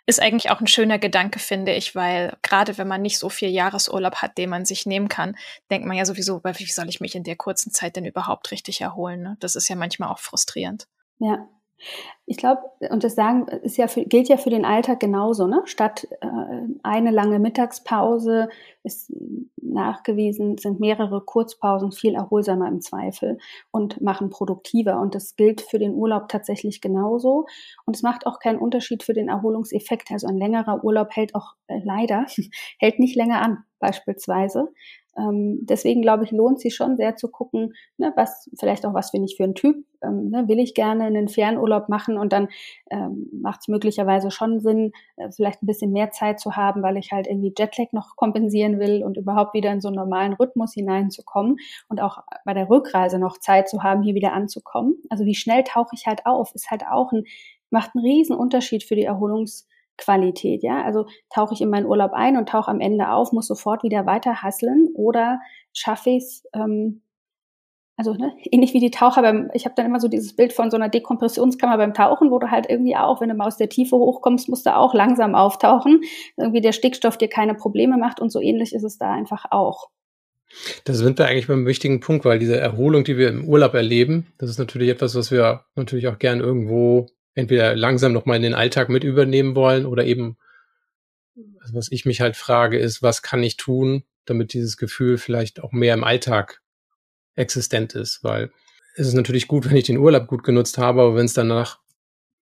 ist 0.07 0.21
eigentlich 0.21 0.51
auch 0.51 0.61
ein 0.61 0.67
schöner 0.67 0.99
Gedanke, 0.99 1.39
finde 1.39 1.73
ich, 1.73 1.95
weil 1.95 2.37
gerade 2.43 2.77
wenn 2.77 2.89
man 2.89 3.03
nicht 3.03 3.19
so 3.19 3.29
viel 3.29 3.49
Jahresurlaub 3.49 4.17
hat, 4.17 4.37
den 4.37 4.51
man 4.51 4.65
sich 4.65 4.87
nehmen 4.87 5.09
kann, 5.09 5.37
denkt 5.71 5.87
man 5.87 5.97
ja 5.97 6.05
sowieso, 6.05 6.43
wie 6.45 6.67
soll 6.67 6.89
ich 6.89 7.01
mich 7.01 7.15
in 7.15 7.25
der 7.25 7.37
kurzen 7.37 7.73
Zeit 7.73 7.97
denn 7.97 8.05
überhaupt 8.05 8.51
richtig 8.51 8.81
erholen? 8.81 9.23
Ne? 9.23 9.37
Das 9.41 9.57
ist 9.57 9.69
ja 9.69 9.77
manchmal 9.77 10.11
auch 10.11 10.19
frustrierend. 10.19 10.87
Ja, 11.19 11.49
ich 12.27 12.39
glaube, 12.39 12.63
und 12.91 13.05
das 13.05 13.15
sagen 13.15 13.47
ist 13.49 13.77
ja 13.77 13.87
für, 13.87 14.05
gilt 14.05 14.29
ja 14.29 14.39
für 14.39 14.49
den 14.49 14.65
Alltag 14.65 15.01
genauso, 15.01 15.47
ne? 15.47 15.61
Statt 15.67 16.09
äh, 16.23 16.27
eine 16.83 17.11
lange 17.11 17.39
Mittagspause 17.39 18.49
ist 18.83 19.13
nachgewiesen, 19.61 20.57
sind 20.57 20.81
mehrere 20.81 21.21
Kurzpausen 21.21 21.93
viel 21.93 22.15
erholsamer 22.15 22.69
im 22.69 22.81
Zweifel 22.81 23.39
und 23.71 24.01
machen 24.01 24.31
produktiver. 24.31 25.01
Und 25.01 25.15
das 25.15 25.37
gilt 25.37 25.61
für 25.61 25.79
den 25.79 25.95
Urlaub 25.95 26.29
tatsächlich 26.29 26.81
genauso. 26.81 27.47
Und 27.85 27.97
es 27.97 28.03
macht 28.03 28.27
auch 28.27 28.39
keinen 28.39 28.59
Unterschied 28.59 29.03
für 29.03 29.13
den 29.13 29.29
Erholungseffekt. 29.29 30.11
Also 30.11 30.27
ein 30.27 30.39
längerer 30.39 30.83
Urlaub 30.83 31.15
hält 31.15 31.35
auch 31.35 31.55
äh, 31.67 31.81
leider, 31.85 32.25
hält 32.79 32.99
nicht 32.99 33.17
länger 33.17 33.43
an, 33.43 33.65
beispielsweise. 33.81 34.69
Ähm, 35.17 35.61
deswegen 35.63 36.03
glaube 36.03 36.25
ich, 36.25 36.31
lohnt 36.31 36.61
sich 36.61 36.75
schon 36.75 36.97
sehr 36.97 37.17
zu 37.17 37.29
gucken, 37.29 37.75
ne, 37.99 38.13
was 38.17 38.51
vielleicht 38.59 38.85
auch 38.85 38.95
was 38.95 39.13
bin 39.13 39.25
ich 39.25 39.37
für 39.37 39.45
ein 39.45 39.55
Typ. 39.55 39.85
Ähm, 40.03 40.31
ne, 40.31 40.49
will 40.49 40.59
ich 40.59 40.75
gerne 40.75 41.05
einen 41.05 41.29
Fernurlaub 41.29 41.89
machen 41.89 42.19
und 42.19 42.33
dann 42.33 42.49
ähm, 42.91 43.29
macht 43.33 43.61
es 43.61 43.69
möglicherweise 43.69 44.31
schon 44.31 44.61
Sinn, 44.61 44.93
äh, 45.17 45.31
vielleicht 45.31 45.63
ein 45.63 45.67
bisschen 45.67 45.93
mehr 45.93 46.11
Zeit 46.11 46.41
zu 46.41 46.57
haben, 46.57 46.83
weil 46.83 46.97
ich 46.97 47.13
halt 47.13 47.27
irgendwie 47.27 47.55
Jetlag 47.57 47.93
noch 47.93 48.17
kompensieren 48.17 48.79
will 48.79 49.03
und 49.05 49.17
überhaupt 49.17 49.55
wieder 49.55 49.73
in 49.73 49.81
so 49.81 49.89
einen 49.89 49.97
normalen 49.97 50.35
Rhythmus 50.35 50.75
hineinzukommen 50.75 51.57
und 51.89 52.01
auch 52.01 52.19
bei 52.45 52.55
der 52.55 52.69
Rückreise 52.69 53.19
noch 53.19 53.39
Zeit 53.39 53.69
zu 53.69 53.83
haben, 53.83 54.03
hier 54.03 54.15
wieder 54.15 54.33
anzukommen. 54.33 54.97
Also 55.11 55.25
wie 55.25 55.35
schnell 55.35 55.65
tauche 55.65 55.95
ich 55.95 56.07
halt 56.07 56.27
auf, 56.27 56.55
ist 56.55 56.71
halt 56.71 56.85
auch 56.91 57.13
ein, 57.13 57.25
macht 57.71 57.91
einen 57.95 58.05
riesen 58.05 58.37
Unterschied 58.37 58.85
für 58.85 58.97
die 58.97 59.05
Erholungs 59.05 59.67
Qualität, 59.97 60.63
ja. 60.63 60.83
Also 60.83 61.07
tauche 61.33 61.55
ich 61.55 61.61
in 61.61 61.71
meinen 61.71 61.87
Urlaub 61.87 62.13
ein 62.13 62.37
und 62.37 62.49
tauche 62.49 62.71
am 62.71 62.81
Ende 62.81 63.11
auf, 63.11 63.33
muss 63.33 63.47
sofort 63.47 63.83
wieder 63.83 64.07
weiter 64.07 64.43
hasseln 64.43 64.89
oder 64.95 65.41
schaffe 65.73 66.11
ich 66.11 66.25
es, 66.25 66.45
ähm, 66.55 67.03
also 67.97 68.13
ne, 68.15 68.33
ähnlich 68.51 68.75
wie 68.75 68.81
die 68.81 68.91
Taucher 68.91 69.23
beim, 69.23 69.51
ich 69.55 69.67
habe 69.67 69.75
dann 69.77 69.87
immer 69.87 70.01
so 70.01 70.09
dieses 70.09 70.35
Bild 70.35 70.53
von 70.53 70.71
so 70.71 70.77
einer 70.77 70.89
Dekompressionskammer 70.89 71.77
beim 71.77 71.95
Tauchen, 71.95 72.31
wo 72.31 72.39
du 72.39 72.51
halt 72.51 72.69
irgendwie 72.69 72.97
auch, 72.97 73.21
wenn 73.21 73.29
du 73.29 73.37
mal 73.37 73.47
aus 73.47 73.57
der 73.57 73.69
Tiefe 73.69 73.97
hochkommst, 73.97 74.49
musst 74.49 74.67
du 74.67 74.75
auch 74.75 74.95
langsam 74.95 75.35
auftauchen, 75.35 76.01
irgendwie 76.37 76.61
der 76.61 76.73
Stickstoff 76.73 77.19
dir 77.19 77.29
keine 77.29 77.55
Probleme 77.55 77.97
macht 77.97 78.21
und 78.21 78.31
so 78.31 78.41
ähnlich 78.41 78.75
ist 78.75 78.83
es 78.83 78.99
da 78.99 79.13
einfach 79.13 79.47
auch. 79.51 79.91
Da 80.85 80.93
sind 80.93 81.19
wir 81.19 81.27
eigentlich 81.27 81.47
beim 81.47 81.67
wichtigen 81.67 82.01
Punkt, 82.01 82.25
weil 82.25 82.39
diese 82.39 82.59
Erholung, 82.59 83.05
die 83.05 83.17
wir 83.17 83.29
im 83.29 83.49
Urlaub 83.49 83.75
erleben, 83.75 84.27
das 84.39 84.51
ist 84.51 84.59
natürlich 84.59 84.89
etwas, 84.89 85.15
was 85.15 85.31
wir 85.31 85.65
natürlich 85.75 86.09
auch 86.09 86.19
gern 86.19 86.41
irgendwo 86.41 87.07
entweder 87.35 87.75
langsam 87.77 88.13
nochmal 88.13 88.37
in 88.37 88.43
den 88.43 88.55
Alltag 88.55 88.89
mit 88.89 89.05
übernehmen 89.05 89.55
wollen 89.55 89.87
oder 89.87 90.05
eben, 90.05 90.37
also 91.61 91.75
was 91.75 91.91
ich 91.91 92.05
mich 92.05 92.21
halt 92.21 92.37
frage, 92.37 92.79
ist, 92.79 93.03
was 93.03 93.23
kann 93.23 93.43
ich 93.43 93.57
tun, 93.57 94.05
damit 94.25 94.53
dieses 94.53 94.77
Gefühl 94.77 95.19
vielleicht 95.19 95.63
auch 95.63 95.73
mehr 95.73 95.95
im 95.95 96.05
Alltag 96.05 96.63
existent 97.35 97.95
ist, 97.95 98.23
weil 98.23 98.51
es 98.97 99.09
ist 99.09 99.15
natürlich 99.15 99.49
gut, 99.49 99.65
wenn 99.71 99.77
ich 99.77 99.85
den 99.85 99.99
Urlaub 99.99 100.27
gut 100.27 100.45
genutzt 100.45 100.79
habe, 100.79 101.03
aber 101.03 101.17
wenn 101.17 101.27
es 101.27 101.35
danach 101.35 101.81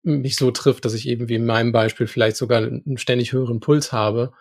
mich 0.02 0.36
so 0.36 0.50
trifft, 0.50 0.84
dass 0.84 0.94
ich 0.94 1.08
eben 1.08 1.28
wie 1.28 1.34
in 1.34 1.44
meinem 1.44 1.72
Beispiel 1.72 2.06
vielleicht 2.06 2.36
sogar 2.36 2.58
einen 2.58 2.98
ständig 2.98 3.32
höheren 3.32 3.60
Puls 3.60 3.92
habe, 3.92 4.32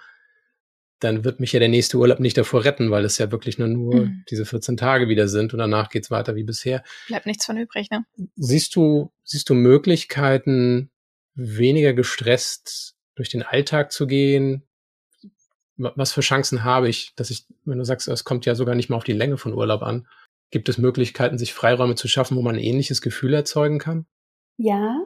dann 1.00 1.24
wird 1.24 1.40
mich 1.40 1.52
ja 1.54 1.60
der 1.60 1.70
nächste 1.70 1.98
Urlaub 1.98 2.20
nicht 2.20 2.38
davor 2.38 2.64
retten, 2.64 2.90
weil 2.92 3.06
es 3.06 3.18
ja 3.18 3.32
wirklich 3.32 3.58
nur, 3.58 3.68
nur 3.68 4.06
mhm. 4.06 4.24
diese 4.30 4.46
14 4.46 4.78
Tage 4.78 5.10
wieder 5.10 5.28
sind 5.28 5.54
und 5.54 5.60
danach 5.60 5.90
geht's 5.90 6.10
weiter 6.10 6.36
wie 6.36 6.44
bisher. 6.44 6.84
Bleibt 7.08 7.26
nichts 7.26 7.46
von 7.46 7.58
übrig, 7.58 7.90
ne? 7.92 8.04
Siehst 8.36 8.76
du, 8.76 9.12
siehst 9.24 9.50
du 9.50 9.54
Möglichkeiten, 9.54 10.90
weniger 11.36 11.94
gestresst 11.94 12.96
durch 13.16 13.30
den 13.30 13.44
Alltag 13.44 13.92
zu 13.92 14.08
gehen? 14.08 14.64
Was 15.76 16.12
für 16.12 16.22
Chancen 16.22 16.64
habe 16.64 16.90
ich, 16.90 17.14
dass 17.16 17.30
ich, 17.30 17.46
wenn 17.64 17.78
du 17.78 17.86
sagst, 17.86 18.08
es 18.08 18.24
kommt 18.24 18.48
ja 18.48 18.56
sogar 18.56 18.74
nicht 18.74 18.90
mal 18.90 18.98
auf 18.98 19.04
die 19.04 19.14
Länge 19.14 19.38
von 19.38 19.54
Urlaub 19.54 19.84
an, 19.84 20.08
gibt 20.50 20.70
es 20.70 20.80
Möglichkeiten, 20.80 21.38
sich 21.38 21.54
Freiräume 21.54 21.94
zu 21.94 22.08
schaffen, 22.08 22.36
wo 22.38 22.42
man 22.42 22.56
ein 22.56 22.62
ähnliches 22.62 23.02
Gefühl 23.02 23.34
erzeugen 23.36 23.78
kann? 23.78 24.08
Ja, 24.58 24.98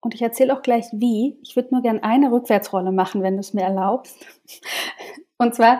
und 0.00 0.14
ich 0.14 0.22
erzähle 0.22 0.56
auch 0.56 0.62
gleich 0.62 0.86
wie. 0.92 1.38
Ich 1.42 1.56
würde 1.56 1.68
nur 1.72 1.82
gern 1.82 2.00
eine 2.00 2.32
Rückwärtsrolle 2.32 2.92
machen, 2.92 3.22
wenn 3.22 3.34
du 3.34 3.40
es 3.40 3.54
mir 3.54 3.62
erlaubst. 3.62 4.16
Und 5.38 5.54
zwar, 5.54 5.78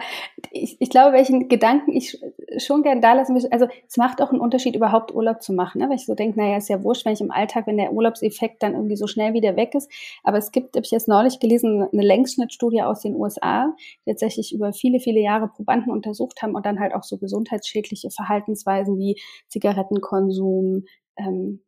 ich, 0.52 0.76
ich 0.80 0.88
glaube, 0.88 1.16
welchen 1.16 1.48
Gedanken 1.48 1.90
ich 1.90 2.20
schon 2.58 2.84
gern 2.84 3.00
da 3.00 3.14
lassen 3.14 3.34
will. 3.34 3.44
Also 3.50 3.66
es 3.88 3.96
macht 3.96 4.22
auch 4.22 4.30
einen 4.30 4.40
Unterschied, 4.40 4.76
überhaupt 4.76 5.12
Urlaub 5.12 5.42
zu 5.42 5.52
machen. 5.52 5.80
Ne? 5.80 5.88
Weil 5.88 5.96
ich 5.96 6.06
so 6.06 6.14
denke, 6.14 6.38
naja, 6.38 6.56
ist 6.56 6.68
ja 6.68 6.84
wurscht, 6.84 7.04
wenn 7.04 7.12
ich 7.12 7.20
im 7.20 7.32
Alltag, 7.32 7.66
wenn 7.66 7.76
der 7.76 7.92
Urlaubseffekt 7.92 8.62
dann 8.62 8.74
irgendwie 8.74 8.96
so 8.96 9.08
schnell 9.08 9.34
wieder 9.34 9.56
weg 9.56 9.74
ist. 9.74 9.90
Aber 10.22 10.38
es 10.38 10.52
gibt, 10.52 10.76
habe 10.76 10.84
ich 10.84 10.92
jetzt 10.92 11.08
neulich 11.08 11.40
gelesen, 11.40 11.88
eine 11.92 12.02
Längsschnittstudie 12.02 12.82
aus 12.82 13.00
den 13.00 13.16
USA, 13.16 13.74
die 14.06 14.10
tatsächlich 14.10 14.54
über 14.54 14.72
viele, 14.72 15.00
viele 15.00 15.20
Jahre 15.20 15.48
Probanden 15.48 15.90
untersucht 15.90 16.40
haben 16.40 16.54
und 16.54 16.64
dann 16.64 16.78
halt 16.78 16.94
auch 16.94 17.02
so 17.02 17.18
gesundheitsschädliche 17.18 18.10
Verhaltensweisen 18.10 18.96
wie 18.96 19.20
Zigarettenkonsum, 19.48 20.84
ähm, 21.16 21.64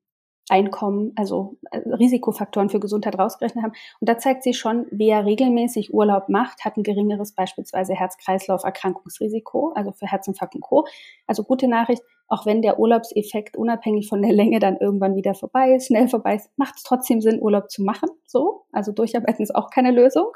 Einkommen, 0.51 1.13
also 1.17 1.57
äh, 1.71 1.79
Risikofaktoren 1.79 2.69
für 2.69 2.81
Gesundheit 2.81 3.19
rausgerechnet 3.19 3.65
haben. 3.65 3.73
Und 4.01 4.09
da 4.09 4.19
zeigt 4.19 4.43
sich 4.43 4.59
schon, 4.59 4.87
wer 4.91 5.25
regelmäßig 5.25 5.95
Urlaub 5.95 6.29
macht, 6.29 6.65
hat 6.65 6.77
ein 6.77 6.83
geringeres 6.83 7.33
beispielsweise 7.33 7.95
Herz-Kreislauf-Erkrankungsrisiko, 7.95 9.73
also 9.75 9.93
für 9.93 10.07
Herzinfarkt 10.07 10.55
und 10.55 10.63
Co. 10.63 10.87
Also 11.27 11.45
gute 11.45 11.69
Nachricht, 11.69 12.03
auch 12.31 12.47
wenn 12.47 12.63
der 12.63 12.79
Urlaubseffekt 12.79 13.57
unabhängig 13.57 14.09
von 14.09 14.23
der 14.23 14.33
Länge 14.33 14.61
dann 14.61 14.77
irgendwann 14.77 15.17
wieder 15.17 15.35
vorbei 15.35 15.75
ist, 15.75 15.89
schnell 15.89 16.09
vorbei 16.09 16.37
ist, 16.37 16.51
macht 16.57 16.77
es 16.77 16.85
trotzdem 16.85 17.21
Sinn, 17.21 17.43
Urlaub 17.43 17.71
zu 17.71 17.83
machen. 17.83 18.09
So, 18.27 18.63
also 18.73 18.93
durcharbeiten 18.93 19.43
ist 19.43 19.55
auch 19.55 19.71
keine 19.71 19.91
Lösung. 19.91 20.29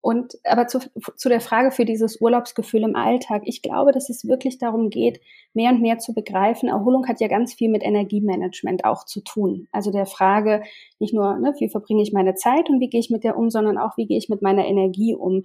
Und 0.00 0.38
aber 0.44 0.68
zu, 0.68 0.78
zu 1.16 1.28
der 1.28 1.40
Frage 1.40 1.72
für 1.72 1.84
dieses 1.84 2.20
Urlaubsgefühl 2.20 2.84
im 2.84 2.94
Alltag. 2.94 3.42
Ich 3.44 3.62
glaube, 3.62 3.90
dass 3.92 4.08
es 4.08 4.28
wirklich 4.28 4.58
darum 4.58 4.90
geht, 4.90 5.20
mehr 5.54 5.70
und 5.70 5.80
mehr 5.80 5.98
zu 5.98 6.14
begreifen. 6.14 6.68
Erholung 6.68 7.08
hat 7.08 7.20
ja 7.20 7.26
ganz 7.26 7.54
viel 7.54 7.68
mit 7.68 7.82
Energiemanagement 7.82 8.84
auch 8.84 9.04
zu 9.04 9.20
tun. 9.22 9.66
Also 9.72 9.90
der 9.90 10.06
Frage 10.06 10.62
nicht 11.00 11.14
nur, 11.14 11.36
ne, 11.38 11.52
wie 11.58 11.68
verbringe 11.68 12.02
ich 12.02 12.12
meine 12.12 12.34
Zeit 12.36 12.70
und 12.70 12.80
wie 12.80 12.88
gehe 12.88 13.00
ich 13.00 13.10
mit 13.10 13.24
der 13.24 13.36
um, 13.36 13.50
sondern 13.50 13.76
auch, 13.76 13.96
wie 13.96 14.06
gehe 14.06 14.18
ich 14.18 14.28
mit 14.28 14.40
meiner 14.40 14.66
Energie 14.66 15.14
um. 15.14 15.42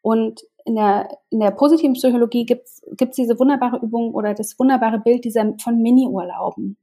Und 0.00 0.40
in 0.64 0.76
der, 0.76 1.18
in 1.28 1.40
der 1.40 1.50
positiven 1.50 1.94
Psychologie 1.94 2.46
gibt 2.46 2.66
es 2.66 3.16
diese 3.16 3.38
wunderbare 3.38 3.84
Übung 3.84 4.14
oder 4.14 4.34
das 4.34 4.58
wunderbare 4.58 4.98
Bild 4.98 5.24
dieser 5.24 5.54
von 5.58 5.80
Mini-Urlauben. 5.82 6.76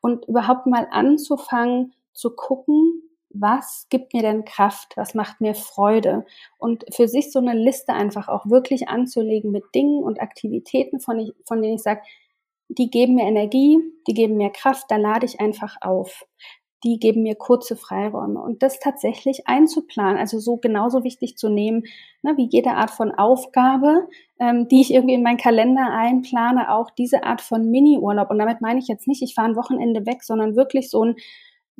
Und 0.00 0.26
überhaupt 0.26 0.66
mal 0.66 0.88
anzufangen 0.90 1.94
zu 2.12 2.34
gucken, 2.34 3.02
was 3.32 3.86
gibt 3.90 4.12
mir 4.12 4.22
denn 4.22 4.44
Kraft, 4.44 4.96
was 4.96 5.14
macht 5.14 5.40
mir 5.40 5.54
Freude 5.54 6.26
und 6.58 6.84
für 6.92 7.08
sich 7.08 7.32
so 7.32 7.38
eine 7.38 7.54
Liste 7.54 7.92
einfach 7.92 8.28
auch 8.28 8.46
wirklich 8.46 8.88
anzulegen 8.88 9.52
mit 9.52 9.64
Dingen 9.74 10.02
und 10.02 10.20
Aktivitäten, 10.20 11.00
von, 11.00 11.18
ich, 11.20 11.32
von 11.46 11.62
denen 11.62 11.76
ich 11.76 11.82
sage, 11.82 12.02
die 12.68 12.90
geben 12.90 13.14
mir 13.14 13.24
Energie, 13.24 13.78
die 14.06 14.14
geben 14.14 14.36
mir 14.36 14.50
Kraft, 14.50 14.86
da 14.88 14.96
lade 14.96 15.26
ich 15.26 15.40
einfach 15.40 15.76
auf. 15.80 16.24
Die 16.82 16.98
geben 16.98 17.22
mir 17.24 17.34
kurze 17.34 17.76
Freiräume 17.76 18.40
und 18.40 18.62
das 18.62 18.78
tatsächlich 18.78 19.46
einzuplanen, 19.46 20.16
also 20.16 20.38
so 20.38 20.56
genauso 20.56 21.04
wichtig 21.04 21.36
zu 21.36 21.50
nehmen, 21.50 21.82
ne, 22.22 22.38
wie 22.38 22.48
jede 22.50 22.70
Art 22.70 22.90
von 22.90 23.12
Aufgabe, 23.12 24.08
ähm, 24.38 24.66
die 24.68 24.80
ich 24.80 24.94
irgendwie 24.94 25.14
in 25.14 25.22
meinen 25.22 25.36
Kalender 25.36 25.90
einplane, 25.92 26.72
auch 26.72 26.90
diese 26.90 27.22
Art 27.22 27.42
von 27.42 27.70
Mini-Urlaub. 27.70 28.30
Und 28.30 28.38
damit 28.38 28.62
meine 28.62 28.78
ich 28.78 28.88
jetzt 28.88 29.06
nicht, 29.06 29.20
ich 29.20 29.34
fahre 29.34 29.50
ein 29.50 29.56
Wochenende 29.56 30.06
weg, 30.06 30.22
sondern 30.22 30.56
wirklich 30.56 30.88
so 30.88 31.04
ein 31.04 31.16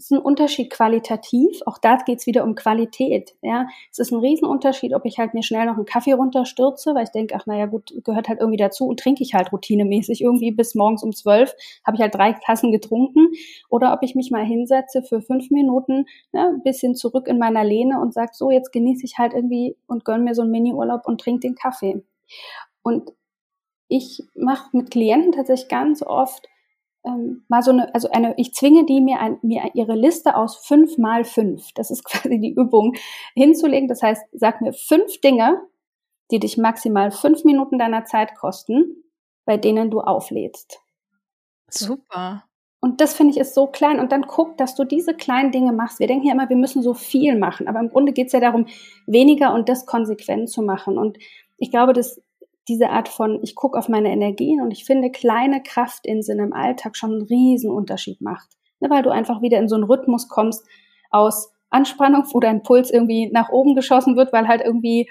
ist 0.01 0.11
ein 0.13 0.19
Unterschied 0.19 0.71
qualitativ. 0.71 1.61
Auch 1.67 1.79
da 1.79 1.97
geht 1.97 2.21
es 2.21 2.27
wieder 2.27 2.45
um 2.45 2.55
Qualität. 2.55 3.35
Ja, 3.43 3.67
es 3.91 3.99
ist 3.99 4.13
ein 4.13 4.21
Riesenunterschied, 4.21 4.95
ob 4.95 5.05
ich 5.05 5.19
halt 5.19 5.35
mir 5.35 5.43
schnell 5.43 5.67
noch 5.67 5.77
einen 5.77 5.85
Kaffee 5.85 6.13
runterstürze, 6.13 6.95
weil 6.95 7.05
ich 7.05 7.11
denke, 7.11 7.35
ach 7.37 7.47
naja 7.47 7.67
gut, 7.67 7.93
gehört 8.05 8.29
halt 8.29 8.41
irgendwie 8.41 8.57
dazu 8.57 8.87
und 8.87 8.99
trinke 8.99 9.23
ich 9.23 9.35
halt 9.35 9.53
routinemäßig 9.53 10.23
irgendwie 10.23 10.53
bis 10.53 10.75
morgens 10.75 11.03
um 11.03 11.13
zwölf 11.13 11.55
habe 11.85 11.97
ich 11.97 12.01
halt 12.03 12.15
drei 12.15 12.33
Tassen 12.33 12.73
getrunken. 12.73 13.29
Oder 13.69 13.93
ob 13.93 14.03
ich 14.03 14.15
mich 14.15 14.31
mal 14.31 14.45
hinsetze 14.45 15.03
für 15.03 15.21
fünf 15.21 15.51
Minuten, 15.51 16.07
ne, 16.33 16.49
ein 16.49 16.63
bisschen 16.63 16.95
zurück 16.95 17.29
in 17.29 17.39
meiner 17.39 17.65
Lehne 17.65 18.01
und 18.01 18.15
sage, 18.15 18.31
so 18.33 18.51
jetzt 18.51 18.73
genieße 18.73 19.05
ich 19.05 19.19
halt 19.19 19.35
irgendwie 19.35 19.77
und 19.87 20.05
gönn 20.05 20.25
mir 20.25 20.35
so 20.35 20.43
einen 20.43 20.51
Mini-Urlaub 20.51 21.07
und 21.07 21.21
trinke 21.21 21.41
den 21.41 21.55
Kaffee. 21.55 22.03
Und 22.83 23.13
ich 23.89 24.23
mache 24.35 24.75
mit 24.77 24.91
Klienten 24.91 25.33
tatsächlich 25.33 25.69
ganz 25.69 26.03
oft 26.03 26.49
ähm, 27.05 27.45
mal 27.49 27.63
so 27.63 27.71
eine, 27.71 27.95
also 27.95 28.11
eine, 28.11 28.35
ich 28.37 28.55
zwinge 28.55 28.85
die 28.85 29.01
mir, 29.01 29.21
ein, 29.21 29.39
mir 29.43 29.71
ihre 29.75 29.95
Liste 29.95 30.37
aus 30.37 30.57
fünf 30.57 30.99
mal 30.99 31.25
fünf, 31.25 31.73
das 31.75 31.91
ist 31.91 32.05
quasi 32.05 32.39
die 32.39 32.53
Übung, 32.53 32.95
hinzulegen. 33.35 33.89
Das 33.89 34.03
heißt, 34.03 34.23
sag 34.33 34.61
mir 34.61 34.73
fünf 34.73 35.21
Dinge, 35.21 35.61
die 36.31 36.39
dich 36.39 36.57
maximal 36.57 37.11
fünf 37.11 37.45
Minuten 37.45 37.79
deiner 37.79 38.05
Zeit 38.05 38.35
kosten, 38.35 39.05
bei 39.45 39.57
denen 39.57 39.91
du 39.91 40.01
auflädst. 40.01 40.81
Super. 41.69 42.45
Und 42.81 43.01
das 43.01 43.15
finde 43.15 43.33
ich 43.33 43.39
ist 43.39 43.55
so 43.55 43.67
klein. 43.67 44.01
Und 44.01 44.11
dann 44.11 44.27
guck, 44.27 44.57
dass 44.57 44.75
du 44.75 44.85
diese 44.85 45.15
kleinen 45.15 45.53
Dinge 45.53 45.73
machst. 45.73 45.99
Wir 45.99 46.07
denken 46.07 46.27
ja 46.27 46.33
immer, 46.33 46.49
wir 46.49 46.57
müssen 46.57 46.83
so 46.83 46.95
viel 46.95 47.39
machen. 47.39 47.69
Aber 47.69 47.79
im 47.79 47.91
Grunde 47.91 48.13
geht 48.13 48.29
es 48.29 48.33
ja 48.33 48.41
darum, 48.41 48.67
weniger 49.07 49.53
und 49.53 49.69
das 49.69 49.85
konsequent 49.85 50.49
zu 50.49 50.63
machen. 50.63 50.97
Und 50.97 51.19
ich 51.59 51.71
glaube, 51.71 51.93
dass 51.93 52.23
diese 52.69 52.91
Art 52.91 53.09
von, 53.09 53.41
ich 53.43 53.55
gucke 53.55 53.79
auf 53.79 53.89
meine 53.89 54.11
Energien 54.11 54.61
und 54.61 54.71
ich 54.71 54.85
finde, 54.85 55.11
kleine 55.11 55.63
Kraftinseln 55.63 56.39
im 56.39 56.53
Alltag 56.53 56.97
schon 56.97 57.13
einen 57.13 57.23
riesen 57.23 57.71
Unterschied 57.71 58.21
macht. 58.21 58.49
Ne, 58.81 58.89
weil 58.91 59.03
du 59.03 59.11
einfach 59.11 59.43
wieder 59.43 59.59
in 59.59 59.69
so 59.69 59.75
einen 59.75 59.85
Rhythmus 59.85 60.29
kommst 60.29 60.67
aus 61.11 61.53
Anspannung, 61.71 62.25
wo 62.33 62.41
dein 62.41 62.63
Puls 62.63 62.91
irgendwie 62.91 63.31
nach 63.33 63.51
oben 63.51 63.75
geschossen 63.75 64.17
wird, 64.17 64.33
weil 64.33 64.49
halt 64.49 64.63
irgendwie 64.63 65.11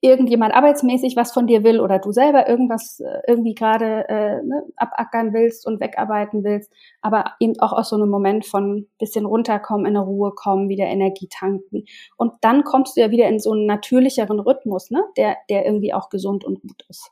irgendjemand 0.00 0.54
arbeitsmäßig 0.54 1.16
was 1.16 1.32
von 1.32 1.46
dir 1.46 1.64
will 1.64 1.80
oder 1.80 1.98
du 1.98 2.12
selber 2.12 2.48
irgendwas 2.48 3.00
äh, 3.00 3.20
irgendwie 3.26 3.54
gerade 3.54 4.08
äh, 4.08 4.42
ne, 4.42 4.62
abackern 4.76 5.32
willst 5.32 5.66
und 5.66 5.80
wegarbeiten 5.80 6.44
willst, 6.44 6.72
aber 7.00 7.32
eben 7.40 7.58
auch 7.60 7.72
aus 7.72 7.88
so 7.90 7.96
einem 7.96 8.10
Moment 8.10 8.46
von 8.46 8.88
bisschen 8.98 9.26
runterkommen, 9.26 9.86
in 9.86 9.96
eine 9.96 10.04
Ruhe 10.04 10.32
kommen, 10.34 10.68
wieder 10.68 10.84
Energie 10.84 11.28
tanken. 11.28 11.84
Und 12.16 12.34
dann 12.42 12.64
kommst 12.64 12.96
du 12.96 13.00
ja 13.00 13.10
wieder 13.10 13.28
in 13.28 13.40
so 13.40 13.52
einen 13.52 13.66
natürlicheren 13.66 14.40
Rhythmus, 14.40 14.90
ne, 14.90 15.02
der, 15.16 15.36
der 15.48 15.64
irgendwie 15.64 15.94
auch 15.94 16.10
gesund 16.10 16.44
und 16.44 16.60
gut 16.60 16.84
ist. 16.88 17.10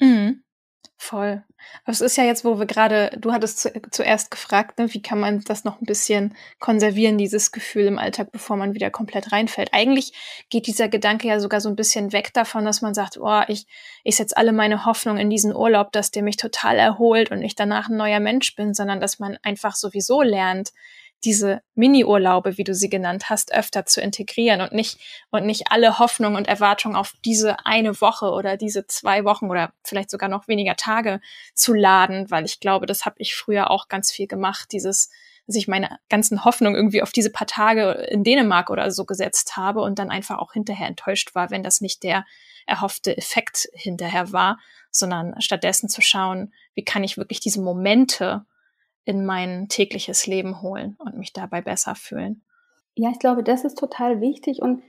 Mhm. 0.00 0.42
Voll. 1.04 1.42
Aber 1.82 1.92
es 1.92 2.00
ist 2.00 2.16
ja 2.16 2.22
jetzt, 2.22 2.44
wo 2.44 2.60
wir 2.60 2.66
gerade, 2.66 3.10
du 3.18 3.32
hattest 3.32 3.58
zu, 3.58 3.72
zuerst 3.90 4.30
gefragt, 4.30 4.78
ne, 4.78 4.94
wie 4.94 5.02
kann 5.02 5.18
man 5.18 5.40
das 5.40 5.64
noch 5.64 5.80
ein 5.80 5.84
bisschen 5.84 6.36
konservieren, 6.60 7.18
dieses 7.18 7.50
Gefühl 7.50 7.86
im 7.86 7.98
Alltag, 7.98 8.30
bevor 8.30 8.56
man 8.56 8.74
wieder 8.74 8.88
komplett 8.88 9.32
reinfällt. 9.32 9.70
Eigentlich 9.72 10.12
geht 10.48 10.68
dieser 10.68 10.88
Gedanke 10.88 11.26
ja 11.26 11.40
sogar 11.40 11.60
so 11.60 11.68
ein 11.68 11.74
bisschen 11.74 12.12
weg 12.12 12.32
davon, 12.32 12.64
dass 12.64 12.82
man 12.82 12.94
sagt, 12.94 13.18
oh, 13.20 13.42
ich, 13.48 13.66
ich 14.04 14.14
setze 14.14 14.36
alle 14.36 14.52
meine 14.52 14.86
Hoffnung 14.86 15.18
in 15.18 15.28
diesen 15.28 15.56
Urlaub, 15.56 15.90
dass 15.90 16.12
der 16.12 16.22
mich 16.22 16.36
total 16.36 16.78
erholt 16.78 17.32
und 17.32 17.42
ich 17.42 17.56
danach 17.56 17.88
ein 17.88 17.96
neuer 17.96 18.20
Mensch 18.20 18.54
bin, 18.54 18.72
sondern 18.72 19.00
dass 19.00 19.18
man 19.18 19.36
einfach 19.42 19.74
sowieso 19.74 20.22
lernt, 20.22 20.72
diese 21.24 21.62
Mini-Urlaube, 21.74 22.58
wie 22.58 22.64
du 22.64 22.74
sie 22.74 22.88
genannt 22.88 23.30
hast, 23.30 23.54
öfter 23.54 23.86
zu 23.86 24.00
integrieren 24.00 24.60
und 24.60 24.72
nicht, 24.72 24.98
und 25.30 25.46
nicht 25.46 25.70
alle 25.70 25.98
Hoffnung 25.98 26.34
und 26.34 26.48
Erwartung 26.48 26.96
auf 26.96 27.14
diese 27.24 27.64
eine 27.64 28.00
Woche 28.00 28.30
oder 28.30 28.56
diese 28.56 28.86
zwei 28.86 29.24
Wochen 29.24 29.48
oder 29.50 29.72
vielleicht 29.84 30.10
sogar 30.10 30.28
noch 30.28 30.48
weniger 30.48 30.76
Tage 30.76 31.20
zu 31.54 31.74
laden, 31.74 32.30
weil 32.30 32.44
ich 32.44 32.60
glaube, 32.60 32.86
das 32.86 33.06
habe 33.06 33.16
ich 33.18 33.34
früher 33.34 33.70
auch 33.70 33.88
ganz 33.88 34.10
viel 34.10 34.26
gemacht, 34.26 34.70
dieses, 34.72 35.10
dass 35.46 35.56
ich 35.56 35.68
meine 35.68 35.98
ganzen 36.08 36.44
Hoffnung 36.44 36.74
irgendwie 36.74 37.02
auf 37.02 37.12
diese 37.12 37.30
paar 37.30 37.46
Tage 37.46 37.92
in 38.10 38.24
Dänemark 38.24 38.70
oder 38.70 38.90
so 38.90 39.04
gesetzt 39.04 39.56
habe 39.56 39.82
und 39.82 39.98
dann 39.98 40.10
einfach 40.10 40.38
auch 40.38 40.52
hinterher 40.52 40.88
enttäuscht 40.88 41.34
war, 41.34 41.50
wenn 41.50 41.62
das 41.62 41.80
nicht 41.80 42.02
der 42.02 42.24
erhoffte 42.66 43.16
Effekt 43.16 43.68
hinterher 43.74 44.32
war, 44.32 44.58
sondern 44.90 45.40
stattdessen 45.40 45.88
zu 45.88 46.00
schauen, 46.00 46.52
wie 46.74 46.84
kann 46.84 47.04
ich 47.04 47.16
wirklich 47.16 47.40
diese 47.40 47.60
Momente 47.60 48.44
in 49.04 49.24
mein 49.24 49.68
tägliches 49.68 50.26
Leben 50.26 50.62
holen 50.62 50.96
und 50.98 51.16
mich 51.16 51.32
dabei 51.32 51.60
besser 51.60 51.94
fühlen. 51.94 52.42
Ja, 52.94 53.10
ich 53.10 53.18
glaube, 53.18 53.42
das 53.42 53.64
ist 53.64 53.78
total 53.78 54.20
wichtig 54.20 54.60
und 54.60 54.82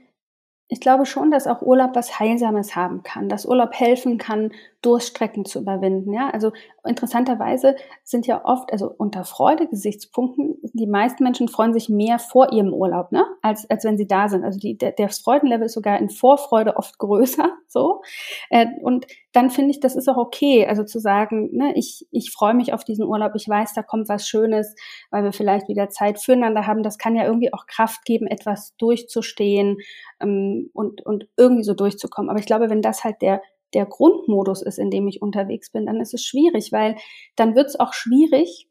ich 0.70 0.80
glaube 0.80 1.05
schon, 1.05 1.30
dass 1.30 1.45
auch 1.45 1.61
Urlaub 1.61 1.91
was 1.93 2.20
Heilsames 2.20 2.76
haben 2.76 3.03
kann, 3.03 3.30
dass 3.30 3.45
Urlaub 3.45 3.74
helfen 3.74 4.18
kann, 4.18 4.51
Durststrecken 4.82 5.45
zu 5.45 5.59
überwinden. 5.59 6.14
Ja, 6.14 6.30
also 6.30 6.51
interessanterweise 6.84 7.76
sind 8.03 8.26
ja 8.26 8.43
oft, 8.43 8.72
also 8.72 8.89
unter 8.97 9.24
Freude-Gesichtspunkten, 9.24 10.55
die 10.74 10.88
meisten 10.88 11.24
Menschen 11.24 11.47
freuen 11.47 11.74
sich 11.74 11.89
mehr 11.89 12.18
vor 12.18 12.53
ihrem 12.53 12.74
Urlaub, 12.74 13.11
ne, 13.11 13.26
als, 13.41 13.70
als 13.70 13.84
wenn 13.84 13.97
sie 13.97 14.07
da 14.07 14.30
sind. 14.30 14.43
Also 14.43 14.57
die, 14.57 14.78
der, 14.78 14.93
der 14.93 15.09
Freudenlevel 15.09 15.66
ist 15.66 15.74
sogar 15.74 15.99
in 15.99 16.09
Vorfreude 16.09 16.76
oft 16.76 16.97
größer, 16.97 17.49
so. 17.68 18.01
Äh, 18.49 18.68
und 18.82 19.05
dann 19.34 19.49
finde 19.49 19.71
ich, 19.71 19.79
das 19.79 19.95
ist 19.95 20.07
auch 20.07 20.17
okay, 20.17 20.65
also 20.65 20.84
zu 20.84 20.99
sagen, 20.99 21.49
ne, 21.51 21.73
ich, 21.75 22.07
ich 22.11 22.31
freue 22.31 22.53
mich 22.53 22.71
auf 22.71 22.84
diesen 22.84 23.05
Urlaub, 23.05 23.34
ich 23.36 23.49
weiß, 23.49 23.73
da 23.73 23.84
kommt 23.84 24.07
was 24.07 24.27
Schönes, 24.27 24.75
weil 25.11 25.23
wir 25.23 25.34
vielleicht 25.34 25.67
wieder 25.67 25.89
Zeit 25.89 26.19
füreinander 26.21 26.67
haben. 26.67 26.84
Das 26.84 26.97
kann 26.97 27.15
ja 27.15 27.25
irgendwie 27.25 27.53
auch 27.53 27.65
Kraft 27.65 28.05
geben, 28.05 28.27
etwas 28.27 28.75
durchzustehen 28.77 29.77
ähm, 30.21 30.69
und, 30.73 31.05
und 31.05 31.27
irgendwie 31.36 31.63
so 31.63 31.73
durchzukommen. 31.73 32.29
Aber 32.29 32.39
ich 32.39 32.45
glaube, 32.45 32.69
wenn 32.69 32.81
das 32.81 33.03
halt 33.03 33.21
der 33.21 33.41
der 33.73 33.86
Grundmodus 33.88 34.61
ist, 34.61 34.77
in 34.77 34.91
dem 34.91 35.07
ich 35.07 35.21
unterwegs 35.21 35.71
bin, 35.71 35.88
dann 35.88 35.99
ist 35.99 36.13
es 36.13 36.23
schwierig, 36.23 36.71
weil 36.71 36.95
dann 37.36 37.55
wird 37.55 37.67
es 37.67 37.79
auch 37.79 37.93
schwierig, 37.93 38.69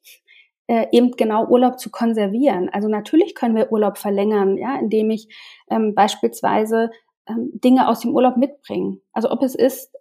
äh, 0.68 0.86
eben 0.92 1.12
genau 1.12 1.46
Urlaub 1.46 1.78
zu 1.78 1.90
konservieren. 1.90 2.68
Also 2.68 2.88
natürlich 2.88 3.34
können 3.34 3.56
wir 3.56 3.72
Urlaub 3.72 3.98
verlängern, 3.98 4.56
ja, 4.56 4.78
indem 4.78 5.10
ich 5.10 5.28
ähm, 5.70 5.94
beispielsweise 5.94 6.90
ähm, 7.28 7.50
Dinge 7.52 7.88
aus 7.88 8.00
dem 8.00 8.14
Urlaub 8.14 8.36
mitbringe. 8.36 8.98
Also 9.12 9.30
ob 9.30 9.42
es 9.42 9.54
ist, 9.54 9.92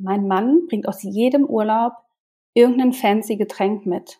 mein 0.00 0.26
Mann 0.26 0.66
bringt 0.66 0.88
aus 0.88 1.02
jedem 1.02 1.44
Urlaub 1.44 1.92
irgendein 2.54 2.92
fancy 2.92 3.36
Getränk 3.36 3.86
mit. 3.86 4.18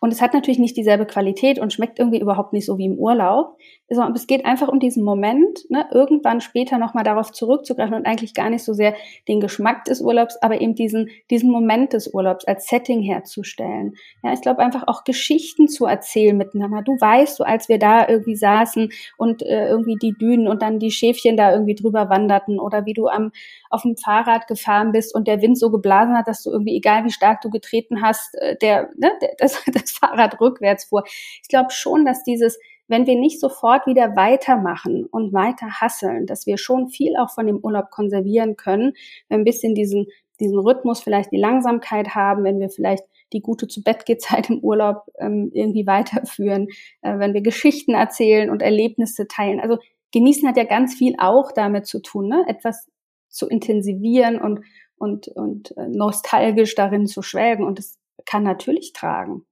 Und 0.00 0.12
es 0.12 0.22
hat 0.22 0.34
natürlich 0.34 0.58
nicht 0.58 0.76
dieselbe 0.76 1.06
Qualität 1.06 1.58
und 1.58 1.72
schmeckt 1.72 1.98
irgendwie 1.98 2.20
überhaupt 2.20 2.52
nicht 2.52 2.66
so 2.66 2.78
wie 2.78 2.84
im 2.84 2.98
Urlaub, 2.98 3.56
sondern 3.88 4.14
es 4.14 4.26
geht 4.26 4.44
einfach 4.44 4.68
um 4.68 4.78
diesen 4.78 5.02
Moment, 5.02 5.68
ne, 5.68 5.86
irgendwann 5.90 6.40
später 6.40 6.78
nochmal 6.78 7.04
darauf 7.04 7.32
zurückzugreifen 7.32 7.94
und 7.94 8.06
eigentlich 8.06 8.34
gar 8.34 8.50
nicht 8.50 8.64
so 8.64 8.72
sehr 8.72 8.94
den 9.28 9.40
Geschmack 9.40 9.84
des 9.84 10.00
Urlaubs, 10.00 10.36
aber 10.40 10.60
eben 10.60 10.74
diesen, 10.74 11.08
diesen 11.30 11.50
Moment 11.50 11.92
des 11.92 12.12
Urlaubs 12.14 12.44
als 12.44 12.66
Setting 12.68 13.02
herzustellen. 13.02 13.94
Ja, 14.22 14.32
ich 14.32 14.40
glaube 14.40 14.60
einfach 14.62 14.84
auch 14.86 15.04
Geschichten 15.04 15.68
zu 15.68 15.86
erzählen 15.86 16.36
miteinander. 16.36 16.82
Du 16.82 16.92
weißt, 16.92 17.36
so 17.36 17.44
als 17.44 17.68
wir 17.68 17.78
da 17.78 18.08
irgendwie 18.08 18.36
saßen 18.36 18.90
und 19.18 19.42
äh, 19.42 19.68
irgendwie 19.68 19.96
die 20.00 20.12
Dünen 20.12 20.48
und 20.48 20.62
dann 20.62 20.78
die 20.78 20.90
Schäfchen 20.90 21.36
da 21.36 21.52
irgendwie 21.52 21.74
drüber 21.74 22.08
wanderten 22.08 22.60
oder 22.60 22.86
wie 22.86 22.94
du 22.94 23.08
am, 23.08 23.32
auf 23.70 23.82
dem 23.82 23.96
Fahrrad 23.96 24.46
gefahren 24.46 24.92
bist 24.92 25.14
und 25.14 25.26
der 25.26 25.42
Wind 25.42 25.58
so 25.58 25.70
geblasen 25.70 26.16
hat, 26.16 26.28
dass 26.28 26.42
du 26.42 26.50
irgendwie, 26.50 26.76
egal 26.76 27.04
wie 27.04 27.10
stark 27.10 27.40
du 27.40 27.50
getreten 27.50 28.02
hast, 28.02 28.34
äh, 28.36 28.56
der, 28.56 28.90
ne, 28.96 29.10
der 29.20 29.31
das, 29.38 29.62
das 29.72 29.92
Fahrrad 29.92 30.40
rückwärts 30.40 30.86
fuhr. 30.86 31.04
Ich 31.06 31.48
glaube 31.48 31.70
schon, 31.70 32.04
dass 32.04 32.24
dieses 32.24 32.58
wenn 32.92 33.06
wir 33.06 33.16
nicht 33.16 33.40
sofort 33.40 33.86
wieder 33.86 34.16
weitermachen 34.16 35.06
und 35.06 35.32
weiter 35.32 35.80
hasseln, 35.80 36.26
dass 36.26 36.46
wir 36.46 36.58
schon 36.58 36.88
viel 36.88 37.16
auch 37.16 37.30
von 37.30 37.46
dem 37.46 37.58
Urlaub 37.58 37.90
konservieren 37.90 38.56
können, 38.56 38.92
wenn 39.28 39.38
wir 39.38 39.42
ein 39.42 39.44
bisschen 39.44 39.74
diesen, 39.74 40.08
diesen 40.40 40.58
Rhythmus, 40.58 41.00
vielleicht 41.00 41.32
die 41.32 41.38
Langsamkeit 41.38 42.14
haben, 42.14 42.44
wenn 42.44 42.60
wir 42.60 42.68
vielleicht 42.68 43.04
die 43.32 43.40
gute 43.40 43.66
zu 43.66 43.82
Bett 43.82 44.04
Zeit 44.20 44.50
im 44.50 44.58
Urlaub 44.58 45.06
ähm, 45.18 45.50
irgendwie 45.54 45.86
weiterführen, 45.86 46.68
äh, 47.00 47.18
wenn 47.18 47.32
wir 47.32 47.40
Geschichten 47.40 47.94
erzählen 47.94 48.50
und 48.50 48.60
Erlebnisse 48.60 49.26
teilen. 49.26 49.58
Also 49.58 49.78
genießen 50.12 50.46
hat 50.46 50.58
ja 50.58 50.64
ganz 50.64 50.94
viel 50.94 51.14
auch 51.18 51.52
damit 51.52 51.86
zu 51.86 52.00
tun, 52.02 52.28
ne? 52.28 52.44
etwas 52.46 52.88
zu 53.28 53.48
intensivieren 53.48 54.38
und 54.38 54.60
und 54.96 55.28
und 55.28 55.74
äh, 55.78 55.88
nostalgisch 55.88 56.74
darin 56.74 57.06
zu 57.06 57.22
schwelgen 57.22 57.64
und 57.64 57.78
das 57.78 57.98
kann 58.24 58.42
natürlich 58.42 58.92
tragen. 58.92 59.44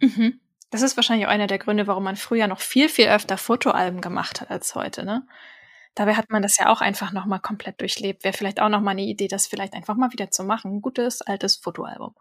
Mhm. 0.00 0.40
Das 0.70 0.82
ist 0.82 0.96
wahrscheinlich 0.96 1.26
auch 1.26 1.30
einer 1.30 1.48
der 1.48 1.58
Gründe, 1.58 1.86
warum 1.86 2.04
man 2.04 2.16
früher 2.16 2.46
noch 2.46 2.60
viel, 2.60 2.88
viel 2.88 3.08
öfter 3.08 3.36
Fotoalben 3.36 4.00
gemacht 4.00 4.40
hat 4.40 4.50
als 4.50 4.74
heute, 4.74 5.04
ne? 5.04 5.26
Dabei 5.96 6.14
hat 6.14 6.30
man 6.30 6.42
das 6.42 6.56
ja 6.56 6.72
auch 6.72 6.80
einfach 6.80 7.12
nochmal 7.12 7.40
komplett 7.40 7.80
durchlebt. 7.80 8.22
Wäre 8.22 8.36
vielleicht 8.36 8.60
auch 8.60 8.68
nochmal 8.68 8.92
eine 8.92 9.02
Idee, 9.02 9.26
das 9.26 9.48
vielleicht 9.48 9.74
einfach 9.74 9.96
mal 9.96 10.12
wieder 10.12 10.30
zu 10.30 10.44
machen. 10.44 10.76
Ein 10.76 10.82
gutes, 10.82 11.20
altes 11.20 11.56
Fotoalbum. 11.56 12.14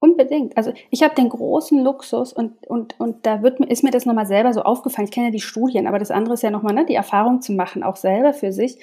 Unbedingt. 0.00 0.56
Also 0.56 0.72
ich 0.90 1.02
habe 1.02 1.16
den 1.16 1.28
großen 1.28 1.82
Luxus 1.82 2.32
und, 2.32 2.64
und, 2.68 2.98
und 3.00 3.26
da 3.26 3.42
wird, 3.42 3.58
ist 3.66 3.82
mir 3.82 3.90
das 3.90 4.06
nochmal 4.06 4.26
selber 4.26 4.52
so 4.52 4.62
aufgefallen. 4.62 5.06
Ich 5.06 5.10
kenne 5.10 5.26
ja 5.26 5.32
die 5.32 5.40
Studien, 5.40 5.88
aber 5.88 5.98
das 5.98 6.12
andere 6.12 6.34
ist 6.34 6.42
ja 6.42 6.50
nochmal 6.50 6.72
ne, 6.72 6.86
die 6.86 6.94
Erfahrung 6.94 7.42
zu 7.42 7.52
machen, 7.52 7.82
auch 7.82 7.96
selber 7.96 8.32
für 8.32 8.52
sich. 8.52 8.78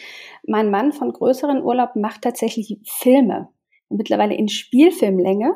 Mein 0.46 0.70
Mann 0.70 0.92
von 0.92 1.14
größeren 1.14 1.64
Urlaub 1.64 1.96
macht 1.96 2.22
tatsächlich 2.22 2.80
Filme. 2.84 3.48
Mittlerweile 3.88 4.36
in 4.36 4.50
Spielfilmlänge, 4.50 5.56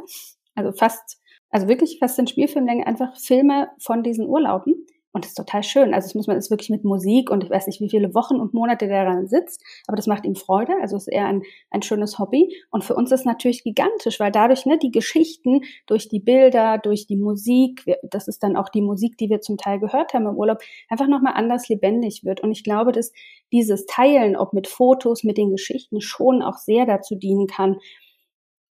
also 0.60 0.72
fast 0.78 1.20
also 1.52 1.68
wirklich 1.68 1.98
fast 2.00 2.20
in 2.20 2.28
Spielfilmlänge 2.28 2.86
einfach 2.86 3.16
Filme 3.18 3.70
von 3.80 4.04
diesen 4.04 4.28
Urlauben. 4.28 4.86
Und 5.12 5.26
das 5.26 5.32
ist 5.32 5.38
total 5.38 5.64
schön. 5.64 5.96
Also 5.96 6.06
das 6.06 6.14
muss 6.14 6.28
man 6.28 6.38
ist 6.38 6.52
wirklich 6.52 6.70
mit 6.70 6.84
Musik 6.84 7.32
und 7.32 7.44
ich 7.44 7.50
weiß 7.50 7.66
nicht, 7.66 7.82
wie 7.82 7.90
viele 7.90 8.14
Wochen 8.14 8.36
und 8.36 8.54
Monate 8.54 8.88
der 8.88 9.06
daran 9.06 9.28
sitzt, 9.28 9.64
aber 9.88 9.96
das 9.96 10.06
macht 10.06 10.24
ihm 10.24 10.36
Freude. 10.36 10.74
Also 10.82 10.98
ist 10.98 11.08
eher 11.08 11.26
ein, 11.26 11.42
ein 11.72 11.82
schönes 11.82 12.20
Hobby. 12.20 12.56
Und 12.70 12.84
für 12.84 12.94
uns 12.94 13.12
ist 13.12 13.26
natürlich 13.26 13.64
gigantisch, 13.64 14.20
weil 14.20 14.32
dadurch 14.32 14.68
ne, 14.68 14.78
die 14.78 14.92
Geschichten, 14.92 15.62
durch 15.88 16.10
die 16.10 16.20
Bilder, 16.20 16.78
durch 16.78 17.08
die 17.08 17.18
Musik, 17.18 17.84
das 18.04 18.28
ist 18.28 18.44
dann 18.44 18.56
auch 18.56 18.70
die 18.70 18.84
Musik, 18.84 19.18
die 19.18 19.32
wir 19.32 19.42
zum 19.42 19.58
Teil 19.58 19.80
gehört 19.80 20.14
haben 20.14 20.28
im 20.28 20.36
Urlaub, 20.36 20.60
einfach 20.90 21.08
nochmal 21.08 21.34
anders 21.34 21.70
lebendig 21.70 22.24
wird. 22.24 22.42
Und 22.42 22.52
ich 22.52 22.64
glaube, 22.64 22.92
dass 22.92 23.12
dieses 23.52 23.88
Teilen, 23.88 24.36
ob 24.36 24.54
mit 24.54 24.68
Fotos, 24.68 25.24
mit 25.24 25.40
den 25.40 25.50
Geschichten, 25.50 26.02
schon 26.02 26.44
auch 26.44 26.58
sehr 26.58 26.86
dazu 26.86 27.16
dienen 27.16 27.48
kann, 27.48 27.78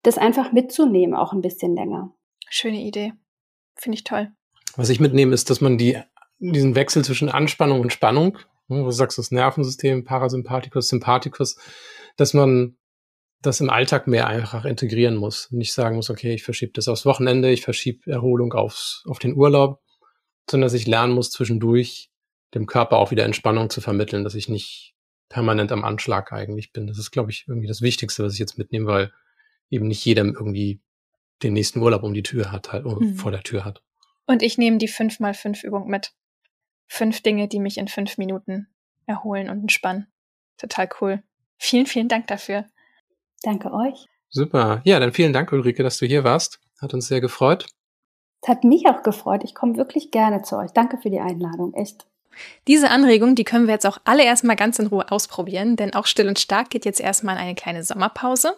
das 0.03 0.19
einfach 0.19 0.53
mitzunehmen, 0.53 1.17
auch 1.17 1.33
ein 1.33 1.41
bisschen 1.41 1.75
länger. 1.75 2.13
Schöne 2.49 2.83
Idee. 2.83 3.13
Finde 3.77 3.97
ich 3.97 4.05
toll. 4.05 4.31
Was 4.77 4.89
ich 4.89 5.01
mitnehme, 5.01 5.35
ist, 5.35 5.51
dass 5.51 5.61
man 5.61 5.79
die, 5.79 5.99
diesen 6.39 6.75
Wechsel 6.75 7.05
zwischen 7.05 7.29
Anspannung 7.29 7.81
und 7.81 7.93
Spannung, 7.93 8.39
ne, 8.69 8.81
wo 8.81 8.85
du 8.87 8.91
sagst, 8.91 9.19
das 9.19 9.31
Nervensystem, 9.31 10.05
Parasympathikus, 10.05 10.89
Sympathikus, 10.89 11.59
dass 12.17 12.35
man 12.35 12.77
das 13.41 13.61
im 13.61 13.71
Alltag 13.71 14.07
mehr 14.07 14.27
einfach 14.27 14.65
integrieren 14.65 15.17
muss. 15.17 15.51
Nicht 15.53 15.73
sagen 15.73 15.97
muss, 15.97 16.11
okay, 16.11 16.35
ich 16.35 16.43
verschiebe 16.43 16.73
das 16.73 16.89
aufs 16.89 17.07
Wochenende, 17.07 17.51
ich 17.51 17.63
verschiebe 17.63 18.11
Erholung 18.11 18.53
aufs, 18.53 19.05
auf 19.07 19.19
den 19.19 19.37
Urlaub, 19.37 19.81
sondern 20.51 20.67
dass 20.67 20.75
ich 20.75 20.87
lernen 20.87 21.15
muss, 21.15 21.31
zwischendurch 21.31 22.11
dem 22.55 22.67
Körper 22.67 22.97
auch 22.97 23.11
wieder 23.11 23.25
Entspannung 23.25 23.71
zu 23.71 23.81
vermitteln, 23.81 24.25
dass 24.25 24.35
ich 24.35 24.49
nicht 24.49 24.95
permanent 25.29 25.71
am 25.71 25.85
Anschlag 25.85 26.33
eigentlich 26.33 26.73
bin. 26.73 26.87
Das 26.87 26.99
ist, 26.99 27.11
glaube 27.11 27.31
ich, 27.31 27.45
irgendwie 27.47 27.69
das 27.69 27.83
Wichtigste, 27.83 28.25
was 28.25 28.33
ich 28.33 28.39
jetzt 28.39 28.59
mitnehme, 28.59 28.87
weil 28.87 29.13
eben 29.71 29.89
nicht 29.89 30.05
jedem 30.05 30.35
irgendwie 30.35 30.81
den 31.43 31.53
nächsten 31.53 31.81
Urlaub 31.81 32.03
um 32.03 32.15
die 32.15 32.23
Tür 32.23 32.53
hat, 32.53 32.73
halt, 32.73 32.85
mhm. 32.85 33.15
vor 33.15 33.31
der 33.31 33.43
Tür 33.43 33.65
hat. 33.65 33.83
Und 34.27 34.43
ich 34.43 34.59
nehme 34.59 34.79
die 34.79 34.89
5x5-Übung 34.89 35.89
mit. 35.89 36.13
Fünf 36.87 37.23
Dinge, 37.23 37.49
die 37.49 37.61
mich 37.61 37.79
in 37.79 37.89
fünf 37.89 38.19
Minuten 38.19 38.69
erholen 39.07 39.49
und 39.49 39.61
entspannen. 39.61 40.07
Total 40.57 40.89
cool. 41.01 41.23
Vielen, 41.59 41.87
vielen 41.87 42.09
Dank 42.09 42.27
dafür. 42.27 42.67
Danke 43.43 43.73
euch. 43.73 44.07
Super. 44.31 44.81
Ja, 44.85 45.01
dann 45.01 45.13
vielen 45.13 45.33
Dank, 45.33 45.53
Ulrike, 45.53 45.83
dass 45.83 45.99
du 45.99 46.07
hier 46.07 46.25
warst. 46.25 46.61
Hat 46.81 46.95
uns 46.95 47.09
sehr 47.09 47.21
gefreut. 47.21 47.67
Es 48.43 48.49
hat 48.49 48.65
mich 48.65 48.87
auch 48.87 49.03
gefreut. 49.03 49.43
Ich 49.45 49.55
komme 49.55 49.77
wirklich 49.77 50.11
gerne 50.11 50.43
zu 50.43 50.57
euch. 50.57 50.71
Danke 50.73 50.99
für 50.99 51.11
die 51.11 51.21
Einladung. 51.21 51.75
Echt. 51.75 52.07
Diese 52.67 52.91
Anregung, 52.91 53.35
die 53.35 53.45
können 53.45 53.67
wir 53.67 53.75
jetzt 53.75 53.87
auch 53.87 53.99
alle 54.05 54.25
erstmal 54.25 54.57
ganz 54.57 54.79
in 54.79 54.87
Ruhe 54.87 55.11
ausprobieren, 55.11 55.77
denn 55.77 55.95
auch 55.95 56.07
Still 56.07 56.29
und 56.29 56.39
Stark 56.39 56.71
geht 56.71 56.85
jetzt 56.85 57.01
erstmal 57.01 57.37
in 57.37 57.43
eine 57.43 57.55
kleine 57.55 57.85
Sommerpause. 57.85 58.57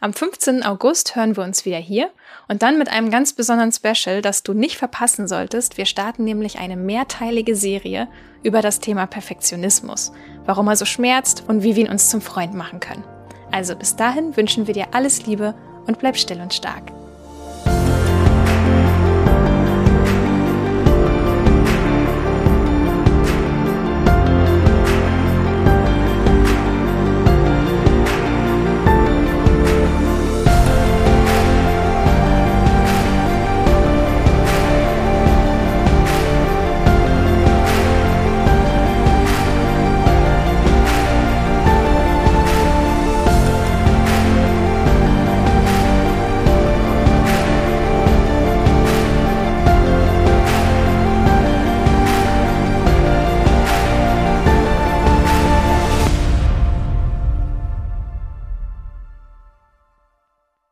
Am 0.00 0.12
15. 0.12 0.62
August 0.62 1.16
hören 1.16 1.36
wir 1.36 1.44
uns 1.44 1.64
wieder 1.64 1.78
hier 1.78 2.10
und 2.46 2.62
dann 2.62 2.78
mit 2.78 2.88
einem 2.88 3.10
ganz 3.10 3.32
besonderen 3.32 3.72
Special, 3.72 4.22
das 4.22 4.42
du 4.42 4.54
nicht 4.54 4.76
verpassen 4.76 5.26
solltest. 5.26 5.76
Wir 5.76 5.86
starten 5.86 6.24
nämlich 6.24 6.58
eine 6.58 6.76
mehrteilige 6.76 7.56
Serie 7.56 8.08
über 8.42 8.62
das 8.62 8.80
Thema 8.80 9.06
Perfektionismus, 9.06 10.12
warum 10.46 10.68
er 10.68 10.76
so 10.76 10.84
schmerzt 10.84 11.44
und 11.48 11.62
wie 11.62 11.76
wir 11.76 11.84
ihn 11.84 11.90
uns 11.90 12.10
zum 12.10 12.20
Freund 12.20 12.54
machen 12.54 12.80
können. 12.80 13.04
Also 13.50 13.74
bis 13.74 13.96
dahin 13.96 14.36
wünschen 14.36 14.66
wir 14.66 14.74
dir 14.74 14.88
alles 14.92 15.26
Liebe 15.26 15.54
und 15.86 15.98
bleib 15.98 16.16
still 16.16 16.40
und 16.40 16.54
stark. 16.54 16.92